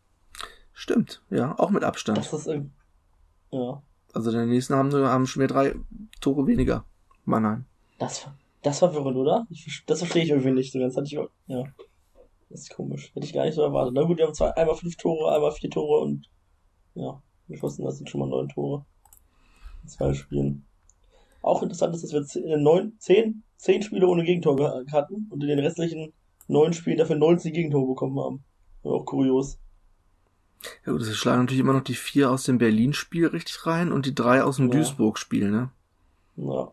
Stimmt, 0.73 1.21
ja, 1.29 1.57
auch 1.57 1.69
mit 1.69 1.83
Abstand. 1.83 2.17
Das 2.17 2.31
ist 2.31 2.47
irgendwie, 2.47 2.71
ja, 3.51 3.81
Also 4.13 4.31
der 4.31 4.45
nächsten 4.45 4.75
haben, 4.75 4.93
haben 4.93 5.27
schon 5.27 5.43
wieder 5.43 5.53
drei 5.53 5.75
Tore 6.21 6.45
weniger. 6.47 6.85
Mannheim. 7.25 7.65
das, 7.99 8.27
das 8.63 8.81
war 8.81 8.91
verwirrend, 8.91 9.17
oder? 9.17 9.45
Ich, 9.49 9.83
das 9.85 9.99
verstehe 9.99 10.23
ich 10.23 10.29
irgendwie 10.29 10.51
nicht 10.51 10.71
so 10.71 10.79
ganz. 10.79 10.95
Hatte 10.95 11.05
ich, 11.05 11.19
ja. 11.47 11.63
Das 12.49 12.61
ist 12.61 12.73
komisch. 12.75 13.11
Hätte 13.13 13.25
ich 13.25 13.33
gar 13.33 13.45
nicht 13.45 13.55
so 13.55 13.61
erwartet. 13.61 13.93
Na 13.93 14.03
gut, 14.03 14.17
wir 14.17 14.25
haben 14.25 14.33
zwei, 14.33 14.51
einmal 14.55 14.75
fünf 14.75 14.95
Tore, 14.97 15.33
einmal 15.33 15.51
vier 15.51 15.69
Tore 15.69 16.01
und, 16.01 16.29
ja, 16.95 17.21
geschossen, 17.47 17.85
das 17.85 17.97
sind 17.97 18.09
schon 18.09 18.21
mal 18.21 18.29
neun 18.29 18.49
Tore. 18.49 18.85
In 19.83 19.89
zwei 19.89 20.13
Spielen. 20.13 20.65
Auch 21.41 21.61
interessant 21.61 21.93
ist, 21.95 22.03
dass 22.03 22.11
wir 22.13 22.25
zehn, 22.25 22.45
äh, 22.45 22.57
neun, 22.57 22.95
zehn, 22.99 23.43
zehn 23.59 23.83
Spiele 23.83 24.07
ohne 24.07 24.23
Gegentor 24.23 24.55
ge- 24.55 24.91
hatten 24.91 25.27
und 25.29 25.43
in 25.43 25.49
den 25.49 25.59
restlichen 25.59 26.13
neun 26.47 26.73
Spielen 26.73 26.97
dafür 26.97 27.17
19 27.17 27.53
Gegentore 27.53 27.87
bekommen 27.87 28.17
haben. 28.19 28.43
War 28.83 28.93
auch 28.93 29.05
kurios. 29.05 29.59
Ja 30.85 30.91
gut, 30.93 31.03
sie 31.03 31.13
schlagen 31.13 31.41
natürlich 31.41 31.59
immer 31.61 31.73
noch 31.73 31.83
die 31.83 31.93
vier 31.93 32.31
aus 32.31 32.43
dem 32.43 32.57
Berlin-Spiel 32.57 33.27
richtig 33.27 33.65
rein 33.65 33.91
und 33.91 34.05
die 34.05 34.15
drei 34.15 34.43
aus 34.43 34.55
dem 34.57 34.67
Ja. 34.67 34.71
Duisburg-Spiel, 34.77 35.51
ne? 35.51 35.69
Ja. 36.37 36.71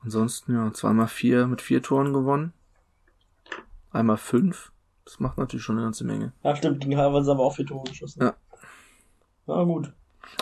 Ansonsten, 0.00 0.54
ja, 0.54 0.72
zweimal 0.72 1.08
vier 1.08 1.46
mit 1.46 1.60
vier 1.62 1.82
Toren 1.82 2.12
gewonnen. 2.12 2.52
Einmal 3.92 4.16
fünf. 4.16 4.72
Das 5.04 5.20
macht 5.20 5.38
natürlich 5.38 5.64
schon 5.64 5.76
eine 5.76 5.84
ganze 5.86 6.04
Menge. 6.04 6.32
Ja, 6.42 6.56
stimmt, 6.56 6.80
gegen 6.80 6.96
Harvard 6.96 7.26
haben 7.26 7.38
wir 7.38 7.42
auch 7.44 7.54
vier 7.54 7.66
Tore 7.66 7.84
geschossen. 7.88 8.22
Ja. 8.22 8.34
Na 9.46 9.62
gut. 9.64 9.92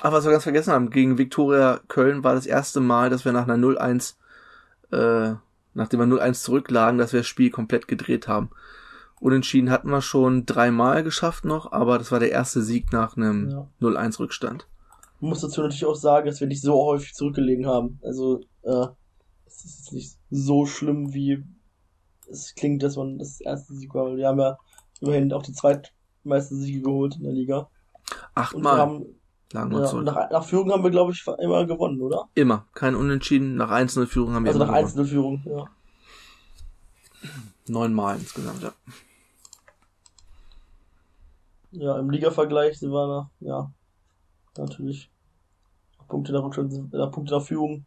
Ach, 0.03 0.13
was 0.13 0.25
wir 0.25 0.31
ganz 0.33 0.45
vergessen 0.45 0.73
haben, 0.73 0.89
gegen 0.91 1.19
Viktoria 1.19 1.81
Köln 1.89 2.25
war 2.25 2.35
das 2.35 2.47
erste 2.47 2.81
Mal, 2.81 3.11
dass 3.11 3.25
wir 3.27 3.33
nach 3.33 3.47
einer 3.47 3.57
0-1, 3.59 4.17
äh, 4.93 5.35
nachdem 5.75 6.01
wir 6.01 6.07
0-1 6.07 6.43
zurücklagen, 6.43 6.99
dass 6.99 7.13
wir 7.13 7.21
das 7.21 7.27
Spiel 7.27 7.51
komplett 7.51 7.89
gedreht 7.89 8.29
haben. 8.29 8.51
Unentschieden 9.21 9.71
hatten 9.71 9.91
wir 9.91 10.03
schon 10.03 10.45
dreimal 10.45 11.03
geschafft 11.03 11.45
noch, 11.45 11.73
aber 11.73 11.99
das 11.99 12.13
war 12.13 12.21
der 12.21 12.31
erste 12.33 12.63
Sieg 12.63 12.93
nach 12.93 13.17
einem 13.17 13.51
Ja. 13.51 13.69
0-1 13.81 14.19
Rückstand. 14.19 14.67
Man 15.21 15.31
muss 15.31 15.41
dazu 15.41 15.63
natürlich 15.63 15.87
auch 15.87 15.95
sagen, 15.95 16.27
dass 16.27 16.41
wir 16.41 16.47
nicht 16.47 16.61
so 16.61 16.75
häufig 16.75 17.15
zurückgelegen 17.15 17.67
haben. 17.67 17.99
Also, 18.03 18.41
äh, 18.63 18.87
es 19.47 19.65
ist 19.65 19.79
jetzt 19.79 19.93
nicht 19.93 20.19
so 20.31 20.67
schlimm, 20.67 21.15
wie 21.15 21.45
es 22.29 22.55
klingt, 22.55 22.83
dass 22.83 22.97
man 22.97 23.19
das 23.19 23.41
erste 23.41 23.75
Sieg 23.75 23.95
war. 23.95 24.17
Wir 24.17 24.29
haben 24.29 24.41
ja 24.41 24.59
immerhin 25.01 25.33
auch 25.33 25.43
die 25.43 25.53
zweitmeisten 25.53 26.61
Siege 26.61 26.83
geholt 26.83 27.17
in 27.17 27.23
der 27.23 27.33
Liga. 27.33 27.59
Und 27.59 27.69
wir 28.11 28.29
Achtmal 28.35 28.77
haben, 28.77 29.07
lagen 29.55 29.73
ja, 29.73 29.85
zurück. 29.85 30.05
nach, 30.05 30.31
nach 30.31 30.45
Führung 30.45 30.71
haben 30.73 30.83
wir, 30.83 30.91
glaube 30.91 31.13
ich, 31.13 31.25
immer 31.39 31.65
gewonnen, 31.65 32.01
oder? 32.01 32.29
Immer. 32.35 32.67
Kein 32.75 32.95
Unentschieden. 32.95 33.55
Nach 33.57 33.71
1-0 33.71 34.07
Führung 34.07 34.35
haben 34.35 34.45
wir 34.45 34.51
Also 34.51 34.59
immer 34.63 34.73
nach 34.73 34.79
gewonnen. 34.79 34.87
Einzelführung, 34.87 35.43
ja. 35.47 35.65
Neunmal 37.67 38.19
insgesamt, 38.19 38.63
ja. 38.63 38.73
Ja, 41.71 41.99
im 41.99 42.11
Liga-Vergleich 42.11 42.79
sind 42.79 42.91
wir 42.91 43.07
nach, 43.07 43.31
ja, 43.41 43.71
natürlich. 44.57 45.11
Punkte 46.09 46.33
nach 46.33 46.45
Rückstand, 46.45 46.93
äh, 46.93 47.07
Punkte 47.09 47.35
nach 47.35 47.43
Führung 47.43 47.87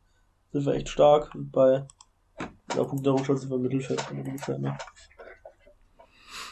sind 0.52 0.66
wir 0.66 0.74
echt 0.74 0.89
stark. 0.89 1.34
Und 1.36 1.52
bei 1.52 1.86
ja, 2.76 2.84
Punkte 2.84 3.10
nach 3.10 3.18
Rückstand 3.18 3.39
sind 3.39 3.50
wir 3.50 3.58
im 3.58 3.62
Mittelfeld. 3.62 4.12
Mittelfeld 4.12 4.62
ne? 4.62 4.78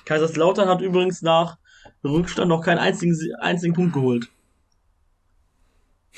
Kaiserslautern 0.05 0.69
hat 0.69 0.81
übrigens 0.81 1.21
nach 1.23 1.57
Rückstand 2.03 2.49
noch 2.49 2.61
keinen 2.61 2.77
einzigen, 2.77 3.17
einzigen 3.39 3.73
Punkt 3.73 3.93
geholt. 3.93 4.29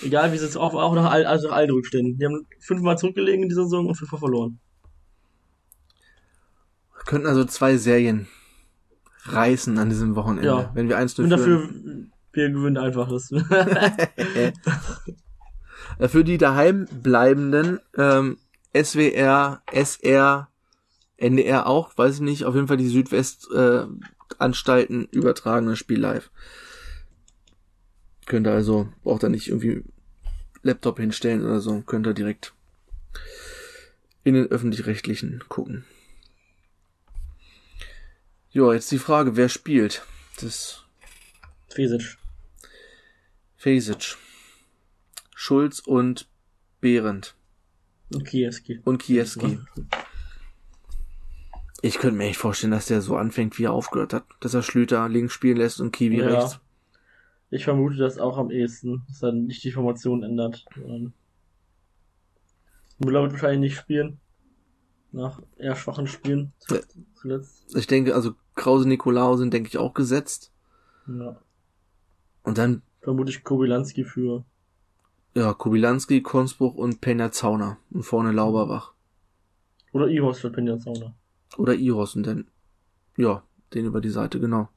Egal 0.01 0.31
wie 0.31 0.37
sie 0.37 0.45
es 0.45 0.57
auch, 0.57 0.73
auch 0.73 0.93
nach, 0.93 1.11
also 1.11 1.47
nach 1.47 1.55
allen 1.55 1.71
Rückständen. 1.71 2.17
Die 2.17 2.25
haben 2.25 2.45
fünfmal 2.59 2.97
zurückgelegen 2.97 3.43
in 3.43 3.49
dieser 3.49 3.63
Saison 3.63 3.87
und 3.87 3.95
fünfmal 3.95 4.19
verloren. 4.19 4.59
Wir 6.95 7.03
könnten 7.05 7.27
also 7.27 7.45
zwei 7.45 7.77
Serien 7.77 8.27
reißen 9.23 9.77
an 9.77 9.89
diesem 9.89 10.15
Wochenende. 10.15 10.47
Ja. 10.47 10.71
Wenn 10.73 10.89
wir 10.89 10.97
1-0 10.99 11.23
Und 11.23 11.29
dafür, 11.29 11.59
führen. 11.59 12.11
wir 12.33 12.49
gewinnen 12.49 12.77
einfach 12.77 13.09
das. 13.09 13.31
Äh, 15.99 16.09
Für 16.09 16.23
die 16.23 16.37
daheim 16.37 16.87
bleibenden 17.01 17.79
ähm, 17.97 18.37
SWR, 18.75 19.61
SR, 19.71 20.49
NDR 21.15 21.65
auch, 21.65 21.97
weiß 21.97 22.15
ich 22.15 22.21
nicht, 22.21 22.45
auf 22.45 22.53
jeden 22.55 22.67
Fall 22.67 22.77
die 22.77 22.87
Südwest-Anstalten 22.87 23.99
äh, 23.99 24.37
Anstalten 24.37 25.05
übertragen 25.11 25.67
das 25.67 25.79
Spiel 25.79 25.99
live. 25.99 26.29
Könnt 28.27 28.45
ihr 28.45 28.51
also, 28.51 28.89
braucht 29.03 29.23
ihr 29.23 29.29
nicht 29.29 29.47
irgendwie 29.47 29.83
Laptop 30.61 30.99
hinstellen 30.99 31.43
oder 31.43 31.61
so, 31.61 31.81
könnt 31.81 32.05
ihr 32.05 32.13
direkt 32.13 32.53
in 34.23 34.33
den 34.33 34.47
öffentlich-rechtlichen 34.47 35.43
gucken. 35.47 35.85
Ja, 38.51 38.73
jetzt 38.73 38.91
die 38.91 38.97
Frage, 38.99 39.37
wer 39.37 39.49
spielt? 39.49 40.03
Das 40.41 40.83
Fesic. 41.69 42.17
Fesic. 43.55 44.17
Schulz 45.33 45.79
und 45.79 46.27
Behrendt. 46.81 47.35
Und 48.13 48.25
Kiewski. 48.25 48.81
Und 48.83 49.01
Kiewski. 49.01 49.59
Ich 51.81 51.99
könnte 51.99 52.17
mir 52.17 52.25
echt 52.25 52.39
vorstellen, 52.39 52.71
dass 52.71 52.87
der 52.87 53.01
so 53.01 53.15
anfängt, 53.15 53.57
wie 53.57 53.65
er 53.65 53.71
aufgehört 53.71 54.13
hat. 54.13 54.25
Dass 54.39 54.53
er 54.53 54.63
Schlüter 54.63 55.07
links 55.07 55.33
spielen 55.33 55.57
lässt 55.57 55.79
und 55.79 55.91
Kiwi 55.91 56.17
Ja. 56.19 56.27
rechts. 56.27 56.59
Ich 57.49 57.63
vermute 57.63 57.97
das 57.97 58.17
auch 58.17 58.37
am 58.37 58.51
ehesten, 58.51 59.03
dass 59.07 59.23
er 59.23 59.31
nicht 59.31 59.63
die 59.63 59.71
Formation 59.71 60.23
ändert. 60.23 60.65
Müller 62.99 63.21
wird 63.21 63.31
wahrscheinlich 63.33 63.71
nicht 63.71 63.77
spielen. 63.77 64.19
Nach 65.13 65.41
eher 65.57 65.75
schwachen 65.75 66.07
Spielen 66.07 66.51
zuletzt. 67.15 67.75
Ich 67.75 67.87
denke, 67.87 68.13
also 68.13 68.33
Krause 68.55 68.87
Nikolaou 68.87 69.37
sind, 69.37 69.53
denke 69.53 69.69
ich, 69.69 69.77
auch 69.77 69.93
gesetzt. 69.93 70.51
Ja. 71.07 71.39
Und 72.43 72.57
dann, 72.57 72.81
Vermute 73.01 73.31
ich 73.31 73.43
Kobylanski 73.43 74.03
für. 74.03 74.43
ja, 75.33 75.53
Kubilanski, 75.53 76.21
Konsbruch 76.21 76.75
und 76.75 76.99
Penja 76.99 77.31
Zauner. 77.31 77.77
Und 77.91 78.03
vorne 78.03 78.33
Lauberbach. 78.33 78.93
Oder 79.93 80.07
Ihos 80.09 80.39
für 80.39 80.51
Pinja 80.51 80.77
Zauner. 80.77 81.15
Oder 81.57 81.73
Iros 81.75 82.15
und 82.15 82.27
dann, 82.27 82.47
ja, 83.15 83.41
den 83.73 83.85
über 83.85 84.01
die 84.01 84.09
Seite, 84.09 84.39
genau. 84.39 84.67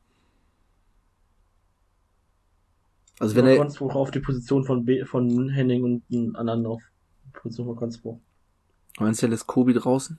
Also 3.20 3.36
wenn 3.36 3.46
er, 3.46 3.58
Konspruch 3.58 3.94
auf 3.94 4.10
die 4.10 4.20
Position 4.20 4.64
von, 4.64 4.86
B, 4.86 5.04
von 5.04 5.50
Henning 5.50 5.84
und 5.84 6.02
einen 6.10 6.36
anderen 6.36 6.64
auf 6.64 6.82
die 7.26 7.38
Position 7.38 7.66
von 7.66 7.76
Konspruch. 7.76 8.18
meinst 8.98 9.20
du, 9.20 9.26
er 9.26 9.30
lässt 9.30 9.46
Kobi 9.46 9.74
draußen? 9.74 10.18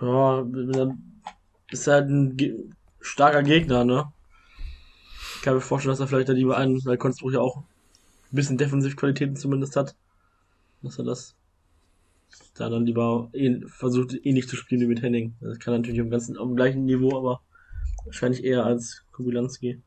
Ja, 0.00 0.46
ist 1.70 1.86
halt 1.86 2.10
ein 2.10 2.36
Ge 2.36 2.68
starker 3.00 3.42
Gegner, 3.42 3.86
ne? 3.86 4.12
Ich 5.36 5.42
kann 5.42 5.54
mir 5.54 5.62
vorstellen, 5.62 5.92
dass 5.92 6.00
er 6.00 6.06
vielleicht 6.06 6.28
da 6.28 6.34
lieber 6.34 6.58
einen, 6.58 6.84
weil 6.84 6.98
Konspruch 6.98 7.32
ja 7.32 7.40
auch 7.40 7.56
ein 7.56 7.64
bisschen 8.36 8.58
Defensivqualitäten 8.58 9.36
zumindest 9.36 9.76
hat. 9.76 9.96
Dass 10.82 10.98
er 10.98 11.04
das 11.06 11.34
da 12.54 12.68
dann 12.68 12.84
lieber 12.84 13.30
eh, 13.32 13.60
versucht, 13.66 14.14
ähnlich 14.22 14.48
zu 14.48 14.56
spielen 14.56 14.82
wie 14.82 14.86
mit 14.86 15.00
Henning. 15.00 15.34
Das 15.40 15.58
kann 15.58 15.72
natürlich 15.72 16.00
am 16.00 16.10
ganzen, 16.10 16.36
auf 16.36 16.46
dem 16.46 16.56
gleichen 16.56 16.84
Niveau, 16.84 17.16
aber 17.16 17.40
wahrscheinlich 18.04 18.44
eher 18.44 18.66
als 18.66 19.06
Kubilanski. 19.12 19.80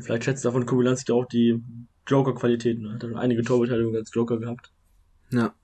Vielleicht 0.00 0.24
schätzt 0.24 0.44
er 0.44 0.52
von 0.52 0.66
Kubilanski 0.66 1.12
auch 1.12 1.24
die 1.26 1.62
Joker-Qualitäten. 2.06 2.82
ne? 2.82 2.94
Hat 2.94 3.02
er 3.02 3.08
schon 3.10 3.18
einige 3.18 3.42
Torbeteiligungen 3.42 3.96
als 3.96 4.10
Joker 4.14 4.38
gehabt. 4.38 4.72
Ja. 5.30 5.54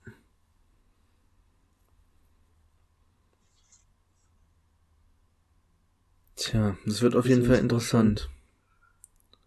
Tja, 6.35 6.77
das 6.85 7.01
wird 7.01 7.15
auf 7.15 7.25
jeden 7.25 7.41
Das 7.41 7.47
Fall 7.47 7.55
ist 7.57 7.61
interessant. 7.63 8.29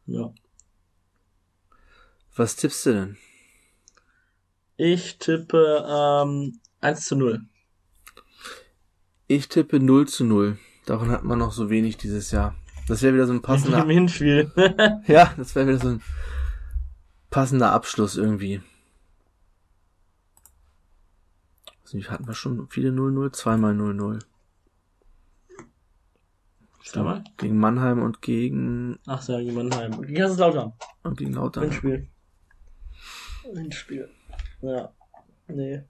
Ja. 0.07 0.33
Was 2.35 2.57
tippst 2.57 2.87
du 2.87 2.93
denn? 2.93 3.17
Ich 4.77 5.19
tippe 5.19 5.85
ähm, 5.89 6.61
1 6.81 7.05
zu 7.07 7.17
0. 7.17 7.43
Ich 9.27 9.49
tippe 9.49 9.81
0 9.81 10.09
zu 10.09 10.25
0. 10.25 10.59
Davon 10.87 11.11
hat 11.11 11.25
man 11.25 11.39
noch 11.41 11.53
so 11.53 11.69
wenig 11.69 11.97
dieses 11.99 12.31
Jahr. 12.31 12.55
Das 12.89 13.03
wäre 13.03 13.15
wieder 13.15 13.27
so 13.27 13.35
ein 13.35 13.43
passender, 13.43 13.83
Im 13.83 13.91
Hinspiel. 13.91 14.51
ja, 15.07 15.33
das 15.37 15.55
wäre 15.55 15.69
wieder 15.69 15.79
so 15.79 15.89
ein 15.89 16.03
passender 17.31 17.73
Abschluss 17.73 18.17
irgendwie. 18.17 18.63
Also, 21.83 21.99
wie 21.99 22.05
hatten 22.05 22.27
wir 22.27 22.35
schon 22.35 22.69
viele 22.71 22.91
0-0? 22.91 23.33
Zweimal 23.33 23.75
0-0. 23.75 24.21
Zweimal? 26.85 27.23
Gegen 27.37 27.59
Mannheim 27.59 28.01
und 28.01 28.23
gegen, 28.23 28.99
Ach 29.07 29.21
so, 29.21 29.37
gegen 29.37 29.55
Mannheim. 29.55 29.95
Und 29.95 30.07
Gegen 30.07 30.19
Kaiserslautern. 30.19 30.73
und 31.03 31.19
gegen 31.19 31.35
Lautern. 31.35 31.65
Hinspiel. 31.65 32.09
Hinspiel. 33.55 34.09
Ja. 34.63 34.93
Nee. 35.49 35.83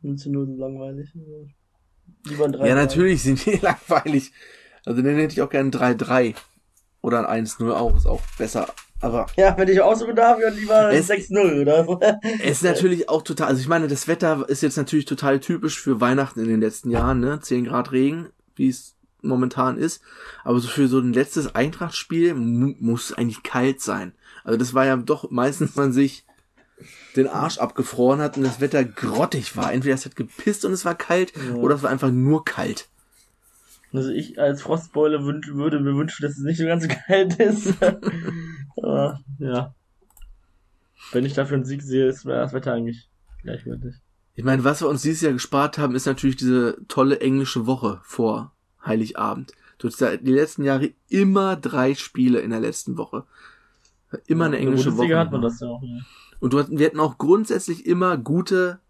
0 0.00 0.16
zu 0.16 0.30
0 0.30 0.46
sind 0.46 0.58
langweilig. 0.58 1.12
Lieber 2.24 2.44
ein 2.46 2.52
3 2.52 2.68
Ja, 2.68 2.74
natürlich 2.74 3.22
sind 3.22 3.44
die 3.44 3.56
langweilig. 3.62 4.32
Also 4.88 5.02
dann 5.02 5.16
hätte 5.16 5.32
ich 5.34 5.42
auch 5.42 5.50
gerne 5.50 5.68
ein 5.68 5.96
3-3. 5.98 6.34
Oder 7.02 7.28
ein 7.28 7.46
1-0 7.46 7.70
auch, 7.72 7.94
ist 7.96 8.06
auch 8.06 8.22
besser. 8.38 8.66
Aber 9.00 9.26
Ja, 9.36 9.54
wenn 9.56 9.68
ich 9.68 9.80
aussuchen 9.80 10.16
darf, 10.16 10.38
dann 10.40 10.56
lieber 10.56 10.90
Es- 10.92 11.08
6-0 11.08 11.60
oder 11.62 11.84
so. 11.84 12.00
es 12.42 12.50
ist 12.50 12.62
natürlich 12.64 13.08
auch 13.08 13.22
total, 13.22 13.48
also 13.48 13.60
ich 13.60 13.68
meine, 13.68 13.86
das 13.86 14.08
Wetter 14.08 14.44
ist 14.48 14.62
jetzt 14.62 14.76
natürlich 14.76 15.04
total 15.04 15.38
typisch 15.40 15.78
für 15.80 16.00
Weihnachten 16.00 16.40
in 16.40 16.48
den 16.48 16.60
letzten 16.60 16.90
Jahren, 16.90 17.20
ne? 17.20 17.38
10 17.40 17.66
Grad 17.66 17.92
Regen, 17.92 18.30
wie 18.56 18.68
es 18.70 18.96
momentan 19.22 19.76
ist. 19.78 20.00
Aber 20.42 20.58
so 20.58 20.66
für 20.68 20.88
so 20.88 20.98
ein 20.98 21.12
letztes 21.12 21.54
Eintrachtspiel 21.54 22.34
mu 22.34 22.74
muss 22.80 23.12
eigentlich 23.12 23.42
kalt 23.44 23.80
sein. 23.80 24.12
Also 24.42 24.58
das 24.58 24.74
war 24.74 24.86
ja 24.86 24.96
doch 24.96 25.30
meistens, 25.30 25.76
man 25.76 25.92
sich 25.92 26.24
den 27.14 27.28
Arsch 27.28 27.58
abgefroren 27.58 28.20
hat 28.20 28.36
und 28.36 28.42
das 28.44 28.60
Wetter 28.60 28.84
grottig 28.84 29.56
war. 29.56 29.72
Entweder 29.72 29.94
es 29.94 30.04
hat 30.06 30.16
gepisst 30.16 30.64
und 30.64 30.72
es 30.72 30.84
war 30.84 30.94
kalt 30.94 31.32
Ja. 31.36 31.54
oder 31.56 31.74
es 31.76 31.82
war 31.82 31.90
einfach 31.90 32.10
nur 32.10 32.44
kalt. 32.44 32.88
Also 33.92 34.10
ich 34.10 34.38
als 34.38 34.62
Frostbeule 34.62 35.24
wünsch, 35.24 35.48
würde 35.48 35.80
mir 35.80 35.96
wünschen, 35.96 36.22
dass 36.22 36.32
es 36.32 36.44
nicht 36.44 36.58
so 36.58 36.66
ganz 36.66 36.84
so 36.84 36.88
kalt 37.06 37.36
ist. 37.36 37.74
Aber, 38.82 39.20
ja. 39.38 39.74
Wenn 41.12 41.24
ich 41.24 41.34
dafür 41.34 41.56
einen 41.56 41.64
Sieg 41.64 41.82
sehe, 41.82 42.06
ist 42.06 42.26
das 42.26 42.52
Wetter 42.52 42.72
eigentlich 42.72 43.08
gleichwertig. 43.42 43.94
Ich 44.34 44.44
meine, 44.44 44.62
was 44.62 44.82
wir 44.82 44.88
uns 44.88 45.02
dieses 45.02 45.22
Jahr 45.22 45.32
gespart 45.32 45.78
haben, 45.78 45.94
ist 45.94 46.06
natürlich 46.06 46.36
diese 46.36 46.76
tolle 46.86 47.20
englische 47.20 47.66
Woche 47.66 48.00
vor 48.04 48.52
Heiligabend. 48.84 49.52
Du 49.78 49.88
hast 49.88 50.00
ja 50.00 50.16
die 50.16 50.32
letzten 50.32 50.64
Jahre 50.64 50.90
immer 51.08 51.56
drei 51.56 51.94
Spiele 51.94 52.40
in 52.40 52.50
der 52.50 52.60
letzten 52.60 52.98
Woche. 52.98 53.24
Immer 54.26 54.46
eine 54.46 54.56
In 54.56 54.62
der 54.62 54.70
englische 54.70 54.96
Woche. 54.96 55.18
hat 55.18 55.32
man 55.32 55.42
das 55.42 55.60
ja 55.60 55.68
auch. 55.68 55.82
Ja. 55.82 55.98
Und 56.40 56.52
du 56.52 56.64
wir 56.68 56.86
hatten 56.86 57.00
auch 57.00 57.18
grundsätzlich 57.18 57.86
immer 57.86 58.16
gute 58.16 58.80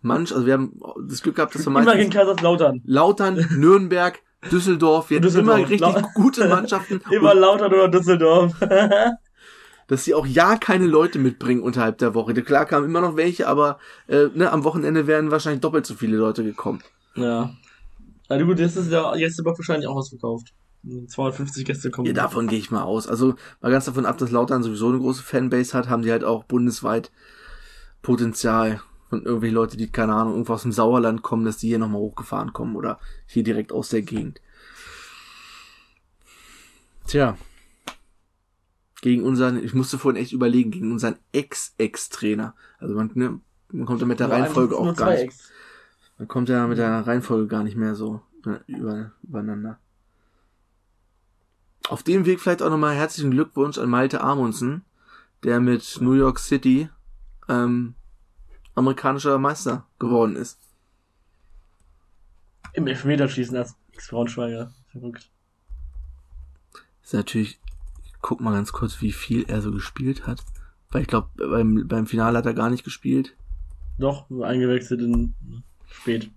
Manch, 0.00 0.34
also 0.34 0.44
wir 0.46 0.52
haben 0.54 0.78
das 1.08 1.22
Glück 1.22 1.36
gehabt, 1.36 1.54
dass 1.54 1.62
wir 1.62 1.70
Immer 1.70 1.80
gegen 1.80 1.94
meistens 1.96 2.14
Kaiserslautern. 2.14 2.82
Lautern, 2.84 3.46
Nürnberg, 3.56 4.20
Düsseldorf, 4.50 5.10
wir 5.10 5.16
hatten 5.16 5.26
Düsseldorf, 5.26 5.70
immer 5.70 5.90
richtig 5.92 6.14
gute 6.14 6.48
Mannschaften. 6.48 7.00
Immer 7.10 7.32
und 7.32 7.38
Lautern 7.38 7.72
oder 7.72 7.88
Düsseldorf. 7.88 8.54
dass 9.86 10.04
sie 10.04 10.14
auch 10.14 10.26
ja 10.26 10.56
keine 10.56 10.86
Leute 10.86 11.18
mitbringen 11.18 11.62
unterhalb 11.62 11.98
der 11.98 12.14
Woche. 12.14 12.32
Klar 12.42 12.64
kamen 12.66 12.86
immer 12.86 13.02
noch 13.02 13.16
welche, 13.16 13.46
aber 13.48 13.78
äh, 14.06 14.28
ne, 14.34 14.50
am 14.50 14.64
Wochenende 14.64 15.06
wären 15.06 15.30
wahrscheinlich 15.30 15.60
doppelt 15.60 15.84
so 15.84 15.94
viele 15.94 16.16
Leute 16.16 16.42
gekommen. 16.44 16.82
ja. 17.14 17.54
Also 18.26 18.46
gut, 18.46 18.58
jetzt 18.58 18.76
ist 18.76 18.90
der 18.90 19.12
Gästebock 19.16 19.58
wahrscheinlich 19.58 19.86
auch 19.86 19.96
ausverkauft. 19.96 20.54
250 21.08 21.64
Gäste 21.64 21.90
kommen. 21.90 22.06
Ja, 22.06 22.12
davon 22.12 22.46
gehe 22.46 22.58
ich 22.58 22.70
mal 22.70 22.82
aus. 22.82 23.06
Also 23.06 23.34
mal 23.60 23.70
ganz 23.70 23.84
davon 23.84 24.06
ab, 24.06 24.18
dass 24.18 24.30
Lautern 24.30 24.62
sowieso 24.62 24.88
eine 24.88 24.98
große 24.98 25.22
Fanbase 25.22 25.76
hat, 25.76 25.88
haben 25.88 26.02
die 26.02 26.10
halt 26.10 26.24
auch 26.24 26.44
bundesweit 26.44 27.10
Potenzial 28.02 28.80
von 29.14 29.24
irgendwelchen 29.24 29.54
Leute, 29.54 29.76
die, 29.76 29.88
keine 29.88 30.12
Ahnung, 30.12 30.32
irgendwo 30.32 30.54
aus 30.54 30.62
dem 30.62 30.72
Sauerland 30.72 31.22
kommen, 31.22 31.44
dass 31.44 31.58
die 31.58 31.68
hier 31.68 31.78
nochmal 31.78 32.00
hochgefahren 32.00 32.52
kommen 32.52 32.74
oder 32.74 32.98
hier 33.26 33.44
direkt 33.44 33.72
aus 33.72 33.90
der 33.90 34.02
Gegend. 34.02 34.40
Tja. 37.06 37.36
Gegen 39.02 39.22
unseren, 39.22 39.62
ich 39.62 39.72
musste 39.72 39.98
vorhin 39.98 40.20
echt 40.20 40.32
überlegen, 40.32 40.72
gegen 40.72 40.90
unseren 40.90 41.16
Ex-Ex-Trainer. 41.32 42.54
Also 42.78 42.94
man, 42.94 43.10
ne, 43.14 43.40
man 43.70 43.86
kommt 43.86 44.00
ja 44.00 44.06
mit 44.06 44.18
der 44.18 44.28
Nur 44.28 44.36
Reihenfolge 44.36 44.76
auch 44.76 44.96
gar 44.96 45.10
nicht. 45.10 45.20
Ex. 45.20 45.50
Man 46.18 46.26
kommt 46.26 46.48
ja 46.48 46.66
mit 46.66 46.78
der 46.78 47.06
Reihenfolge 47.06 47.46
gar 47.46 47.62
nicht 47.62 47.76
mehr 47.76 47.94
so 47.94 48.20
ne, 48.44 48.62
über, 48.66 49.12
übereinander. 49.22 49.78
Auf 51.88 52.02
dem 52.02 52.26
Weg 52.26 52.40
vielleicht 52.40 52.62
auch 52.62 52.70
nochmal 52.70 52.96
herzlichen 52.96 53.30
Glückwunsch 53.30 53.78
an 53.78 53.90
Malte 53.90 54.22
Amundsen, 54.22 54.84
der 55.44 55.60
mit 55.60 55.98
New 56.00 56.14
York 56.14 56.38
City 56.38 56.88
ähm, 57.48 57.94
amerikanischer 58.74 59.38
Meister 59.38 59.86
geworden 59.98 60.36
ist. 60.36 60.58
Im 62.72 62.86
Elfmeterschießen 62.86 63.56
als 63.56 63.76
Ex-Braunschweiger. 63.92 64.72
Verrückt. 64.90 65.30
Ist 67.02 67.14
natürlich, 67.14 67.60
ich 68.04 68.12
guck 68.20 68.40
mal 68.40 68.52
ganz 68.52 68.72
kurz, 68.72 69.00
wie 69.00 69.12
viel 69.12 69.44
er 69.48 69.62
so 69.62 69.70
gespielt 69.70 70.26
hat. 70.26 70.44
Weil 70.90 71.02
ich 71.02 71.08
glaube, 71.08 71.28
beim, 71.36 71.86
beim 71.86 72.06
Finale 72.06 72.38
hat 72.38 72.46
er 72.46 72.54
gar 72.54 72.70
nicht 72.70 72.84
gespielt. 72.84 73.36
Doch, 73.98 74.28
nur 74.30 74.46
eingewechselt 74.46 75.00
in 75.00 75.34
spät. 75.88 76.30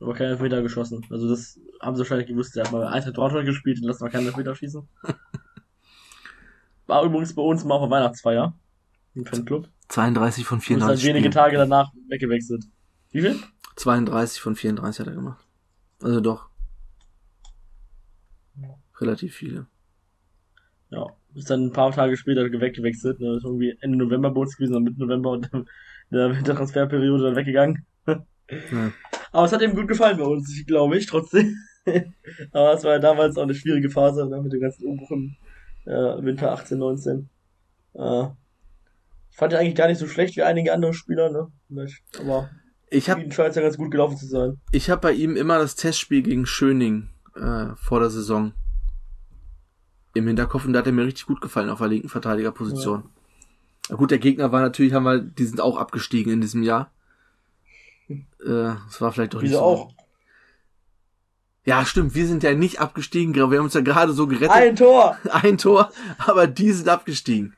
Aber 0.00 0.14
kein 0.14 0.28
Elfmeter 0.28 0.62
geschossen. 0.62 1.04
Also 1.10 1.28
das 1.28 1.58
haben 1.80 1.96
sie 1.96 2.00
wahrscheinlich 2.00 2.28
gewusst. 2.28 2.56
Der 2.56 2.64
hat 2.64 2.72
mal 2.72 2.86
Eintracht 2.86 3.14
Braunschweig 3.14 3.46
gespielt 3.46 3.78
und 3.78 3.86
lassen 3.86 4.04
wir 4.04 4.10
keinen 4.10 4.26
Elfmeter 4.26 4.54
schießen. 4.54 4.86
War 6.86 7.02
übrigens 7.04 7.34
bei 7.34 7.42
uns 7.42 7.64
mal 7.64 7.76
auf 7.76 7.82
der 7.82 7.90
Weihnachtsfeier. 7.90 8.54
Im 9.14 9.24
Fanclub. 9.24 9.68
32 9.88 10.44
von 10.44 10.56
Und 10.56 10.62
ist 10.62 10.70
dann 10.70 10.78
34 10.78 11.06
wenige. 11.06 11.30
Tage 11.30 11.56
danach 11.56 11.92
weggewechselt. 12.08 12.64
Wie 13.12 13.20
viel? 13.20 13.36
32 13.76 14.40
von 14.40 14.56
34 14.56 15.00
hat 15.00 15.06
er 15.06 15.14
gemacht. 15.14 15.44
Also 16.02 16.20
doch. 16.20 16.48
Relativ 19.00 19.34
viele. 19.34 19.66
Ja. 20.90 21.06
Ist 21.34 21.50
dann 21.50 21.66
ein 21.66 21.72
paar 21.72 21.90
Tage 21.90 22.16
später 22.16 22.44
weggewechselt. 22.44 23.20
Ne? 23.20 23.36
Ist 23.36 23.44
irgendwie 23.44 23.76
Ende 23.80 23.98
November 23.98 24.30
bei 24.30 24.40
uns 24.40 24.56
gewesen, 24.56 24.74
dann 24.74 24.84
Mitte 24.84 25.00
November 25.00 25.30
und 25.30 25.50
in 25.52 25.66
der 26.10 26.36
Wintertransferperiode 26.36 27.24
dann 27.24 27.36
weggegangen. 27.36 27.84
Ja. 28.06 28.92
Aber 29.32 29.46
es 29.46 29.52
hat 29.52 29.62
ihm 29.62 29.74
gut 29.74 29.88
gefallen 29.88 30.18
bei 30.18 30.24
uns, 30.24 30.64
glaube 30.66 30.96
ich, 30.96 31.06
trotzdem. 31.06 31.56
Aber 32.52 32.74
es 32.74 32.84
war 32.84 32.92
ja 32.92 32.98
damals 32.98 33.36
auch 33.36 33.42
eine 33.42 33.54
schwierige 33.54 33.90
Phase 33.90 34.28
ne, 34.28 34.40
mit 34.40 34.52
dem 34.52 34.60
ganzen 34.60 34.86
Umbruch 34.86 35.10
im 35.10 35.36
äh, 35.86 36.22
Winter 36.22 36.52
18, 36.52 36.78
19. 36.78 37.28
Äh, 37.94 38.26
ich 39.34 39.38
fand 39.38 39.52
ihn 39.52 39.58
eigentlich 39.58 39.74
gar 39.74 39.88
nicht 39.88 39.98
so 39.98 40.06
schlecht 40.06 40.36
wie 40.36 40.44
einige 40.44 40.72
andere 40.72 40.94
Spieler, 40.94 41.28
ne? 41.28 41.50
Aber 42.20 42.50
ich 42.88 43.10
hab, 43.10 43.18
scheint 43.32 43.56
ja 43.56 43.62
ganz 43.62 43.76
gut 43.76 43.90
gelaufen 43.90 44.16
zu 44.16 44.26
sein. 44.26 44.60
Ich 44.70 44.90
habe 44.90 45.00
bei 45.00 45.12
ihm 45.12 45.34
immer 45.34 45.58
das 45.58 45.74
Testspiel 45.74 46.22
gegen 46.22 46.46
Schöning 46.46 47.08
äh, 47.34 47.74
vor 47.74 47.98
der 47.98 48.10
Saison 48.10 48.52
im 50.14 50.28
Hinterkopf 50.28 50.64
und 50.64 50.72
da 50.72 50.78
hat 50.78 50.86
er 50.86 50.92
mir 50.92 51.04
richtig 51.04 51.26
gut 51.26 51.40
gefallen 51.40 51.68
auf 51.68 51.80
der 51.80 51.88
linken 51.88 52.08
Verteidigerposition. 52.08 53.10
Ja. 53.90 53.96
Gut, 53.96 54.12
der 54.12 54.18
Gegner 54.18 54.52
war 54.52 54.62
natürlich, 54.62 54.92
haben 54.92 55.02
wir, 55.02 55.18
die 55.18 55.46
sind 55.46 55.60
auch 55.60 55.78
abgestiegen 55.78 56.32
in 56.32 56.40
diesem 56.40 56.62
Jahr. 56.62 56.92
Äh, 58.44 58.76
das 58.86 59.00
war 59.00 59.10
vielleicht 59.10 59.32
doch 59.32 59.40
nicht 59.40 59.52
so. 59.52 59.60
auch. 59.60 59.94
Ja, 61.64 61.86
stimmt, 61.86 62.14
wir 62.14 62.26
sind 62.26 62.42
ja 62.42 62.52
nicht 62.52 62.78
abgestiegen, 62.78 63.34
wir 63.34 63.42
haben 63.42 63.64
uns 63.64 63.72
ja 63.72 63.80
gerade 63.80 64.12
so 64.12 64.26
gerettet. 64.26 64.50
Ein 64.50 64.76
Tor! 64.76 65.18
Ein 65.32 65.56
Tor, 65.56 65.90
aber 66.18 66.46
die 66.46 66.70
sind 66.70 66.88
abgestiegen. 66.88 67.56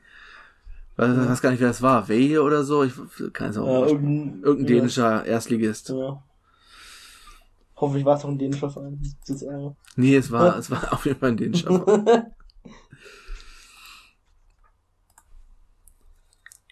Ich 0.99 1.03
weiß, 1.03 1.41
gar 1.43 1.51
nicht, 1.51 1.59
wer 1.59 1.67
das 1.67 1.83
war. 1.83 2.07
Wehe 2.07 2.41
oder 2.41 2.63
so? 2.63 2.83
Ich 2.83 2.93
kann 3.31 3.51
es 3.51 3.57
auch 3.57 3.67
ja, 3.67 3.87
irgendein, 3.87 4.41
irgendein 4.41 4.77
dänischer 4.77 5.25
Erstligist. 5.25 5.89
Ja. 5.89 6.23
Hoffentlich 7.75 8.03
war 8.03 8.17
es 8.17 8.25
auch 8.25 8.29
ein 8.29 8.39
dänischer 8.39 8.71
Verein. 8.71 8.99
Nee, 9.95 10.15
es 10.15 10.31
war, 10.31 10.57
es 10.57 10.71
war 10.71 10.91
auf 10.93 11.05
jeden 11.05 11.19
Fall 11.19 11.29
ein 11.29 11.37
dänischer 11.37 11.69
Verein. 11.85 12.33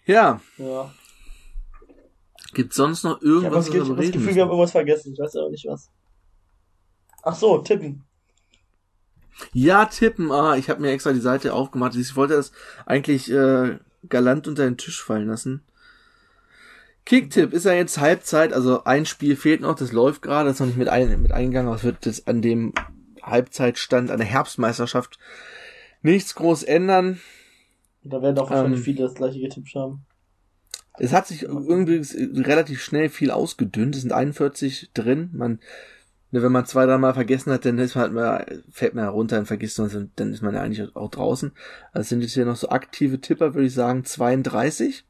ja. 0.06 0.40
Ja. 0.58 0.92
Gibt 2.52 2.74
sonst 2.74 3.04
noch 3.04 3.22
irgendwas, 3.22 3.68
ich 3.68 3.74
habe 3.74 3.86
das, 3.90 3.96
das 3.96 4.10
Gefühl, 4.10 4.34
wir 4.34 4.42
haben 4.42 4.50
irgendwas 4.50 4.72
vergessen. 4.72 5.12
Ich 5.12 5.20
weiß 5.20 5.36
aber 5.36 5.50
nicht 5.50 5.66
was. 5.68 5.90
Ach 7.22 7.34
so, 7.36 7.58
tippen. 7.58 8.04
Ja, 9.52 9.84
tippen. 9.84 10.32
Ah, 10.32 10.56
ich 10.56 10.68
habe 10.68 10.80
mir 10.80 10.90
extra 10.90 11.12
die 11.12 11.20
Seite 11.20 11.52
aufgemacht. 11.54 11.94
Ich 11.94 12.16
wollte 12.16 12.34
das 12.34 12.52
eigentlich 12.86 13.30
äh, 13.30 13.78
galant 14.08 14.48
unter 14.48 14.64
den 14.64 14.76
Tisch 14.76 15.02
fallen 15.02 15.28
lassen. 15.28 15.62
Kicktipp 17.04 17.52
ist 17.52 17.64
ja 17.64 17.72
jetzt 17.72 17.98
Halbzeit, 17.98 18.52
also 18.52 18.82
ein 18.84 19.06
Spiel 19.06 19.36
fehlt 19.36 19.60
noch, 19.60 19.76
das 19.76 19.92
läuft 19.92 20.22
gerade, 20.22 20.48
das 20.48 20.56
ist 20.56 20.60
noch 20.60 20.66
nicht 20.66 20.76
mit, 20.76 20.88
ein, 20.88 21.22
mit 21.22 21.32
eingegangen, 21.32 21.68
aber 21.68 21.76
es 21.76 21.84
wird 21.84 22.04
das 22.04 22.26
an 22.26 22.42
dem 22.42 22.74
Halbzeitstand 23.22 24.10
an 24.10 24.18
der 24.18 24.26
Herbstmeisterschaft 24.26 25.18
nichts 26.02 26.34
groß 26.34 26.64
ändern. 26.64 27.20
Da 28.02 28.22
werden 28.22 28.38
auch 28.38 28.50
wahrscheinlich 28.50 28.80
ähm, 28.80 28.84
viele 28.84 29.02
das 29.04 29.14
gleiche 29.14 29.40
getippt 29.40 29.74
haben. 29.74 30.04
Es 30.98 31.12
hat 31.12 31.26
sich 31.26 31.42
irgendwie 31.42 32.00
relativ 32.40 32.82
schnell 32.82 33.08
viel 33.08 33.30
ausgedünnt. 33.30 33.94
Es 33.94 34.02
sind 34.02 34.12
41 34.12 34.90
drin. 34.94 35.30
Man, 35.32 35.60
wenn 36.30 36.52
man 36.52 36.66
zwei, 36.66 36.86
dreimal 36.86 37.14
vergessen 37.14 37.52
hat, 37.52 37.64
dann 37.64 37.78
ist 37.78 37.94
man 37.94 38.02
halt 38.02 38.12
mal, 38.12 38.62
fällt 38.70 38.94
man 38.94 39.04
herunter 39.04 39.38
und 39.38 39.46
vergisst 39.46 39.78
man, 39.78 40.10
dann 40.16 40.32
ist 40.32 40.42
man 40.42 40.54
ja 40.54 40.60
eigentlich 40.60 40.94
auch 40.96 41.10
draußen. 41.10 41.52
Also 41.92 42.08
sind 42.08 42.20
jetzt 42.22 42.34
hier 42.34 42.44
noch 42.44 42.56
so 42.56 42.68
aktive 42.68 43.20
Tipper, 43.20 43.54
würde 43.54 43.66
ich 43.66 43.74
sagen, 43.74 44.04
32. 44.04 45.04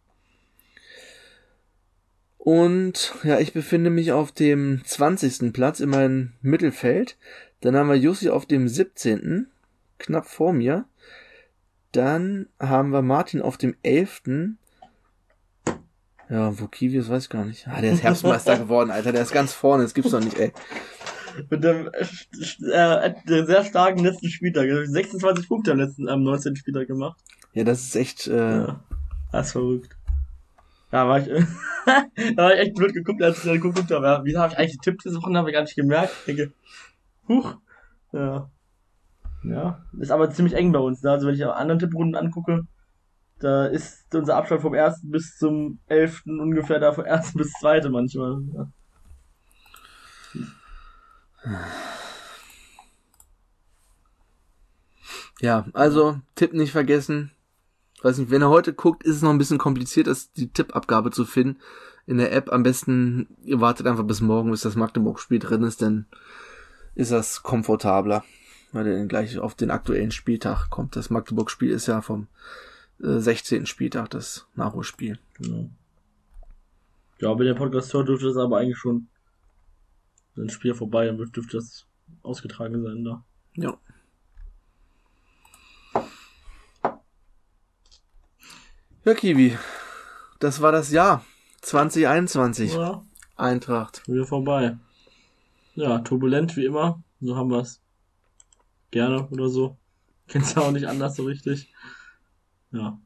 Und 2.39 3.15
ja, 3.25 3.41
ich 3.41 3.53
befinde 3.53 3.91
mich 3.91 4.13
auf 4.13 4.31
dem 4.31 4.83
20. 4.85 5.53
Platz 5.53 5.81
in 5.81 5.89
meinem 5.89 6.35
Mittelfeld. 6.43 7.17
Dann 7.61 7.75
haben 7.75 7.89
wir 7.89 7.97
Jussi 7.97 8.29
auf 8.29 8.47
dem 8.47 8.69
17. 8.69 9.49
knapp 9.99 10.27
vor 10.27 10.53
mir. 10.53 10.85
Dann 11.91 12.47
haben 12.61 12.91
wir 12.91 13.03
Martin 13.03 13.43
auf 13.43 13.57
dem 13.57 13.75
11. 13.83 14.57
Ja, 16.29 16.59
wo 16.59 16.67
Kivius 16.67 17.09
weiß 17.09 17.25
ich 17.25 17.31
gar 17.31 17.45
nicht. 17.45 17.69
Ah, 17.69 17.81
der 17.81 17.93
ist 17.93 18.03
Herbstmeister 18.03 18.59
geworden, 18.59 18.91
Alter. 18.91 19.13
Der 19.13 19.23
ist 19.23 19.33
ganz 19.33 19.53
vorne. 19.53 19.85
Das 19.85 19.95
gibt's 19.95 20.11
doch 20.11 20.21
nicht, 20.21 20.39
ey. 20.39 20.53
Mit 21.51 21.63
dem 21.63 21.89
äh, 21.89 23.09
äh, 23.09 23.45
sehr 23.47 23.65
starken 23.65 24.03
letzten 24.03 24.29
Spieltag. 24.29 24.69
26 24.87 25.49
Punkte 25.49 25.73
am 25.73 25.79
letzten, 25.79 26.09
am 26.09 26.23
19. 26.23 26.57
Spieltag 26.57 26.89
gemacht. 26.89 27.21
Ja, 27.53 27.65
das 27.65 27.83
ist 27.83 27.97
echt. 27.97 28.27
Äh, 28.27 28.59
ja, 28.59 28.81
das 29.33 29.47
ist 29.47 29.53
verrückt. 29.53 29.97
Da 30.91 31.09
war 31.09 31.19
ich, 31.19 31.27
da 32.37 32.43
war 32.43 32.55
ich 32.55 32.61
echt 32.61 32.75
blöd 32.75 32.95
geguckt, 32.95 33.23
als 33.23 33.39
ich 33.39 33.45
da 33.45 33.53
geguckt 33.53 33.91
habe. 33.91 34.21
Wieso 34.25 34.41
habe 34.41 34.53
ich 34.53 34.59
eigentlich 34.59 34.79
getippt 34.79 35.05
diese 35.05 35.17
Woche? 35.17 35.33
Habe 35.35 35.51
ich 35.51 35.55
gar 35.55 35.63
nicht 35.63 35.77
gemerkt. 35.77 36.13
Ich 36.27 36.37
denke, 36.37 36.53
huch. 37.29 37.57
Ja. 38.13 38.51
Ja. 39.45 39.85
Ist 39.99 40.11
aber 40.11 40.31
ziemlich 40.31 40.55
eng 40.55 40.73
bei 40.73 40.79
uns. 40.79 41.03
Ne? 41.03 41.11
Also 41.11 41.27
wenn 41.27 41.35
ich 41.35 41.45
auch 41.45 41.55
anderen 41.55 41.79
Tipprunden 41.79 42.17
angucke, 42.17 42.67
da 43.39 43.67
ist 43.67 44.15
unser 44.15 44.37
Abstand 44.37 44.63
vom 44.63 44.75
ersten 44.75 45.11
bis 45.11 45.37
zum 45.37 45.81
elften 45.87 46.41
ungefähr 46.41 46.81
da 46.81 46.93
vom 46.93 47.05
ersten 47.05 47.39
bis 47.39 47.53
zweite 47.53 47.91
manchmal. 47.91 48.43
Ja. 48.55 48.71
Ja, 55.39 55.67
also 55.75 56.19
Tipp 56.35 56.55
nicht 56.55 56.73
vergessen 56.73 57.31
weiß 58.07 58.19
nicht, 58.19 58.31
wenn 58.31 58.43
er 58.43 58.51
heute 58.51 58.73
guckt, 58.73 59.03
ist 59.03 59.17
es 59.17 59.23
noch 59.23 59.31
ein 59.31 59.39
bisschen 59.39 59.59
kompliziert, 59.59 60.07
das, 60.07 60.33
die 60.33 60.49
Tippabgabe 60.49 61.11
zu 61.11 61.25
finden. 61.25 61.59
In 62.07 62.19
der 62.19 62.33
App 62.33 62.53
am 62.53 62.63
besten, 62.63 63.27
ihr 63.43 63.61
wartet 63.61 63.89
einfach 63.89 64.05
bis 64.05 64.21
morgen, 64.21 64.53
bis 64.53 64.61
das 64.61 64.77
Magdeburg-Spiel 64.77 65.41
drin 65.41 65.65
ist, 65.65 65.83
dann 65.83 66.07
ist 66.95 67.11
das 67.11 67.43
komfortabler, 67.43 68.23
weil 68.71 68.85
dann 68.85 69.09
gleich 69.09 69.39
auf 69.39 69.57
den 69.57 69.73
aktuellen 69.73 70.13
Spieltag 70.13 70.71
kommt. 70.71 70.95
Das 70.95 71.11
Magdeburg-Spiel 71.11 71.71
ist 71.71 71.89
ja 71.89 72.01
vom 72.01 72.29
äh, 73.03 73.19
16. 73.19 73.67
Spieltag, 73.67 74.11
das 74.11 74.47
Nachholspiel. 74.55 75.19
Genau. 75.35 75.71
Ja, 77.21 77.39
wenn 77.39 77.47
der 77.47 77.55
Podcast 77.55 77.93
hört, 77.95 78.09
dürfte 78.09 78.27
das 78.27 78.37
aber 78.37 78.59
eigentlich 78.59 78.79
schon 78.79 79.09
ein 80.37 80.51
Spiel 80.51 80.75
vorbei, 80.75 81.07
dann 81.07 81.17
dürfte 81.17 81.57
das 81.57 81.87
ausgetragen 82.23 82.83
sein 82.83 83.05
da. 83.05 83.25
Ja. 83.55 83.79
Ja, 89.05 89.15
Kiwi. 89.15 89.57
Das 90.41 90.61
war 90.61 90.73
das 90.73 90.91
Jahr 90.91 91.25
2021. 91.63 92.75
Ja. 92.75 93.05
Eintracht. 93.37 94.07
Wieder 94.09 94.27
vorbei. 94.27 94.79
Ja, 95.75 95.99
turbulent 96.01 96.57
wie 96.57 96.65
immer. 96.65 97.03
So 97.21 97.37
haben 97.37 97.51
wir 97.51 97.61
es. 97.61 97.81
Gerne 98.91 99.29
oder 99.29 99.49
so. 99.49 99.77
Kennst 100.29 100.57
du 100.57 100.61
auch 100.61 100.73
nicht 100.73 100.87
anders 100.87 101.17
so 101.17 101.25
richtig. 101.25 101.73
Ja. 102.77 102.99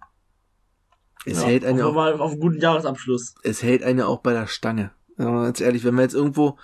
Es 1.27 1.41
ja, 1.41 1.49
hält 1.49 1.65
eine 1.65 1.87
auch, 1.87 1.95
mal 1.95 2.15
auf 2.15 2.33
einen 2.33 2.41
guten 2.41 2.61
Jahresabschluss. 2.61 3.35
Es 3.43 3.63
hält 3.63 3.83
eine 3.83 4.07
auch 4.07 4.21
bei 4.21 4.33
der 4.33 4.47
Stange. 4.47 4.91
Ganz 5.17 5.61
ehrlich, 5.61 5.85
wenn 5.85 5.95
man 5.95 6.05
jetzt 6.05 6.15
irgendwo, 6.15 6.59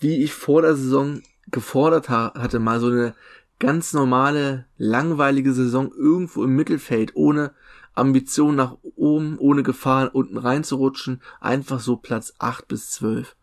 wie 0.00 0.24
ich 0.24 0.32
vor 0.32 0.62
der 0.62 0.74
Saison 0.74 1.22
gefordert 1.50 2.08
ha 2.08 2.32
hatte, 2.36 2.58
mal 2.58 2.80
so 2.80 2.88
eine 2.88 3.14
ganz 3.58 3.92
normale, 3.92 4.66
langweilige 4.76 5.52
Saison 5.52 5.92
irgendwo 5.92 6.42
im 6.42 6.56
Mittelfeld, 6.56 7.12
ohne 7.14 7.52
Ambition 7.94 8.56
nach 8.56 8.76
oben, 8.96 9.38
ohne 9.38 9.62
Gefahr 9.62 10.14
unten 10.14 10.36
reinzurutschen, 10.36 11.22
einfach 11.40 11.80
so 11.80 11.96
Platz 11.96 12.34
8 12.38 12.68
bis 12.68 12.90
12. 12.90 13.36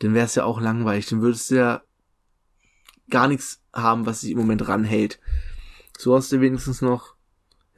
Dann 0.00 0.14
wär's 0.14 0.34
ja 0.34 0.44
auch 0.44 0.60
langweilig, 0.60 1.06
dann 1.06 1.20
würdest 1.20 1.50
du 1.50 1.56
ja 1.56 1.82
gar 3.10 3.28
nichts 3.28 3.62
haben, 3.72 4.06
was 4.06 4.22
sich 4.22 4.32
im 4.32 4.38
Moment 4.38 4.66
ranhält. 4.68 5.20
So 5.96 6.14
hast 6.16 6.32
du 6.32 6.40
wenigstens 6.40 6.82
noch, 6.82 7.14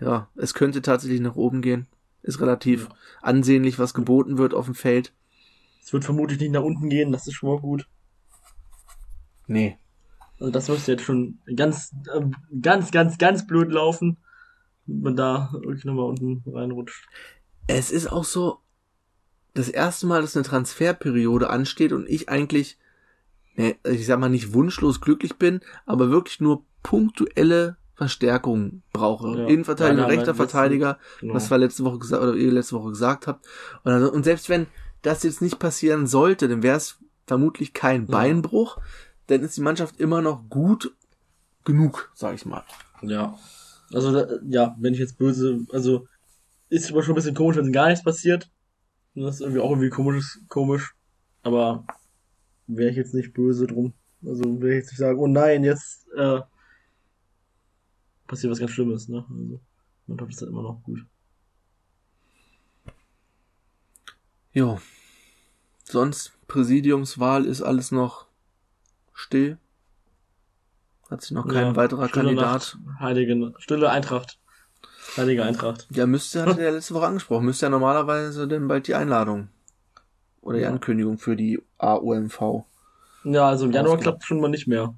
ja, 0.01 0.28
es 0.36 0.55
könnte 0.55 0.82
tatsächlich 0.82 1.20
nach 1.20 1.36
oben 1.36 1.62
gehen. 1.62 1.86
Ist 2.22 2.40
relativ 2.40 2.88
ja. 2.88 2.94
ansehnlich, 3.22 3.78
was 3.78 3.94
geboten 3.94 4.38
wird 4.38 4.55
auf 4.55 4.66
dem 4.66 4.74
Feld. 4.74 5.12
Es 5.82 5.92
wird 5.92 6.05
vermutlich 6.05 6.38
nicht 6.38 6.53
nach 6.53 6.62
unten 6.62 6.90
gehen, 6.90 7.12
das 7.12 7.26
ist 7.26 7.34
schon 7.34 7.51
mal 7.51 7.61
gut. 7.61 7.86
Nee. 9.46 9.78
Also 10.38 10.51
das 10.51 10.68
müsste 10.68 10.92
jetzt 10.92 11.05
schon 11.05 11.38
ganz, 11.57 11.92
äh, 12.12 12.22
ganz, 12.61 12.90
ganz, 12.90 13.18
ganz 13.18 13.46
blöd 13.46 13.72
laufen 13.72 14.16
man 14.90 15.16
da 15.16 15.51
wirklich 15.53 15.84
nochmal 15.84 16.07
unten 16.07 16.42
reinrutscht. 16.51 17.09
Es 17.66 17.90
ist 17.90 18.11
auch 18.11 18.24
so 18.24 18.59
das 19.55 19.68
erste 19.68 20.07
Mal, 20.07 20.22
dass 20.22 20.36
eine 20.36 20.44
Transferperiode 20.44 21.51
ansteht 21.51 21.92
und 21.92 22.09
ich 22.09 22.28
eigentlich, 22.28 22.78
ne, 23.55 23.76
ich 23.84 24.07
sag 24.07 24.18
mal 24.18 24.28
nicht 24.28 24.53
wunschlos 24.53 25.01
glücklich 25.01 25.36
bin, 25.36 25.61
aber 25.86 26.11
wirklich 26.11 26.40
nur 26.40 26.64
punktuelle 26.82 27.76
Verstärkung 28.01 28.80
brauche. 28.94 29.40
Ja. 29.40 29.46
Innenverteidiger, 29.46 30.09
rechter 30.09 30.34
Verteidiger, 30.34 30.98
genau. 31.20 31.34
was 31.34 31.51
wir 31.51 31.59
letzte 31.59 31.84
Woche 31.84 31.98
gesagt 31.98 32.22
oder 32.22 32.34
ihr 32.34 32.51
letzte 32.51 32.76
Woche 32.76 32.88
gesagt 32.88 33.26
habt. 33.26 33.46
Und, 33.84 33.92
also, 33.92 34.11
und 34.11 34.24
selbst 34.24 34.48
wenn 34.48 34.68
das 35.03 35.22
jetzt 35.22 35.42
nicht 35.42 35.59
passieren 35.59 36.07
sollte, 36.07 36.48
dann 36.48 36.62
wäre 36.62 36.78
es 36.78 36.96
vermutlich 37.26 37.74
kein 37.74 38.07
Beinbruch, 38.07 38.78
ja. 38.78 38.82
dann 39.26 39.42
ist 39.42 39.59
die 39.59 39.61
Mannschaft 39.61 40.01
immer 40.01 40.22
noch 40.22 40.48
gut 40.48 40.94
genug, 41.66 42.11
sag 42.14 42.36
ich 42.36 42.46
mal. 42.46 42.64
Ja. 43.03 43.38
Also, 43.92 44.26
ja, 44.48 44.74
wenn 44.80 44.94
ich 44.94 45.01
jetzt 45.01 45.18
böse, 45.18 45.61
also, 45.70 46.07
ist 46.70 46.90
aber 46.90 47.03
schon 47.03 47.12
ein 47.12 47.16
bisschen 47.16 47.34
komisch, 47.34 47.59
wenn 47.59 47.70
gar 47.70 47.88
nichts 47.88 48.03
passiert. 48.03 48.51
Das 49.14 49.34
ist 49.34 49.40
irgendwie 49.42 49.61
auch 49.61 49.72
irgendwie 49.72 49.90
komisch, 49.90 50.38
komisch. 50.48 50.94
Aber 51.42 51.84
wäre 52.66 52.88
ich 52.88 52.96
jetzt 52.96 53.12
nicht 53.12 53.34
böse 53.34 53.66
drum. 53.66 53.92
Also, 54.24 54.42
wäre 54.62 54.72
ich 54.72 54.84
jetzt 54.84 54.92
nicht 54.92 55.01
sagen, 55.01 55.18
oh 55.18 55.26
nein, 55.26 55.64
jetzt, 55.64 56.09
äh, 56.16 56.40
passiert 58.31 58.51
was 58.53 58.61
ganz 58.61 58.70
Schlimmes, 58.70 59.09
ne? 59.09 59.24
Also, 59.28 59.61
man 60.07 60.20
hofft, 60.20 60.33
es 60.33 60.39
dann 60.39 60.49
immer 60.49 60.62
noch 60.62 60.83
gut. 60.83 61.05
Jo. 64.53 64.81
Sonst, 65.85 66.33
Präsidiumswahl 66.47 67.45
ist 67.45 67.62
alles 67.62 67.91
noch 67.91 68.26
still. 69.12 69.59
Hat 71.11 71.22
sich 71.22 71.33
noch 71.33 71.47
kein 71.47 71.68
Ja, 71.68 71.76
weiterer 71.76 72.09
Kandidat. 72.09 72.78
Nacht, 72.85 73.01
Heilige, 73.01 73.53
Stille 73.59 73.91
Eintracht. 73.91 74.39
Heilige 75.16 75.45
Eintracht. 75.45 75.89
Ja, 75.91 76.07
müsste, 76.07 76.47
hatte 76.47 76.62
er 76.62 76.70
letzte 76.72 76.95
Woche 76.95 77.07
angesprochen, 77.07 77.45
müsste 77.45 77.66
ja 77.66 77.70
normalerweise 77.70 78.47
denn 78.47 78.68
bald 78.68 78.87
die 78.87 78.95
Einladung 78.95 79.49
oder 80.41 80.59
die 80.59 80.62
Ja. 80.64 80.70
Ankündigung 80.70 81.18
für 81.18 81.35
die 81.35 81.61
AOMV. 81.78 82.64
Ja, 83.24 83.49
also 83.49 83.66
im 83.66 83.72
Januar 83.72 83.99
klappt 83.99 84.24
schon 84.24 84.41
mal 84.41 84.49
nicht 84.49 84.68
mehr. 84.68 84.95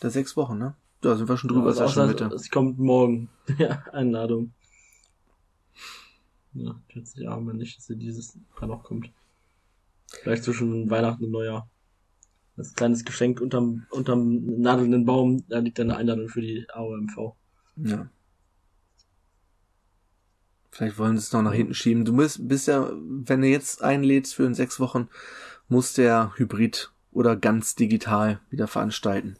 Da 0.00 0.10
sechs 0.10 0.36
Wochen, 0.36 0.58
ne? 0.58 0.74
Da 1.06 1.14
sind 1.14 1.28
wir 1.28 1.36
schon 1.36 1.48
drüber, 1.48 1.68
Also 1.68 1.84
ist 1.84 1.90
ja 1.90 1.94
schon 1.94 2.02
außer, 2.10 2.24
Mitte. 2.24 2.34
Es 2.34 2.50
kommt 2.50 2.78
morgen. 2.78 3.28
Ja, 3.58 3.84
Einladung. 3.92 4.52
Ja, 6.52 6.74
plötzlich 6.88 7.28
arme 7.28 7.54
nicht, 7.54 7.76
dass 7.78 7.86
sie 7.86 7.96
dieses 7.96 8.36
Jahr 8.60 8.66
noch 8.66 8.82
kommt. 8.82 9.12
Vielleicht 10.22 10.42
zwischen 10.42 10.90
Weihnachten 10.90 11.24
und 11.24 11.30
Neujahr. 11.30 11.68
Als 12.56 12.74
kleines 12.74 13.04
Geschenk 13.04 13.40
unterm, 13.40 13.86
unterm 13.90 14.60
nadelnden 14.60 15.04
Baum, 15.04 15.44
da 15.48 15.58
liegt 15.58 15.78
eine 15.78 15.96
Einladung 15.96 16.28
für 16.28 16.40
die 16.40 16.66
AOMV. 16.70 17.34
Ja. 17.76 18.08
Vielleicht 20.70 20.98
wollen 20.98 21.16
sie 21.16 21.22
es 21.22 21.32
noch 21.32 21.42
nach 21.42 21.52
hinten 21.52 21.74
schieben. 21.74 22.04
Du 22.04 22.16
bist, 22.16 22.48
bist 22.48 22.66
ja, 22.66 22.90
wenn 22.92 23.42
du 23.42 23.48
jetzt 23.48 23.82
einlädst 23.82 24.34
für 24.34 24.44
in 24.44 24.54
sechs 24.54 24.80
Wochen, 24.80 25.08
muss 25.68 25.92
der 25.92 26.32
Hybrid 26.36 26.90
oder 27.12 27.36
ganz 27.36 27.76
digital 27.76 28.40
wieder 28.50 28.66
veranstalten. 28.66 29.36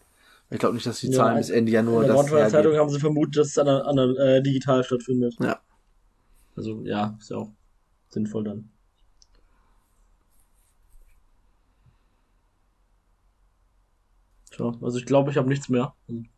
Ich 0.50 0.58
glaube 0.60 0.74
nicht, 0.74 0.86
dass 0.86 1.00
die 1.00 1.08
Ja, 1.08 1.16
Zahlen 1.18 1.38
bis 1.38 1.50
Ende 1.50 1.72
Januar 1.72 2.02
In 2.02 2.08
der 2.08 2.16
das 2.16 2.26
Zeitung 2.26 2.52
hergeben. 2.52 2.78
haben 2.78 2.90
sie 2.90 3.00
vermutet, 3.00 3.36
dass 3.36 3.48
es 3.48 3.58
an 3.58 3.66
der, 3.66 3.86
an 3.86 3.96
der 3.96 4.06
äh, 4.36 4.42
digital 4.42 4.84
stattfindet. 4.84 5.34
Ja. 5.40 5.60
Also 6.54 6.82
ja, 6.84 7.16
ist 7.20 7.30
ja 7.30 7.36
auch 7.38 7.52
sinnvoll 8.08 8.44
dann. 8.44 8.70
Tja, 14.50 14.72
also 14.80 14.98
ich 14.98 15.06
glaube, 15.06 15.30
ich 15.30 15.36
habe 15.36 15.48
nichts 15.48 15.68
mehr. 15.68 15.94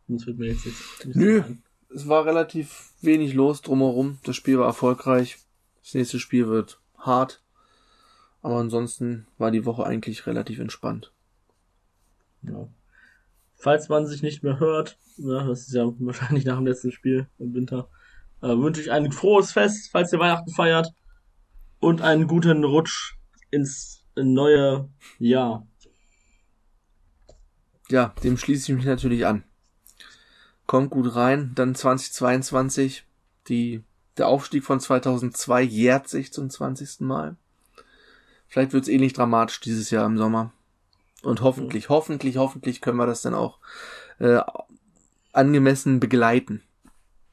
Das 0.07 0.25
wird 0.25 0.37
mir 0.37 0.47
jetzt 0.47 0.65
nichts 0.65 1.05
Nö. 1.15 1.33
mehr 1.35 1.45
ein. 1.45 1.63
Es 1.93 2.07
war 2.07 2.25
relativ 2.25 2.93
wenig 3.01 3.33
los 3.33 3.61
drumherum. 3.61 4.19
Das 4.23 4.35
Spiel 4.35 4.59
war 4.59 4.65
erfolgreich. 4.65 5.37
Das 5.83 5.93
nächste 5.93 6.19
Spiel 6.19 6.47
wird 6.47 6.79
hart. 6.97 7.41
Aber 8.41 8.57
ansonsten 8.57 9.27
war 9.37 9.51
die 9.51 9.65
Woche 9.65 9.85
eigentlich 9.85 10.27
relativ 10.27 10.59
entspannt. 10.59 11.11
Ja. 12.43 12.67
Falls 13.59 13.89
man 13.89 14.07
sich 14.07 14.23
nicht 14.23 14.41
mehr 14.41 14.59
hört, 14.59 14.97
ja, 15.17 15.43
das 15.43 15.67
ist 15.67 15.73
ja 15.73 15.85
wahrscheinlich 15.99 16.45
nach 16.45 16.55
dem 16.55 16.65
letzten 16.65 16.91
Spiel 16.91 17.27
im 17.39 17.53
Winter, 17.53 17.89
äh, 18.41 18.47
wünsche 18.47 18.81
ich 18.81 18.91
ein 18.91 19.11
frohes 19.11 19.51
Fest, 19.51 19.89
falls 19.91 20.13
ihr 20.13 20.19
Weihnachten 20.19 20.51
feiert. 20.51 20.93
Und 21.81 22.01
einen 22.01 22.27
guten 22.27 22.63
Rutsch 22.63 23.15
ins 23.51 24.05
neue 24.15 24.89
Jahr. 25.17 25.65
Ja, 27.89 28.13
dem 28.23 28.37
schließe 28.37 28.71
ich 28.71 28.77
mich 28.77 28.85
natürlich 28.85 29.25
an. 29.25 29.43
Kommt 30.65 30.91
gut 30.91 31.15
rein. 31.15 31.53
Dann 31.55 31.75
2022. 31.75 33.05
Die, 33.47 33.83
der 34.17 34.27
Aufstieg 34.27 34.63
von 34.63 34.79
2002 34.79 35.63
jährt 35.63 36.07
sich 36.07 36.31
zum 36.31 36.49
20. 36.49 37.01
Mal. 37.01 37.37
Vielleicht 38.47 38.73
wird 38.73 38.83
es 38.83 38.89
ähnlich 38.89 39.13
dramatisch 39.13 39.59
dieses 39.61 39.89
Jahr 39.89 40.05
im 40.05 40.17
Sommer. 40.17 40.51
Und 41.23 41.41
hoffentlich, 41.41 41.89
hoffentlich, 41.89 42.37
hoffentlich 42.37 42.81
können 42.81 42.97
wir 42.97 43.05
das 43.05 43.21
dann 43.21 43.33
auch 43.33 43.59
äh, 44.19 44.39
angemessen 45.33 45.99
begleiten. 45.99 46.61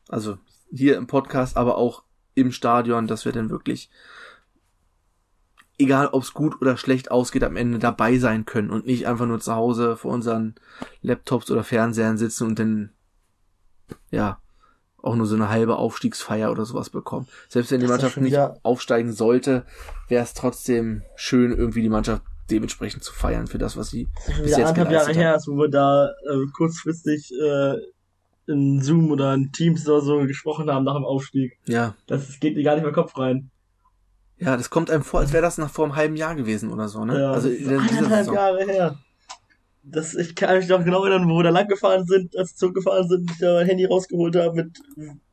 Also 0.09 0.39
hier 0.72 0.97
im 0.97 1.07
Podcast, 1.07 1.57
aber 1.57 1.78
auch 1.78 2.03
im 2.34 2.53
Stadion, 2.53 3.07
dass 3.07 3.24
wir 3.24 3.32
dann 3.32 3.51
wirklich, 3.51 3.91
egal 5.78 6.09
ob 6.09 6.22
es 6.22 6.34
gut 6.34 6.61
oder 6.61 6.76
schlecht 6.76 7.11
ausgeht, 7.11 7.45
am 7.45 7.57
Ende 7.57 7.78
dabei 7.78 8.18
sein 8.18 8.45
können 8.45 8.70
und 8.70 8.87
nicht 8.87 9.07
einfach 9.07 9.26
nur 9.26 9.41
zu 9.41 9.55
Hause 9.55 9.97
vor 9.97 10.12
unseren 10.12 10.57
Laptops 11.03 11.51
oder 11.51 11.64
Fernsehern 11.64 12.18
sitzen 12.18 12.47
und 12.47 12.59
dann, 12.59 12.91
ja, 14.11 14.41
auch 15.01 15.14
nur 15.14 15.26
so 15.26 15.37
eine 15.37 15.49
halbe 15.49 15.76
Aufstiegsfeier 15.76 16.51
oder 16.51 16.64
sowas 16.64 16.91
bekommen. 16.91 17.28
Selbst 17.49 17.70
wenn 17.70 17.80
die 17.80 17.87
Das 17.87 17.97
ist 17.97 18.03
Mannschaft 18.03 18.20
nicht 18.20 18.39
aufsteigen 18.64 19.12
sollte, 19.12 19.64
wäre 20.09 20.24
es 20.24 20.34
trotzdem 20.34 21.03
schön, 21.14 21.53
irgendwie 21.53 21.82
die 21.82 21.89
Mannschaft 21.89 22.22
dementsprechend 22.51 23.03
zu 23.05 23.13
feiern 23.13 23.47
für 23.47 23.59
das, 23.59 23.77
was 23.77 23.91
sie 23.91 24.09
Das 24.27 24.39
bis 24.41 24.51
jetzt 24.51 24.59
anderthalb 24.61 24.91
Jahre 24.93 25.13
her, 25.13 25.29
haben. 25.31 25.37
ist, 25.39 25.49
wo 25.49 25.57
wir 25.57 25.69
da 25.69 26.09
äh, 26.09 26.47
kurzfristig 26.57 27.33
äh, 27.33 27.75
in 28.47 28.81
Zoom 28.83 29.11
oder 29.11 29.35
in 29.35 29.51
Teams 29.53 29.89
oder 29.89 30.01
so 30.01 30.19
gesprochen 30.21 30.71
haben 30.71 30.85
nach 30.85 30.95
dem 30.95 31.05
Aufstieg. 31.05 31.59
Ja, 31.67 31.95
Das 32.07 32.39
geht 32.41 32.57
mir 32.57 32.63
gar 32.63 32.75
nicht 32.75 32.85
mehr 32.85 32.93
Kopf 32.93 33.17
rein. 33.19 33.51
ja, 34.39 34.57
das 34.57 34.71
kommt 34.71 34.91
einem 34.91 35.03
vor, 35.03 35.21
als 35.21 35.33
wäre 35.33 35.43
das 35.43 35.59
nach 35.59 35.71
vor 35.71 35.85
einem 35.87 35.97
halben 35.97 36.17
Jahr 36.17 36.35
gewesen 36.37 36.73
oder 36.73 36.89
so, 36.89 37.05
ne? 37.05 37.21
Ja, 37.21 37.33
also 37.33 37.49
das 37.49 37.59
ist 37.59 38.09
Saison. 38.09 38.35
Jahre 38.35 38.65
her. 38.65 38.99
Das, 39.83 40.15
ich 40.15 40.35
kann 40.35 40.57
mich 40.59 40.69
noch 40.69 40.85
genau 40.85 41.05
erinnern, 41.05 41.29
wo 41.29 41.37
wir 41.39 41.45
da 41.45 41.51
lang 41.51 41.69
gefahren 41.69 42.05
sind, 42.07 42.37
als 42.37 42.53
wir 42.53 42.57
zurückgefahren 42.57 43.09
sind, 43.09 43.31
ich 43.31 43.39
da 43.39 43.55
mein 43.55 43.67
Handy 43.67 43.85
rausgeholt 43.85 44.35
habe 44.37 44.55
mit 44.57 44.81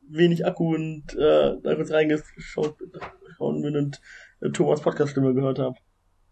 wenig 0.08 0.46
Akku 0.46 0.74
und 0.74 1.12
äh, 1.14 1.56
da 1.62 1.74
kurz 1.74 1.90
reingeschaut 1.90 2.78
bin 2.78 3.76
und 3.76 4.00
äh, 4.40 4.50
Thomas 4.50 4.80
Podcast-Stimme 4.80 5.34
gehört 5.34 5.58
habe. 5.58 5.76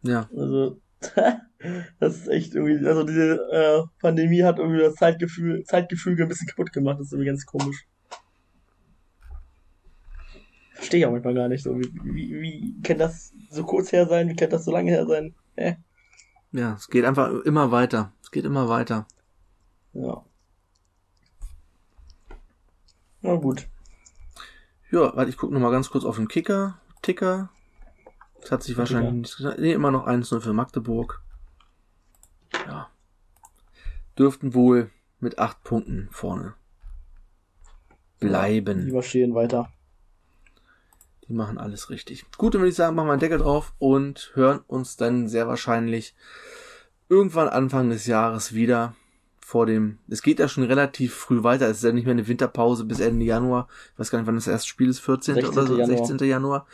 Ja, 0.03 0.29
Also, 0.37 0.81
das 2.01 2.17
ist 2.17 2.29
echt 2.29 2.55
irgendwie, 2.55 2.87
also 2.87 3.05
diese 3.05 3.35
äh, 3.53 3.83
Pandemie 4.01 4.43
hat 4.43 4.59
irgendwie 4.59 4.81
das 4.81 4.95
Zeitgefühl, 4.95 5.65
Zeitgefüge 5.65 6.25
ein 6.25 6.29
bisschen 6.29 6.49
kaputt 6.49 6.73
gemacht, 6.73 6.99
das 6.99 7.07
ist 7.07 7.13
irgendwie 7.13 7.29
ganz 7.29 7.47
komisch. 7.47 7.87
Verstehe 10.75 11.01
ich 11.01 11.07
auch 11.07 11.13
manchmal 11.13 11.35
gar 11.35 11.49
nicht 11.49 11.63
so. 11.63 11.79
Wie, 11.79 11.93
wie, 12.03 12.41
wie 12.41 12.83
kann 12.83 12.99
das 12.99 13.33
so 13.51 13.63
kurz 13.63 13.93
her 13.93 14.09
sein? 14.09 14.29
Wie 14.29 14.35
kann 14.35 14.51
das 14.51 14.65
so 14.65 14.73
lange 14.73 14.91
her 14.91 15.07
sein? 15.07 15.35
Äh, 15.55 15.75
ja, 16.51 16.75
es 16.75 16.89
geht 16.89 17.05
einfach 17.05 17.31
immer 17.45 17.71
weiter. 17.71 18.13
Es 18.23 18.33
geht 18.33 18.45
immer 18.45 18.69
weiter. 18.69 19.07
ja. 19.93 20.25
Na 23.25 23.37
gut. 23.37 23.69
Ja, 24.91 25.15
warte, 25.15 25.31
ich 25.31 25.37
gucke 25.37 25.55
noch 25.55 25.61
mal 25.61 25.71
ganz 25.71 25.89
kurz 25.91 26.05
auf 26.05 26.17
den 26.17 26.27
Kicker, 26.27 26.81
Ticker. 27.03 27.51
Das 28.43 28.51
hat 28.51 28.63
sich 28.63 28.77
wahrscheinlich 28.77 29.13
nichts 29.13 29.37
gesagt. 29.37 29.59
Nee, 29.59 29.73
immer 29.73 29.91
noch 29.91 30.07
1-0 30.07 30.41
für 30.41 30.53
Magdeburg. 30.53 31.23
Ja. 32.67 32.91
Dürften 34.19 34.55
wohl 34.55 34.91
mit 35.21 35.39
acht 35.39 35.63
Punkten 35.65 36.09
vorne 36.11 36.55
bleiben. 38.19 38.83
Die 38.83 38.91
überstehen 38.91 39.35
weiter. 39.35 39.73
Die 41.29 41.33
machen 41.33 41.59
alles 41.59 41.91
richtig. 41.91 42.25
Gut, 42.37 42.55
dann 42.55 42.61
würde 42.61 42.71
ich 42.71 42.77
sagen, 42.77 42.97
machen 42.97 43.07
wir 43.07 43.13
einen 43.13 43.21
Deckel 43.21 43.39
drauf 43.39 43.73
und 43.79 44.33
hören 44.35 44.61
uns 44.67 44.97
dann 44.97 45.29
sehr 45.29 45.47
wahrscheinlich 45.49 46.15
irgendwann 47.09 47.49
Anfang 47.49 47.91
des 47.91 48.07
Jahres 48.07 48.55
wieder 48.55 48.95
vor 49.41 49.67
dem, 49.67 49.99
es 50.09 50.23
geht 50.23 50.39
ja 50.39 50.49
schon 50.49 50.65
relativ 50.65 51.15
früh 51.15 51.43
weiter, 51.43 51.69
es 51.69 51.79
ist 51.79 51.85
ja 51.85 51.93
nicht 51.93 52.07
mehr 52.07 52.13
eine 52.13 52.27
Winterpause 52.27 52.85
bis 52.85 53.01
Ende 53.01 53.27
Januar. 53.27 53.69
Ich 53.93 53.99
weiß 53.99 54.11
gar 54.11 54.19
nicht, 54.19 54.27
wann 54.27 54.37
das 54.37 54.47
erste 54.47 54.69
Spiel 54.69 54.89
ist, 54.89 55.01
14. 55.01 55.45
oder 55.45 55.53
16. 55.53 55.67
so, 55.67 55.77
Januar. 55.79 56.07
16. 56.07 56.29
Januar. 56.29 56.67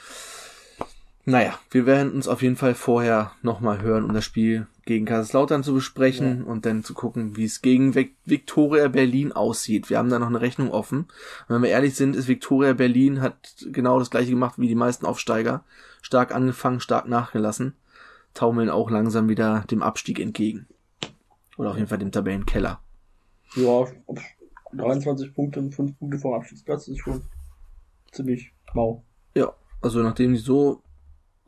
Naja, 1.29 1.59
wir 1.71 1.85
werden 1.85 2.13
uns 2.13 2.27
auf 2.27 2.41
jeden 2.41 2.57
Fall 2.57 2.75
vorher 2.75 3.33
nochmal 3.43 3.83
hören, 3.83 4.05
um 4.05 4.15
das 4.15 4.25
Spiel 4.25 4.67
gegen 4.87 5.05
Kaiserslautern 5.05 5.63
zu 5.63 5.75
besprechen 5.75 6.43
und 6.43 6.65
dann 6.65 6.83
zu 6.85 6.95
gucken, 6.95 7.37
wie 7.37 7.45
es 7.45 7.61
gegen 7.61 7.95
Viktoria 7.95 8.89
Berlin 8.89 9.33
aussieht. 9.33 9.91
Wir 9.91 9.99
haben 9.99 10.09
da 10.09 10.19
noch 10.19 10.29
eine 10.29 10.41
Rechnung 10.41 10.71
offen. 10.71 11.01
Und 11.01 11.55
wenn 11.55 11.63
wir 11.63 11.69
ehrlich 11.69 11.97
sind, 11.97 12.17
ist 12.17 12.29
Viktoria 12.29 12.73
Berlin 12.73 13.21
hat 13.21 13.67
genau 13.71 13.99
das 13.99 14.09
gleiche 14.09 14.31
gemacht 14.31 14.55
wie 14.57 14.69
die 14.69 14.75
meisten 14.75 15.05
Aufsteiger. 15.05 15.65
Stark 16.01 16.35
angefangen, 16.35 16.81
stark 16.81 17.07
nachgelassen. 17.07 17.75
Taumeln 18.33 18.71
auch 18.71 18.89
langsam 18.89 19.29
wieder 19.29 19.67
dem 19.71 19.83
Abstieg 19.83 20.21
entgegen. 20.21 20.67
Oder 21.59 21.73
auf 21.73 21.77
jeden 21.77 21.89
Fall 21.89 21.99
dem 21.99 22.11
Tabellenkeller. 22.11 22.81
Ja, 23.55 23.85
23 24.73 25.35
Punkte 25.35 25.61
und 25.61 25.75
5 25.75 25.99
Punkte 25.99 26.19
vom 26.21 26.33
Abstiegsplatz 26.33 26.89
ist 26.89 27.01
schon 27.01 27.21
ziemlich 28.13 28.55
mau. 28.73 29.05
Ja, 29.35 29.53
also 29.83 30.03
nachdem 30.03 30.33
die 30.33 30.39
so 30.39 30.83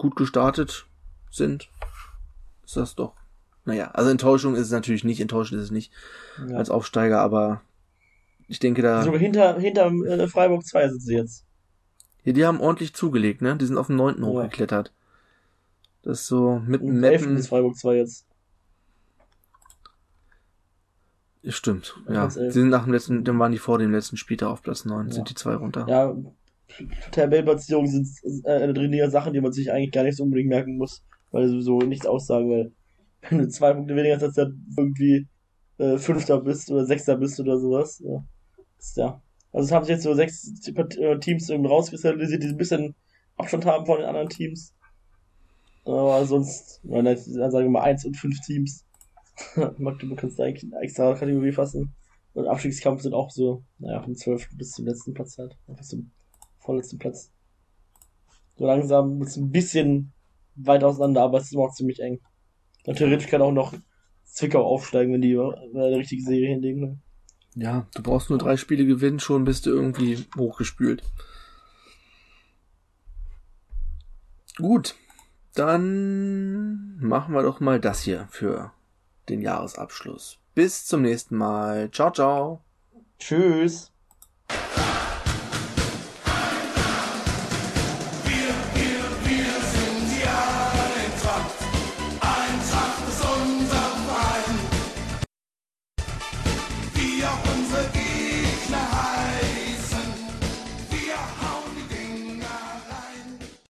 gut 0.00 0.16
gestartet 0.16 0.86
sind, 1.30 1.68
ist 2.64 2.76
das 2.76 2.94
doch. 2.94 3.12
Naja, 3.66 3.90
also 3.90 4.08
Enttäuschung 4.10 4.54
ist 4.54 4.62
es 4.62 4.70
natürlich 4.70 5.04
nicht, 5.04 5.20
enttäuschend 5.20 5.58
ist 5.58 5.66
es 5.66 5.70
nicht 5.70 5.92
Ja. 6.48 6.56
als 6.56 6.70
Aufsteiger, 6.70 7.20
aber 7.20 7.60
ich 8.48 8.58
denke 8.58 8.80
da, 8.80 9.02
Sogar 9.04 9.20
hinter, 9.20 9.60
hinter 9.60 9.86
äh, 10.06 10.26
Freiburg 10.26 10.64
2 10.66 10.88
sind 10.88 11.00
sie 11.02 11.14
jetzt. 11.14 11.44
ja, 12.24 12.32
die 12.32 12.46
haben 12.46 12.60
ordentlich 12.60 12.94
zugelegt, 12.94 13.42
ne? 13.42 13.56
Die 13.56 13.66
sind 13.66 13.76
auf 13.76 13.88
den 13.88 13.96
neunten 13.96 14.22
Ja. 14.24 14.28
hochgeklettert. 14.30 14.92
Das 16.02 16.20
ist 16.20 16.26
so 16.28 16.60
mit 16.66 16.80
Im 16.80 17.04
11. 17.04 17.20
Meppen. 17.26 17.36
ist 17.36 17.48
Freiburg 17.48 17.76
2 17.76 17.96
jetzt. 17.96 18.26
Ja, 21.42 21.52
Stimmt, 21.52 21.96
Ja. 22.08 22.28
Sie 22.30 22.50
sind 22.50 22.68
nach 22.70 22.84
dem 22.84 22.92
letzten, 22.92 23.24
dann 23.24 23.38
waren 23.38 23.52
die 23.52 23.58
vor 23.58 23.78
dem 23.78 23.92
letzten 23.92 24.16
Spieltag 24.16 24.48
auf 24.48 24.62
Platz 24.62 24.84
9, 24.86 25.08
Ja. 25.08 25.12
sind 25.12 25.28
die 25.30 25.34
zwei 25.34 25.54
runter. 25.54 25.86
Ja, 25.88 26.14
Tabellenplatzierung 27.12 27.86
sind 27.86 28.08
äh, 28.44 28.72
drin 28.72 29.10
Sachen, 29.10 29.32
die 29.32 29.40
man 29.40 29.52
sich 29.52 29.70
eigentlich 29.72 29.92
gar 29.92 30.04
nicht 30.04 30.16
so 30.16 30.24
unbedingt 30.24 30.48
merken 30.48 30.76
muss, 30.76 31.02
weil 31.30 31.48
sowieso 31.48 31.78
nichts 31.78 32.06
aussagen, 32.06 32.50
weil 32.50 32.72
wenn 33.28 33.38
du 33.38 33.48
zwei 33.48 33.72
Punkte 33.74 33.96
weniger 33.96 34.16
hast, 34.16 34.22
als 34.22 34.34
du 34.34 34.52
irgendwie 34.76 35.26
äh, 35.78 35.98
Fünfter 35.98 36.40
bist 36.40 36.70
oder 36.70 36.84
Sechster 36.86 37.16
bist 37.16 37.38
oder 37.40 37.58
sowas. 37.58 38.02
Ja. 38.04 38.24
Ist 38.78 38.96
ja. 38.96 39.22
Also 39.52 39.66
es 39.66 39.72
haben 39.72 39.84
sich 39.84 39.94
jetzt 39.94 40.04
so 40.04 40.14
sechs 40.14 40.52
äh, 40.66 41.18
Teams 41.18 41.48
irgendwie 41.48 41.70
rauskristallisiert, 41.70 42.42
die 42.42 42.48
ein 42.48 42.56
bisschen 42.56 42.94
Abstand 43.36 43.66
haben 43.66 43.84
von 43.86 43.98
den 43.98 44.06
anderen 44.06 44.28
Teams. 44.28 44.74
Aber 45.84 46.24
sonst, 46.24 46.80
ja, 46.84 47.02
das- 47.02 47.24
sagen 47.24 47.52
wir 47.52 47.70
mal, 47.70 47.82
eins 47.82 48.04
und 48.04 48.16
fünf 48.16 48.38
Teams 48.46 48.84
Magdeburg 49.78 50.18
kannst 50.18 50.38
du 50.38 50.42
eigentlich 50.42 50.70
eine 50.72 50.82
extra 50.82 51.14
Kategorie 51.14 51.52
fassen. 51.52 51.94
Und 52.32 52.46
Abstiegskampf 52.46 53.02
sind 53.02 53.14
auch 53.14 53.30
so, 53.30 53.64
naja, 53.78 54.02
vom 54.02 54.14
12. 54.14 54.50
bis 54.56 54.70
zum 54.70 54.86
letzten 54.86 55.14
Platz 55.14 55.36
halt. 55.38 55.56
Bis 55.66 55.88
zum 55.88 56.12
vorletzten 56.60 56.98
Platz. 56.98 57.32
So 58.56 58.66
langsam 58.66 59.20
ist 59.22 59.36
ein 59.36 59.50
bisschen 59.50 60.12
weit 60.54 60.84
auseinander, 60.84 61.22
aber 61.22 61.38
es 61.38 61.44
ist 61.44 61.54
immer 61.54 61.64
auch 61.64 61.74
ziemlich 61.74 62.00
eng. 62.00 62.20
Und 62.86 62.96
theoretisch 62.96 63.28
kann 63.28 63.42
auch 63.42 63.52
noch 63.52 63.74
Zwickau 64.24 64.64
aufsteigen, 64.64 65.12
wenn 65.12 65.22
die 65.22 65.38
eine 65.38 65.96
richtige 65.96 66.22
Serie 66.22 66.48
hinlegen. 66.48 66.80
Ne? 66.80 66.98
Ja, 67.54 67.86
du 67.94 68.02
brauchst 68.02 68.30
nur 68.30 68.38
drei 68.38 68.56
Spiele 68.56 68.86
gewinnen, 68.86 69.20
schon 69.20 69.44
bist 69.44 69.66
du 69.66 69.70
irgendwie 69.70 70.24
hochgespült. 70.36 71.02
Gut, 74.56 74.94
dann 75.54 76.96
machen 76.98 77.34
wir 77.34 77.42
doch 77.42 77.60
mal 77.60 77.80
das 77.80 78.02
hier 78.02 78.28
für 78.30 78.72
den 79.28 79.40
Jahresabschluss. 79.40 80.38
Bis 80.54 80.86
zum 80.86 81.02
nächsten 81.02 81.36
Mal. 81.36 81.90
Ciao, 81.90 82.10
ciao. 82.12 82.60
Tschüss. 83.18 83.92